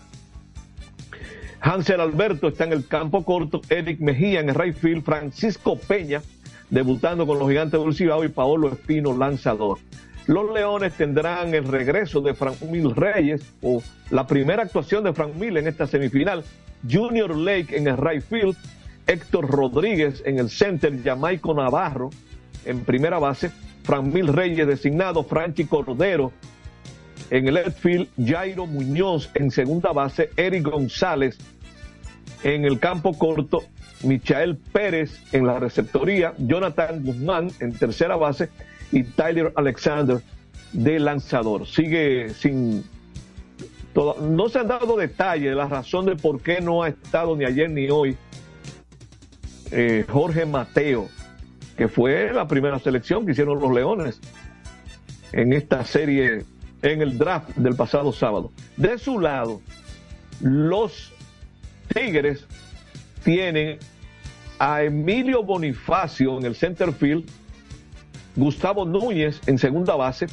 Hansel 1.60 2.00
Alberto 2.00 2.50
está 2.50 2.66
en 2.66 2.74
el 2.74 2.88
campo 2.88 3.26
corto, 3.26 3.62
Eric 3.70 4.00
Mejía 4.00 4.42
en 4.42 4.50
el 4.50 4.56
right 4.56 4.76
field, 4.76 5.04
Francisco 5.04 5.76
Peña 5.78 6.22
debutando 6.70 7.26
con 7.28 7.40
los 7.40 7.50
gigantes 7.50 7.80
del 7.80 7.96
Cibao 7.96 8.24
y 8.24 8.30
Paolo 8.30 8.72
Espino 8.72 9.16
lanzador. 9.18 9.80
Los 10.28 10.52
Leones 10.52 10.94
tendrán 10.94 11.54
el 11.54 11.68
regreso 11.68 12.20
de 12.20 12.34
Frank 12.34 12.62
Mil 12.64 12.96
Reyes 12.96 13.42
o 13.62 13.84
la 14.10 14.26
primera 14.26 14.64
actuación 14.64 15.04
de 15.04 15.14
Frank 15.14 15.36
Mil 15.36 15.56
en 15.58 15.68
esta 15.68 15.86
semifinal. 15.86 16.44
Junior 16.90 17.36
Lake 17.36 17.78
en 17.78 17.88
el 17.88 17.98
right 17.98 18.24
field, 18.24 18.56
Héctor 19.06 19.48
Rodríguez 19.48 20.24
en 20.26 20.40
el 20.40 20.50
center, 20.50 21.00
Jamaico 21.04 21.54
Navarro 21.54 22.10
en 22.66 22.84
primera 22.86 23.20
base, 23.20 23.52
Frank 23.84 24.06
Mil 24.06 24.28
Reyes 24.28 24.66
designado, 24.66 25.24
Franchi 25.24 25.66
Cordero 25.66 26.32
en 27.30 27.48
el 27.48 27.54
left 27.54 27.80
field, 27.80 28.08
Jairo 28.24 28.66
Muñoz 28.66 29.30
en 29.36 29.52
segunda 29.52 29.92
base, 29.92 30.32
Eric 30.38 30.64
González 30.64 31.38
en 32.44 32.66
el 32.66 32.80
campo 32.80 33.16
corto, 33.16 33.64
Michael 34.04 34.58
Pérez 34.58 35.20
en 35.32 35.46
la 35.46 35.60
receptoría, 35.60 36.34
Jonathan 36.40 37.04
Guzmán 37.04 37.52
en 37.60 37.74
tercera 37.74 38.16
base 38.16 38.50
y 38.96 39.04
Tyler 39.04 39.52
Alexander 39.56 40.22
de 40.72 41.00
lanzador. 41.00 41.68
Sigue 41.68 42.30
sin... 42.30 42.84
toda- 43.94 44.22
no 44.26 44.48
se 44.50 44.60
han 44.60 44.68
dado 44.68 44.96
detalles 44.98 45.50
de 45.50 45.56
la 45.56 45.68
razón 45.68 46.06
de 46.06 46.16
por 46.16 46.42
qué 46.42 46.62
no 46.62 46.82
ha 46.82 46.88
estado 46.90 47.36
ni 47.36 47.44
ayer 47.46 47.70
ni 47.70 47.90
hoy 47.90 48.16
eh, 49.72 50.06
Jorge 50.10 50.46
Mateo, 50.46 51.10
que 51.78 51.88
fue 51.88 52.32
la 52.34 52.48
primera 52.48 52.80
selección 52.80 53.26
que 53.26 53.34
hicieron 53.34 53.60
los 53.60 53.74
Leones 53.74 54.20
en 55.34 55.52
esta 55.52 55.84
serie, 55.84 56.46
en 56.82 57.02
el 57.02 57.18
draft 57.18 57.50
del 57.58 57.76
pasado 57.76 58.14
sábado. 58.14 58.52
De 58.78 58.98
su 58.98 59.20
lado, 59.20 59.62
los 60.40 61.12
Tigres 61.94 62.46
tienen 63.24 63.80
a 64.60 64.84
Emilio 64.84 65.44
Bonifacio 65.44 66.38
en 66.38 66.46
el 66.46 66.56
center 66.56 66.94
field, 66.94 67.26
Gustavo 68.36 68.86
Núñez 68.86 69.42
en 69.48 69.58
segunda 69.58 69.96
base, 69.96 70.28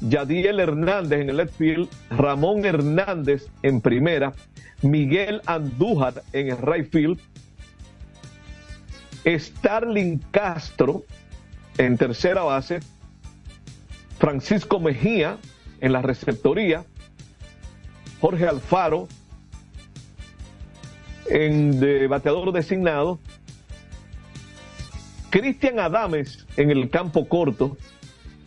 Yadiel 0.00 0.60
Hernández 0.60 1.20
en 1.20 1.30
el 1.30 1.36
left 1.36 1.56
field, 1.56 1.88
Ramón 2.10 2.64
Hernández 2.64 3.46
en 3.62 3.80
primera, 3.80 4.32
Miguel 4.82 5.40
Andújar 5.46 6.22
en 6.32 6.48
el 6.48 6.58
right 6.58 6.90
field, 6.90 7.18
Starling 9.24 10.18
Castro 10.30 11.04
en 11.78 11.96
tercera 11.96 12.42
base, 12.42 12.80
Francisco 14.18 14.80
Mejía 14.80 15.38
en 15.80 15.92
la 15.92 16.02
receptoría, 16.02 16.84
Jorge 18.20 18.46
Alfaro 18.46 19.08
en 21.26 21.80
bateador 22.08 22.52
designado, 22.52 23.18
Cristian 25.34 25.80
Adames 25.80 26.46
en 26.56 26.70
el 26.70 26.90
campo 26.90 27.28
corto 27.28 27.76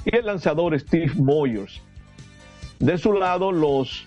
y 0.06 0.16
el 0.16 0.26
lanzador 0.26 0.80
Steve 0.80 1.12
Moyers. 1.16 1.82
De 2.80 2.98
su 2.98 3.12
lado, 3.12 3.52
los 3.52 4.06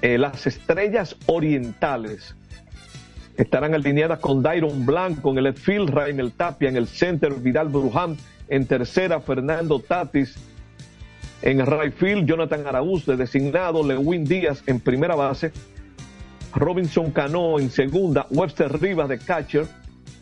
eh, 0.00 0.16
las 0.16 0.46
estrellas 0.46 1.16
orientales 1.26 2.34
estarán 3.36 3.74
alineadas 3.74 4.20
con 4.20 4.42
Dairon 4.42 4.86
Blanco 4.86 5.32
en 5.32 5.44
el 5.44 5.52
field, 5.52 5.90
Raimel 5.90 6.32
Tapia 6.32 6.70
en 6.70 6.78
el 6.78 6.88
center, 6.88 7.34
Vidal 7.34 7.68
Bruján 7.68 8.16
en 8.48 8.64
tercera, 8.64 9.20
Fernando 9.20 9.80
Tatis 9.80 10.34
en 11.42 11.66
right 11.66 11.92
field, 11.92 12.26
Jonathan 12.26 12.66
Araúz 12.66 13.04
de 13.04 13.18
designado, 13.18 13.86
Lewin 13.86 14.24
Díaz 14.24 14.62
en 14.66 14.80
primera 14.80 15.14
base, 15.14 15.52
Robinson 16.54 17.10
Cano 17.10 17.58
en 17.58 17.68
segunda, 17.68 18.26
Webster 18.30 18.80
Rivas 18.80 19.10
de 19.10 19.18
catcher, 19.18 19.66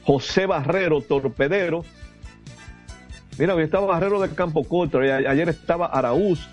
José 0.06 0.46
Barrero 0.46 1.00
torpedero. 1.00 1.84
Mira, 3.38 3.56
hoy 3.56 3.64
estaba 3.64 3.86
Barrero 3.86 4.20
del 4.20 4.34
campo 4.34 4.62
corto, 4.62 5.04
y 5.04 5.10
ayer 5.10 5.48
estaba 5.48 5.86
Araúz. 5.86 6.48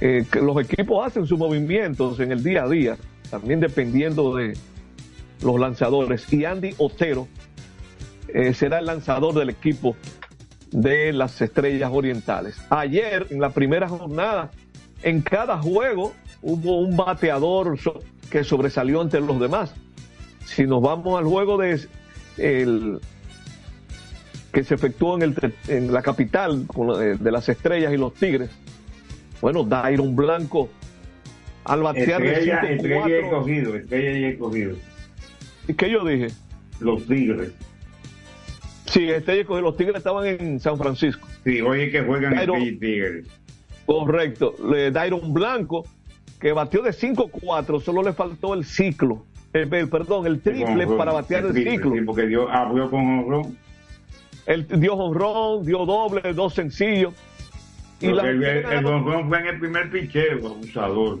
Eh, 0.00 0.24
los 0.40 0.62
equipos 0.62 1.04
hacen 1.04 1.26
sus 1.26 1.36
movimientos 1.36 2.20
en 2.20 2.30
el 2.30 2.44
día 2.44 2.62
a 2.62 2.68
día, 2.68 2.96
también 3.28 3.58
dependiendo 3.58 4.36
de 4.36 4.56
los 5.42 5.58
lanzadores. 5.58 6.32
Y 6.32 6.44
Andy 6.44 6.74
Otero 6.78 7.26
eh, 8.28 8.54
será 8.54 8.78
el 8.78 8.86
lanzador 8.86 9.34
del 9.34 9.50
equipo 9.50 9.96
de 10.70 11.12
las 11.12 11.40
Estrellas 11.42 11.90
Orientales. 11.92 12.56
Ayer, 12.70 13.26
en 13.30 13.40
la 13.40 13.50
primera 13.50 13.88
jornada, 13.88 14.52
en 15.02 15.22
cada 15.22 15.60
juego 15.60 16.12
hubo 16.40 16.78
un 16.78 16.96
bateador 16.96 17.76
que 18.30 18.44
sobresalió 18.44 19.02
entre 19.02 19.20
los 19.20 19.40
demás. 19.40 19.74
Si 20.46 20.64
nos 20.66 20.80
vamos 20.82 21.18
al 21.18 21.24
juego 21.26 21.58
de 21.58 21.78
el, 22.38 22.98
que 24.52 24.64
se 24.64 24.74
efectuó 24.74 25.16
en, 25.16 25.22
el, 25.22 25.54
en 25.68 25.92
la 25.92 26.02
capital 26.02 26.66
de 27.20 27.30
las 27.30 27.48
estrellas 27.48 27.92
y 27.92 27.96
los 27.98 28.14
tigres. 28.14 28.50
Bueno, 29.40 29.64
Dairon 29.64 30.16
Blanco 30.16 30.70
al 31.64 31.82
batear 31.82 32.24
Estrella, 32.24 32.60
de 32.62 32.74
estrella 32.76 32.96
y 32.96 33.10
5-4. 33.10 33.24
escogido, 33.24 33.76
estrella 33.76 34.18
y 34.18 34.24
escogido. 34.32 34.76
¿Y 35.68 35.74
qué 35.74 35.90
yo 35.90 36.04
dije? 36.04 36.28
Los 36.80 37.04
Tigres. 37.06 37.52
Sí, 38.86 39.10
Estrella 39.10 39.38
y 39.38 39.40
Escogido. 39.42 39.62
los 39.62 39.76
tigres 39.76 39.96
estaban 39.96 40.26
en 40.26 40.60
San 40.60 40.78
Francisco. 40.78 41.26
Sí, 41.44 41.60
hoy 41.60 41.82
es 41.82 41.92
que 41.92 42.02
juegan 42.02 42.34
Dairon- 42.34 42.56
Estrella 42.58 42.70
y 42.70 42.76
Tigres. 42.78 43.26
Correcto. 43.84 44.54
Le- 44.70 44.90
Dairon 44.92 45.34
Blanco, 45.34 45.84
que 46.40 46.52
batió 46.52 46.82
de 46.82 46.92
5-4, 46.92 47.80
solo 47.80 48.02
le 48.02 48.12
faltó 48.12 48.54
el 48.54 48.64
ciclo. 48.64 49.24
Eh, 49.52 49.66
eh, 49.70 49.86
perdón, 49.86 50.26
el 50.26 50.40
triple 50.40 50.86
para 50.86 51.12
batear 51.12 51.46
el, 51.46 51.52
triple, 51.52 51.72
ciclo. 51.72 51.94
Sí, 51.94 52.00
porque 52.02 52.26
dio, 52.26 52.48
abrió 52.50 52.90
con 52.90 53.00
honrón. 53.00 53.56
Él 54.46 54.66
dio 54.68 54.94
honrón, 54.94 55.64
dio 55.64 55.84
doble, 55.86 56.32
dos 56.32 56.54
sencillos. 56.54 57.14
Y 58.00 58.08
la 58.08 58.28
el, 58.28 58.42
el, 58.44 58.64
el 58.64 58.86
honrón 58.86 59.28
fue 59.28 59.40
en 59.40 59.46
el 59.46 59.58
primer 59.58 59.90
picheo, 59.90 60.46
abusador. 60.46 61.20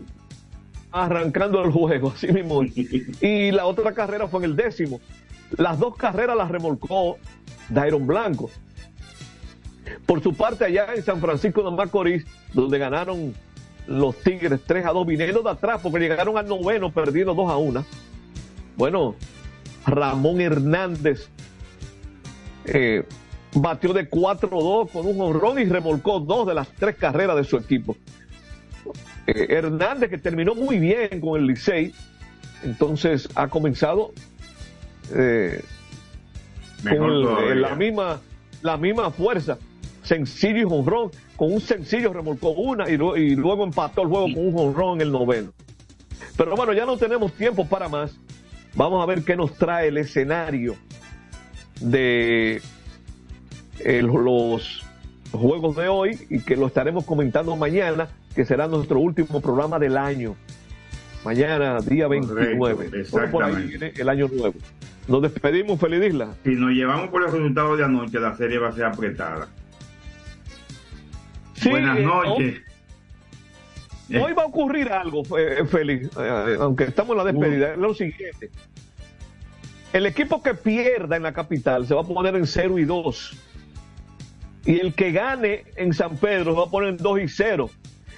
arrancando 0.92 1.64
el 1.64 1.70
juego, 1.70 2.12
así 2.14 2.28
mismo. 2.28 2.62
Y 3.20 3.50
la 3.50 3.66
otra 3.66 3.92
carrera 3.92 4.28
fue 4.28 4.40
en 4.40 4.50
el 4.50 4.56
décimo. 4.56 5.00
Las 5.56 5.78
dos 5.78 5.96
carreras 5.96 6.36
las 6.36 6.50
remolcó 6.50 7.16
Dairon 7.68 8.06
Blanco. 8.06 8.50
Por 10.04 10.22
su 10.22 10.34
parte, 10.34 10.64
allá 10.64 10.94
en 10.94 11.02
San 11.02 11.20
Francisco 11.20 11.62
de 11.62 11.76
Macorís, 11.76 12.26
donde 12.52 12.78
ganaron 12.78 13.34
los 13.86 14.16
Tigres 14.16 14.60
3 14.66 14.86
a 14.86 14.90
2, 14.90 15.06
viniendo 15.06 15.42
de 15.42 15.50
atrás, 15.50 15.80
porque 15.82 16.00
llegaron 16.00 16.36
al 16.36 16.46
noveno, 16.46 16.90
perdiendo 16.90 17.34
2 17.34 17.50
a 17.50 17.56
1. 17.56 17.84
Bueno, 18.76 19.14
Ramón 19.86 20.40
Hernández 20.40 21.28
eh, 22.66 23.04
batió 23.54 23.92
de 23.92 24.08
4-2 24.10 24.90
con 24.90 25.06
un 25.06 25.20
honrón 25.20 25.58
y 25.58 25.64
remolcó 25.64 26.20
dos 26.20 26.46
de 26.46 26.54
las 26.54 26.68
tres 26.68 26.96
carreras 26.96 27.36
de 27.36 27.44
su 27.44 27.56
equipo. 27.56 27.96
Eh, 29.26 29.46
Hernández, 29.50 30.10
que 30.10 30.18
terminó 30.18 30.54
muy 30.54 30.78
bien 30.78 31.20
con 31.20 31.40
el 31.40 31.46
Licey, 31.46 31.92
entonces 32.62 33.28
ha 33.34 33.48
comenzado 33.48 34.12
eh, 35.14 35.62
con 36.82 36.92
el- 37.10 37.62
la, 37.62 37.74
misma, 37.76 38.20
la 38.62 38.76
misma 38.76 39.10
fuerza. 39.10 39.58
Sencillo 40.02 40.58
y 40.58 40.64
honrón. 40.64 41.10
Con 41.36 41.52
un 41.52 41.60
sencillo 41.60 42.12
remolcó 42.12 42.50
una 42.50 42.88
y, 42.88 42.96
luego- 42.96 43.16
y 43.16 43.34
luego 43.36 43.64
empató 43.64 44.02
el 44.02 44.08
juego 44.08 44.26
con 44.32 44.46
un 44.48 44.58
honrón 44.58 44.94
en 44.96 45.00
el 45.02 45.12
noveno. 45.12 45.52
Pero 46.36 46.54
bueno, 46.56 46.72
ya 46.72 46.86
no 46.86 46.96
tenemos 46.96 47.32
tiempo 47.32 47.66
para 47.66 47.88
más. 47.88 48.16
Vamos 48.76 49.02
a 49.02 49.06
ver 49.06 49.22
qué 49.22 49.36
nos 49.36 49.54
trae 49.54 49.88
el 49.88 49.96
escenario 49.96 50.76
de 51.80 52.60
eh, 53.80 54.02
los 54.02 54.84
juegos 55.32 55.76
de 55.76 55.88
hoy 55.88 56.18
y 56.28 56.40
que 56.40 56.56
lo 56.56 56.66
estaremos 56.66 57.04
comentando 57.04 57.56
mañana, 57.56 58.08
que 58.34 58.44
será 58.44 58.68
nuestro 58.68 59.00
último 59.00 59.40
programa 59.40 59.78
del 59.78 59.96
año. 59.96 60.36
Mañana, 61.24 61.78
día 61.80 62.06
29. 62.06 62.54
Bueno, 62.56 62.78
por 63.32 63.44
ahí 63.44 63.66
viene 63.66 63.92
el 63.96 64.08
año 64.10 64.28
nuevo. 64.28 64.54
Nos 65.08 65.22
despedimos, 65.22 65.80
feliz 65.80 66.04
isla. 66.04 66.34
Si 66.44 66.50
nos 66.50 66.70
llevamos 66.70 67.08
por 67.08 67.22
los 67.22 67.32
resultados 67.32 67.78
de 67.78 67.84
anoche, 67.84 68.20
la 68.20 68.36
serie 68.36 68.58
va 68.58 68.68
a 68.68 68.72
ser 68.72 68.84
apretada. 68.84 69.48
Sí, 71.54 71.70
Buenas 71.70 71.98
eh, 71.98 72.02
noches. 72.02 72.62
Hoy, 74.08 74.16
hoy 74.16 74.32
va 74.32 74.42
a 74.44 74.46
ocurrir 74.46 74.88
algo, 74.90 75.22
eh, 75.38 75.64
Félix, 75.66 76.10
eh, 76.16 76.56
aunque 76.60 76.84
estamos 76.84 77.12
en 77.12 77.18
la 77.18 77.32
despedida. 77.32 77.72
Es 77.72 77.78
lo 77.78 77.94
siguiente. 77.94 78.50
El 79.92 80.06
equipo 80.06 80.42
que 80.42 80.54
pierda 80.54 81.16
en 81.16 81.22
la 81.22 81.32
capital 81.32 81.86
se 81.86 81.94
va 81.94 82.02
a 82.02 82.04
poner 82.04 82.36
en 82.36 82.46
0 82.46 82.78
y 82.78 82.84
2. 82.84 83.36
Y 84.66 84.80
el 84.80 84.94
que 84.94 85.12
gane 85.12 85.64
en 85.76 85.94
San 85.94 86.16
Pedro 86.16 86.52
se 86.52 86.58
va 86.58 86.64
a 86.66 86.70
poner 86.70 86.90
en 86.90 86.96
2 86.98 87.20
y 87.20 87.28
0. 87.28 87.70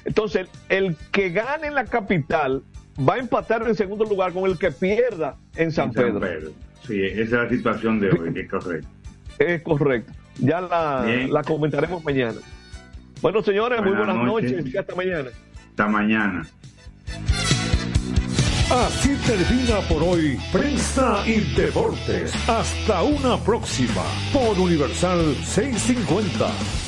Entonces, 0.04 0.48
el 0.68 0.96
que 1.12 1.30
gane 1.30 1.68
en 1.68 1.74
la 1.74 1.84
capital 1.84 2.62
va 2.98 3.14
a 3.14 3.18
empatar 3.18 3.62
en 3.66 3.74
segundo 3.74 4.04
lugar 4.04 4.32
con 4.32 4.50
el 4.50 4.58
que 4.58 4.72
pierda 4.72 5.36
en 5.56 5.70
San, 5.70 5.88
En 5.88 5.94
San 5.94 6.04
Pedro. 6.04 6.20
Pedro. 6.20 6.50
Sí, 6.86 7.00
esa 7.04 7.22
es 7.22 7.30
la 7.30 7.48
situación 7.48 8.00
de 8.00 8.10
hoy, 8.10 8.32
es 8.34 8.48
correcto. 8.48 8.88
Es 9.38 9.62
correcto. 9.62 10.12
Ya 10.38 10.60
la, 10.60 11.42
comentaremos 11.46 12.02
mañana. 12.04 12.38
Bueno, 13.20 13.42
señores, 13.42 13.80
muy 13.80 13.90
Buenas 13.90 14.06
buenas 14.16 14.26
noches. 14.26 14.52
noches. 14.52 14.74
y 14.74 14.76
hasta 14.78 14.94
mañana. 14.94 15.28
Mañana. 15.86 16.46
Así 18.70 19.16
termina 19.26 19.80
por 19.88 20.02
hoy 20.02 20.38
Prensa 20.52 21.22
y 21.26 21.40
Deportes. 21.54 22.34
Hasta 22.48 23.02
una 23.02 23.38
próxima 23.38 24.02
por 24.32 24.58
Universal 24.58 25.34
650. 25.42 26.87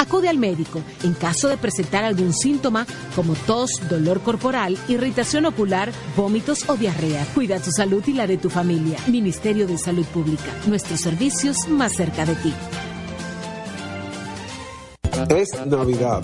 Acude 0.00 0.30
al 0.30 0.38
médico 0.38 0.82
en 1.02 1.12
caso 1.12 1.48
de 1.48 1.58
presentar 1.58 2.04
algún 2.04 2.32
síntoma 2.32 2.86
como 3.14 3.34
tos, 3.34 3.70
dolor 3.90 4.22
corporal, 4.22 4.78
irritación 4.88 5.44
ocular, 5.44 5.92
vómitos 6.16 6.66
o 6.70 6.76
diarrea. 6.78 7.26
Cuida 7.34 7.60
tu 7.60 7.70
salud 7.70 8.02
y 8.06 8.14
la 8.14 8.26
de 8.26 8.38
tu 8.38 8.48
familia. 8.48 8.98
Ministerio 9.08 9.66
de 9.66 9.76
Salud 9.76 10.06
Pública. 10.06 10.56
Nuestros 10.66 11.00
servicios 11.00 11.68
más 11.68 11.92
cerca 11.92 12.24
de 12.24 12.34
ti. 12.36 12.54
Es 15.28 15.50
Navidad, 15.66 16.22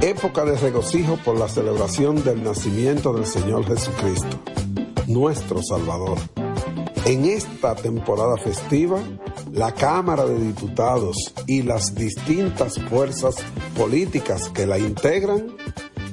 época 0.00 0.46
de 0.46 0.56
regocijo 0.56 1.18
por 1.18 1.38
la 1.38 1.48
celebración 1.48 2.24
del 2.24 2.42
nacimiento 2.42 3.12
del 3.12 3.26
Señor 3.26 3.66
Jesucristo, 3.66 4.40
nuestro 5.06 5.62
Salvador. 5.62 6.18
En 7.06 7.26
esta 7.26 7.74
temporada 7.74 8.38
festiva, 8.38 8.98
la 9.52 9.74
Cámara 9.74 10.24
de 10.24 10.38
Diputados 10.38 11.34
y 11.46 11.60
las 11.60 11.94
distintas 11.94 12.80
fuerzas 12.88 13.36
políticas 13.76 14.48
que 14.48 14.66
la 14.66 14.78
integran, 14.78 15.54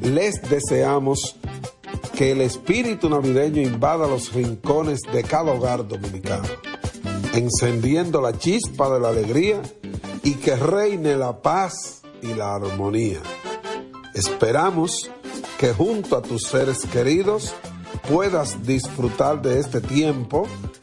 les 0.01 0.41
deseamos 0.49 1.37
que 2.13 2.33
el 2.33 2.41
espíritu 2.41 3.09
navideño 3.09 3.61
invada 3.61 4.05
los 4.05 4.33
rincones 4.33 4.99
de 5.13 5.23
cada 5.23 5.53
hogar 5.53 5.87
dominicano, 5.87 6.49
encendiendo 7.33 8.21
la 8.21 8.37
chispa 8.37 8.93
de 8.93 8.99
la 8.99 9.09
alegría 9.09 9.61
y 10.23 10.33
que 10.33 10.57
reine 10.57 11.15
la 11.15 11.41
paz 11.41 12.01
y 12.21 12.33
la 12.33 12.55
armonía. 12.55 13.21
Esperamos 14.13 15.09
que 15.57 15.71
junto 15.71 16.17
a 16.17 16.21
tus 16.21 16.41
seres 16.41 16.85
queridos 16.91 17.53
puedas 18.09 18.65
disfrutar 18.65 19.41
de 19.41 19.59
este 19.59 19.79
tiempo 19.79 20.47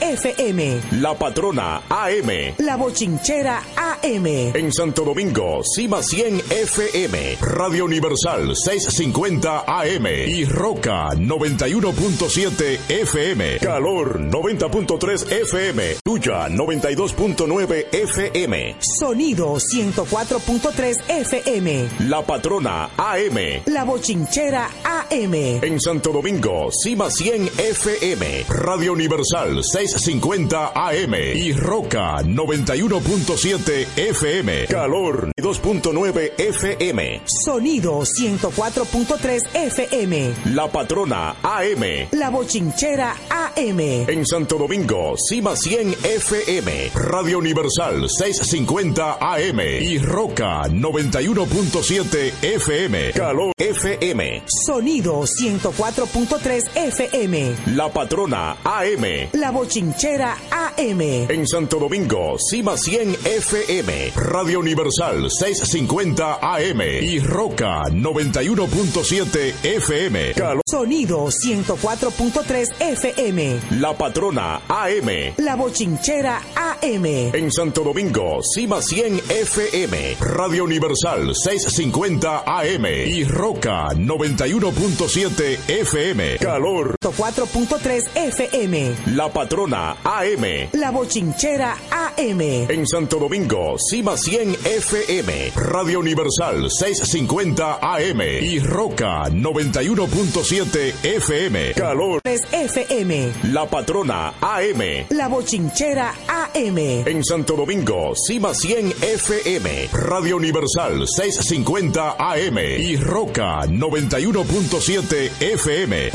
FM. 0.00 0.80
La 1.00 1.14
patrona 1.14 1.82
AM. 1.88 2.54
La 2.58 2.76
bochinchera 2.76 3.62
AM. 3.76 4.26
En 4.26 4.72
Santo 4.72 5.04
Domingo, 5.04 5.62
Cima 5.64 6.02
100 6.02 6.40
FM. 6.50 7.36
Radio 7.40 7.84
Universal 7.84 8.54
650 8.56 9.64
AM. 9.66 10.06
Y 10.06 10.44
Roca 10.44 11.08
91.7 11.10 12.78
FM. 12.88 13.58
Calor 13.58 14.20
90.3 14.20 15.32
FM. 15.42 15.96
Tuya 16.04 16.48
92.9 16.48 17.86
FM. 17.92 18.76
Sonido 18.80 19.56
104.3 19.56 20.94
FM. 21.08 21.88
La 22.08 22.22
patrona 22.24 22.90
AM. 22.96 23.62
La 23.66 23.84
bochinchera 23.84 24.68
AM. 24.84 25.34
En 25.62 25.80
Santo 25.80 26.12
Domingo, 26.12 26.68
Cima 26.72 27.10
100 27.10 27.48
FM. 27.58 28.44
Radio 28.48 28.92
Universal 28.92 29.62
650 29.62 29.79
AM. 29.82 31.14
Y 31.34 31.52
Roca 31.54 32.18
91.7 32.22 33.86
FM. 33.96 34.66
Calor 34.66 35.32
2.9 35.38 36.32
FM. 36.36 37.22
Sonido 37.24 38.02
104.3 38.02 39.40
FM. 39.54 40.34
La 40.52 40.70
patrona 40.70 41.36
AM. 41.42 42.08
La 42.12 42.28
bochinchera 42.28 43.16
AM. 43.30 43.80
En 43.80 44.26
Santo 44.26 44.58
Domingo, 44.58 45.14
Cima 45.16 45.56
100 45.56 45.96
FM. 46.04 46.90
Radio 46.94 47.38
Universal 47.38 48.06
650 48.10 49.16
AM. 49.18 49.60
Y 49.60 49.96
Roca 49.96 50.64
91.7 50.64 52.32
FM. 52.42 53.12
Calor 53.12 53.52
FM. 53.56 54.42
Sonido 54.46 55.22
104.3 55.22 56.68
FM. 56.74 57.56
La 57.74 57.90
patrona 57.90 58.58
AM. 58.62 59.30
La 59.32 59.50
bochinchera 59.50 59.69
AM. 59.72 61.00
En 61.30 61.46
Santo 61.46 61.78
Domingo, 61.78 62.36
Cima 62.40 62.76
100 62.76 63.24
FM. 63.24 64.10
Radio 64.16 64.58
Universal 64.58 65.30
650 65.30 66.38
AM. 66.42 66.80
Y 67.02 67.20
Roca 67.20 67.84
91.7 67.84 69.54
FM. 69.62 70.32
Calor. 70.34 70.62
Sonido 70.66 71.26
104.3 71.28 72.68
FM. 72.80 73.60
La 73.78 73.96
patrona 73.96 74.62
AM. 74.68 75.34
La 75.36 75.54
bochinchera 75.54 76.42
AM. 76.56 77.06
En 77.06 77.52
Santo 77.52 77.84
Domingo, 77.84 78.40
Cima 78.42 78.82
100 78.82 79.22
FM. 79.30 80.16
Radio 80.18 80.64
Universal 80.64 81.32
650 81.36 82.42
AM. 82.44 82.86
Y 83.06 83.22
Roca 83.22 83.86
91.7 83.94 85.58
FM. 85.68 86.38
Calor. 86.38 86.96
4.3 87.00 88.08
FM. 88.16 88.96
La 89.14 89.32
patrona 89.32 89.59
AM. 89.62 90.70
La 90.72 90.90
bochinchera 90.90 91.76
AM. 91.90 92.40
En 92.40 92.86
Santo 92.86 93.18
Domingo, 93.18 93.76
Cima 93.78 94.16
100 94.16 94.56
FM. 94.64 95.52
Radio 95.54 96.00
Universal 96.00 96.70
650 96.70 97.78
AM. 97.82 98.20
Y 98.40 98.58
Roca 98.60 99.28
91.7 99.28 100.94
FM. 101.02 101.74
Calor. 101.74 102.22
3 102.22 102.40
FM. 102.52 103.32
La 103.52 103.66
patrona 103.66 104.32
AM. 104.40 105.06
La 105.10 105.28
bochinchera 105.28 106.14
AM. 106.26 106.78
En 106.78 107.22
Santo 107.22 107.54
Domingo, 107.54 108.14
Cima 108.14 108.54
100 108.54 108.94
FM. 109.02 109.88
Radio 109.92 110.36
Universal 110.36 111.06
650 111.06 112.16
AM. 112.18 112.58
Y 112.78 112.96
Roca 112.96 113.66
91.7 113.66 115.30
FM. 115.38 116.12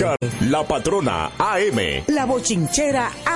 La 0.50 0.64
patrona 0.68 1.32
AM. 1.38 2.04
La 2.08 2.26
bochinchera 2.26 3.12
AM. 3.26 3.35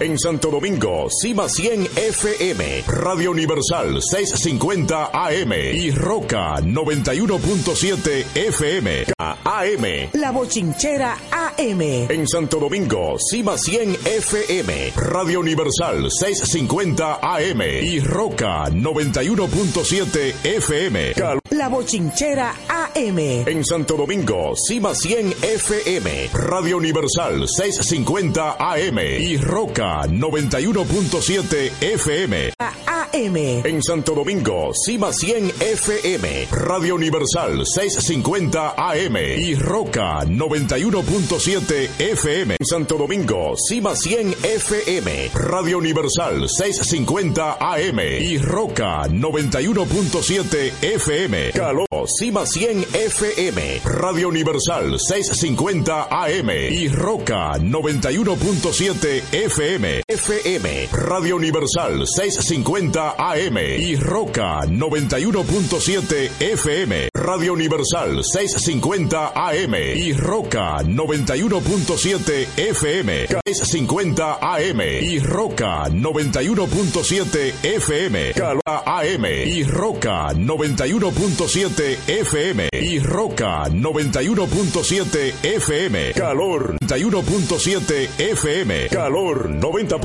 En 0.00 0.18
Santo 0.18 0.50
Domingo, 0.50 1.08
Cima 1.10 1.48
100 1.48 1.86
FM. 1.96 2.82
Radio 2.86 3.30
Universal 3.30 4.00
650 4.02 5.10
AM. 5.12 5.52
Y 5.74 5.90
Roca 5.90 6.56
91.7 6.60 8.26
FM. 8.34 9.04
AM. 9.18 10.10
La 10.12 10.30
bochinchera 10.32 11.16
AM. 11.30 11.80
En 12.10 12.28
Santo 12.28 12.58
Domingo, 12.58 13.16
Cima 13.18 13.56
100 13.56 13.96
FM. 14.04 14.92
Radio 14.96 15.40
Universal 15.40 16.10
650 16.10 17.18
AM. 17.22 17.62
Y 17.82 18.00
Roca 18.00 18.68
91.7 18.70 20.34
FM. 20.44 21.12
Cal- 21.14 21.38
La 21.50 21.68
bochinchera 21.68 22.54
AM. 22.68 23.18
en 23.46 23.64
Santo 23.64 23.96
Domingo, 23.96 24.54
Cima 24.56 24.94
100 24.94 25.32
FM. 25.42 26.28
Radio 26.32 26.76
Universal 26.76 27.46
650 27.48 28.56
AM. 28.58 28.98
Y 29.22 29.36
Roca 29.36 30.02
91.7 30.08 31.70
FM. 31.80 32.54
AM. 32.58 33.36
En 33.64 33.80
Santo 33.80 34.16
Domingo, 34.16 34.72
Cima 34.74 35.12
100 35.12 35.52
FM. 35.60 36.48
Radio 36.50 36.96
Universal 36.96 37.64
650 37.64 38.74
AM. 38.76 39.16
Y 39.38 39.54
Roca 39.54 40.24
91.7 40.24 41.88
FM. 42.00 42.56
En 42.58 42.66
Santo 42.66 42.96
Domingo, 42.96 43.54
Cima 43.56 43.94
100 43.94 44.34
FM. 44.42 45.30
Radio 45.34 45.78
Universal 45.78 46.48
650 46.48 47.58
AM. 47.60 48.00
Y 48.00 48.38
Roca 48.38 49.04
91.7 49.04 50.72
FM. 50.82 51.52
Calor, 51.52 51.86
Cima 52.06 52.44
100 52.44 52.86
FM. 52.92 53.82
Radio 53.84 54.28
Universal 54.30 54.98
650 54.98 56.08
AM. 56.10 56.50
Y 56.72 56.88
Roca 56.88 57.52
91.7 57.58 59.11
FM. 59.11 59.11
FM. 59.20 60.88
Radio 60.92 61.36
Universal 61.36 62.06
650 62.06 63.14
AM. 63.18 63.58
Y 63.58 63.96
Roca 63.96 64.60
91.7 64.66 66.30
FM. 66.40 67.08
Radio 67.14 67.52
Universal 67.52 68.22
650 68.24 69.32
AM. 69.34 69.74
Y 69.96 70.12
Roca 70.14 70.78
91.7 70.82 72.46
FM. 72.56 73.26
650 73.44 74.38
AM. 74.40 74.80
Y 74.80 75.18
Roca 75.20 75.88
91.7 75.88 77.52
FM. 77.62 78.32
Calor 78.32 78.62
AM. 78.64 79.24
Y 79.46 79.64
Roca 79.64 80.32
91.7 80.32 81.98
FM. 82.06 82.68
Y 82.72 82.98
Roca 82.98 83.64
91.7 83.68 85.34
FM. 85.42 86.12
Calor 86.12 86.76
91.7 86.92 88.08
FM. 88.18 88.88
Calor 88.90 89.48
90. 89.48 89.96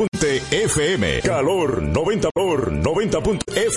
FM. 0.51 1.19
Calor 1.21 1.83
90. 1.83 2.29
Calor 2.33 2.71
90. 2.71 3.19
F 3.55 3.75